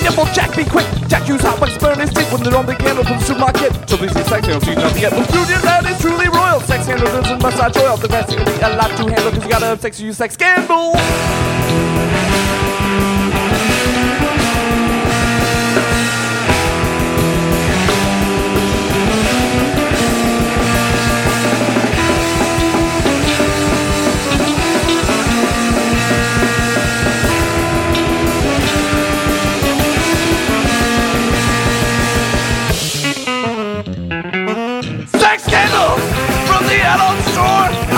Nimble, 0.01 0.25
Jack 0.33 0.57
me 0.57 0.65
quick. 0.65 0.87
Jack 1.07 1.27
use 1.27 1.41
hot 1.41 1.59
wax 1.59 1.77
burn 1.77 1.99
his 1.99 2.09
dick 2.09 2.31
when 2.31 2.43
they're 2.43 2.55
on 2.55 2.65
the 2.65 2.75
candle 2.75 3.03
from 3.03 3.17
the 3.19 3.23
supermarket. 3.25 3.89
So 3.89 3.97
these 3.97 4.11
sex 4.11 4.45
handles 4.45 4.63
see 4.63 4.75
nothing 4.75 5.01
yet. 5.01 5.11
But 5.11 5.29
Julian 5.29 5.61
that 5.61 5.85
is 5.85 5.99
truly 6.01 6.27
royal. 6.29 6.59
Sex 6.61 6.87
handle 6.87 7.07
doesn't 7.07 7.41
massage 7.41 7.77
oil. 7.77 7.97
The 7.97 8.07
best 8.07 8.29
thing 8.29 8.39
to 8.39 8.45
be 8.45 8.57
a 8.61 8.75
lot 8.75 8.89
to 8.97 9.03
handle 9.05 9.31
because 9.31 9.43
you 9.43 9.49
gotta 9.49 9.65
have 9.67 9.81
sex 9.81 9.97
to 9.97 10.05
use 10.05 10.17
sex 10.17 10.33
scandal. 10.33 11.60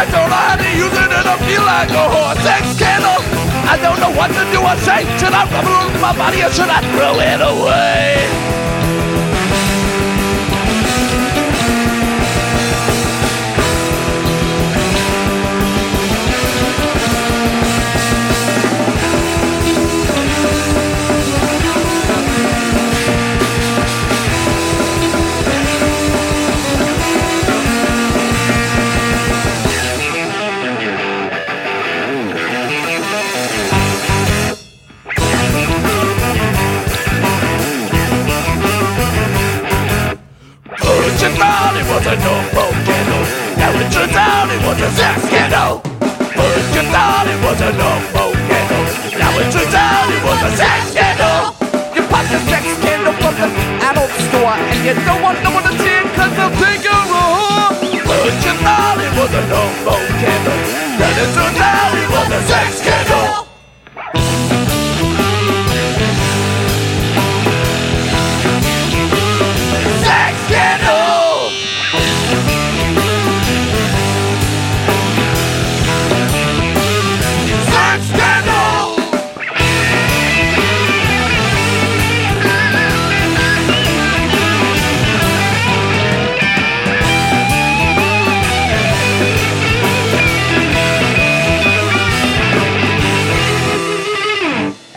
I 0.03 0.05
don't 0.11 0.29
know 0.29 0.35
how 0.35 0.57
to 0.57 0.69
use 0.75 0.91
it 0.91 1.11
and 1.15 1.27
I 1.29 1.37
feel 1.47 1.63
like 1.63 1.87
a 1.87 2.03
whore. 2.11 2.35
Sex 2.43 2.75
scandal. 2.75 3.23
I 3.71 3.79
don't 3.79 4.01
know 4.03 4.11
what 4.11 4.35
to 4.35 4.43
do 4.51 4.59
or 4.59 4.75
say. 4.83 5.07
Should 5.17 5.31
I 5.31 5.47
rub 5.47 5.63
it 5.63 5.71
on 5.71 6.01
my 6.01 6.11
body 6.11 6.43
or 6.43 6.51
should 6.51 6.67
I 6.67 6.81
throw 6.91 7.15
it 7.23 7.39
away? 7.39 8.62
It 41.83 41.89
was 41.91 42.05
a 42.07 42.15
no 42.15 42.35
candle. 42.87 43.23
Now 43.59 43.71
it 43.75 43.91
turns 43.91 44.15
out 44.15 44.47
it 44.47 44.61
was 44.63 44.79
a 44.79 44.89
sex 44.95 45.15
scandal. 45.27 45.83
First 46.31 46.69
you 46.75 46.83
thought 46.87 47.27
it 47.27 47.39
was 47.43 47.59
a 47.59 47.71
no 47.75 47.91
candle. 48.47 48.85
Now 49.19 49.31
it 49.39 49.47
turns 49.51 49.75
out 49.75 50.07
it 50.07 50.23
was 50.23 50.39
a 50.47 50.51
sex 50.55 50.79
scandal. 50.95 51.51
You 51.95 52.03
pop 52.07 52.25
the 52.31 52.39
sex 52.47 52.63
scandal 52.79 53.13
from 53.19 53.35
the 53.35 53.47
adult 53.83 54.13
store 54.31 54.55
and 54.55 54.79
you 54.85 54.93
don't 55.03 55.21
want 55.21 55.43
no 55.43 55.51
one 55.51 55.63
to 55.67 55.73
see 55.75 55.95
it 55.99 56.07
cause 56.15 56.31
they'll 56.39 56.55
think 56.55 56.83
you're 56.87 56.95
a 56.95 57.11
whore. 57.11 57.71
First 58.07 58.39
you 58.47 58.55
thought 58.63 58.97
it 59.03 59.13
was 59.19 59.31
a 59.35 59.43
no 59.51 59.63
candle. 60.23 60.59
Then 60.99 61.13
it 61.19 61.29
turns 61.35 61.59
out 61.59 61.91
it 61.99 62.09
was 62.15 62.27
a 62.31 62.41
sex 62.47 62.67
scandal. 62.79 63.42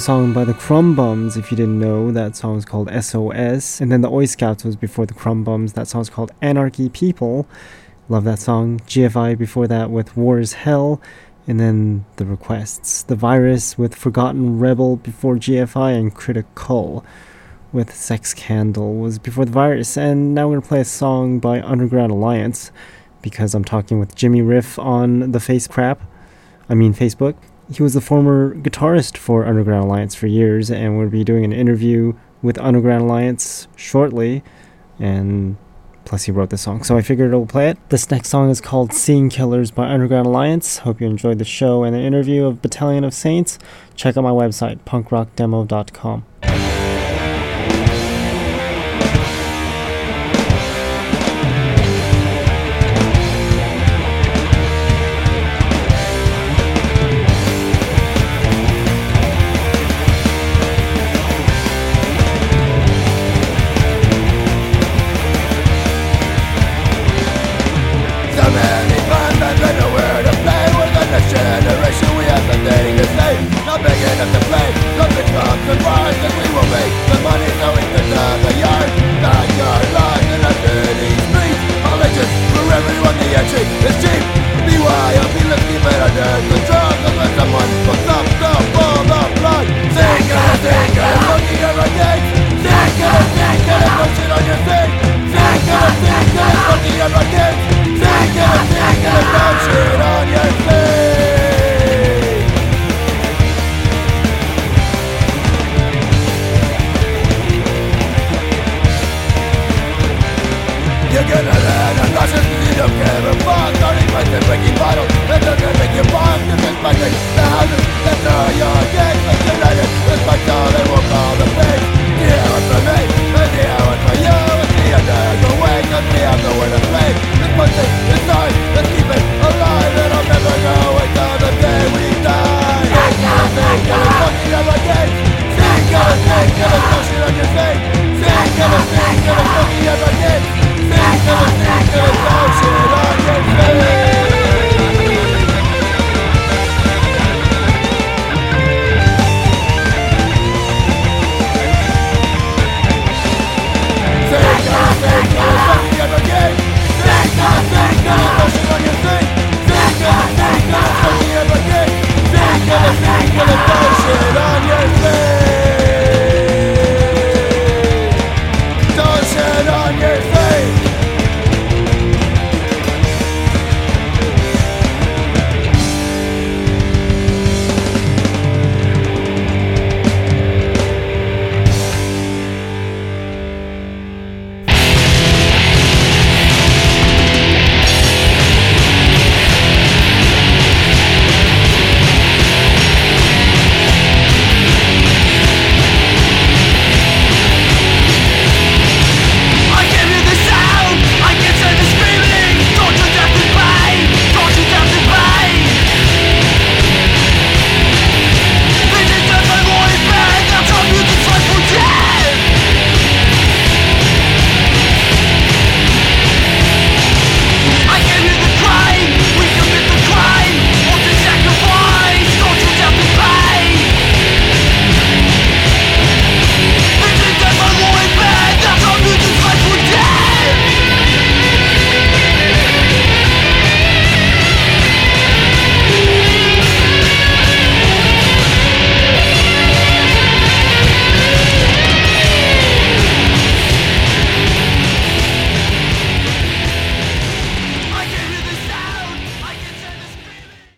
song 0.00 0.32
by 0.32 0.44
the 0.44 0.54
Crumb 0.54 0.96
Bums, 0.96 1.36
if 1.36 1.50
you 1.50 1.56
didn't 1.56 1.78
know. 1.78 2.10
That 2.10 2.34
song 2.34 2.56
is 2.56 2.64
called 2.64 2.90
SOS. 2.90 3.80
And 3.80 3.92
then 3.92 4.00
the 4.00 4.10
Oi 4.10 4.24
Scouts 4.24 4.64
was 4.64 4.74
before 4.74 5.06
the 5.06 5.14
Crumb 5.14 5.44
Bums. 5.44 5.74
That 5.74 5.94
is 5.94 6.10
called 6.10 6.32
Anarchy 6.40 6.88
People. 6.88 7.46
Love 8.08 8.24
that 8.24 8.38
song. 8.38 8.80
GFI 8.80 9.38
before 9.38 9.68
that 9.68 9.90
with 9.90 10.16
War 10.16 10.40
is 10.40 10.54
Hell. 10.54 11.00
And 11.46 11.60
then 11.60 12.06
the 12.16 12.24
requests. 12.24 13.02
The 13.02 13.14
Virus 13.14 13.78
with 13.78 13.94
Forgotten 13.94 14.58
Rebel 14.58 14.96
before 14.96 15.36
GFI 15.36 15.96
and 15.98 16.14
Critical 16.14 17.04
with 17.72 17.94
Sex 17.94 18.34
Candle 18.34 18.94
was 18.94 19.18
before 19.18 19.44
the 19.44 19.52
virus, 19.52 19.96
and 19.96 20.34
now 20.34 20.48
we're 20.48 20.56
gonna 20.56 20.66
play 20.66 20.80
a 20.80 20.84
song 20.84 21.38
by 21.38 21.62
Underground 21.62 22.10
Alliance 22.10 22.72
because 23.22 23.54
I'm 23.54 23.64
talking 23.64 24.00
with 24.00 24.16
Jimmy 24.16 24.42
Riff 24.42 24.78
on 24.78 25.30
the 25.30 25.38
Face 25.38 25.68
Crap, 25.68 26.00
I 26.68 26.74
mean 26.74 26.94
Facebook, 26.94 27.36
he 27.70 27.82
was 27.82 27.94
the 27.94 28.00
former 28.00 28.54
guitarist 28.54 29.16
for 29.16 29.46
Underground 29.46 29.84
Alliance 29.84 30.14
for 30.14 30.26
years, 30.26 30.70
and 30.70 30.98
we'll 30.98 31.08
be 31.08 31.24
doing 31.24 31.44
an 31.44 31.52
interview 31.52 32.14
with 32.42 32.58
Underground 32.58 33.02
Alliance 33.04 33.68
shortly. 33.76 34.42
And 34.98 35.56
plus, 36.04 36.24
he 36.24 36.32
wrote 36.32 36.50
the 36.50 36.58
song, 36.58 36.82
so 36.82 36.96
I 36.96 37.02
figured 37.02 37.32
I'll 37.32 37.46
play 37.46 37.70
it. 37.70 37.78
This 37.88 38.10
next 38.10 38.28
song 38.28 38.50
is 38.50 38.60
called 38.60 38.92
"Scene 38.92 39.30
Killers" 39.30 39.70
by 39.70 39.88
Underground 39.88 40.26
Alliance. 40.26 40.78
Hope 40.78 41.00
you 41.00 41.06
enjoyed 41.06 41.38
the 41.38 41.44
show 41.44 41.84
and 41.84 41.94
the 41.94 42.00
interview 42.00 42.44
of 42.44 42.60
Battalion 42.60 43.04
of 43.04 43.14
Saints. 43.14 43.58
Check 43.94 44.16
out 44.16 44.24
my 44.24 44.30
website, 44.30 44.80
punkrockdemo.com. 44.80 46.69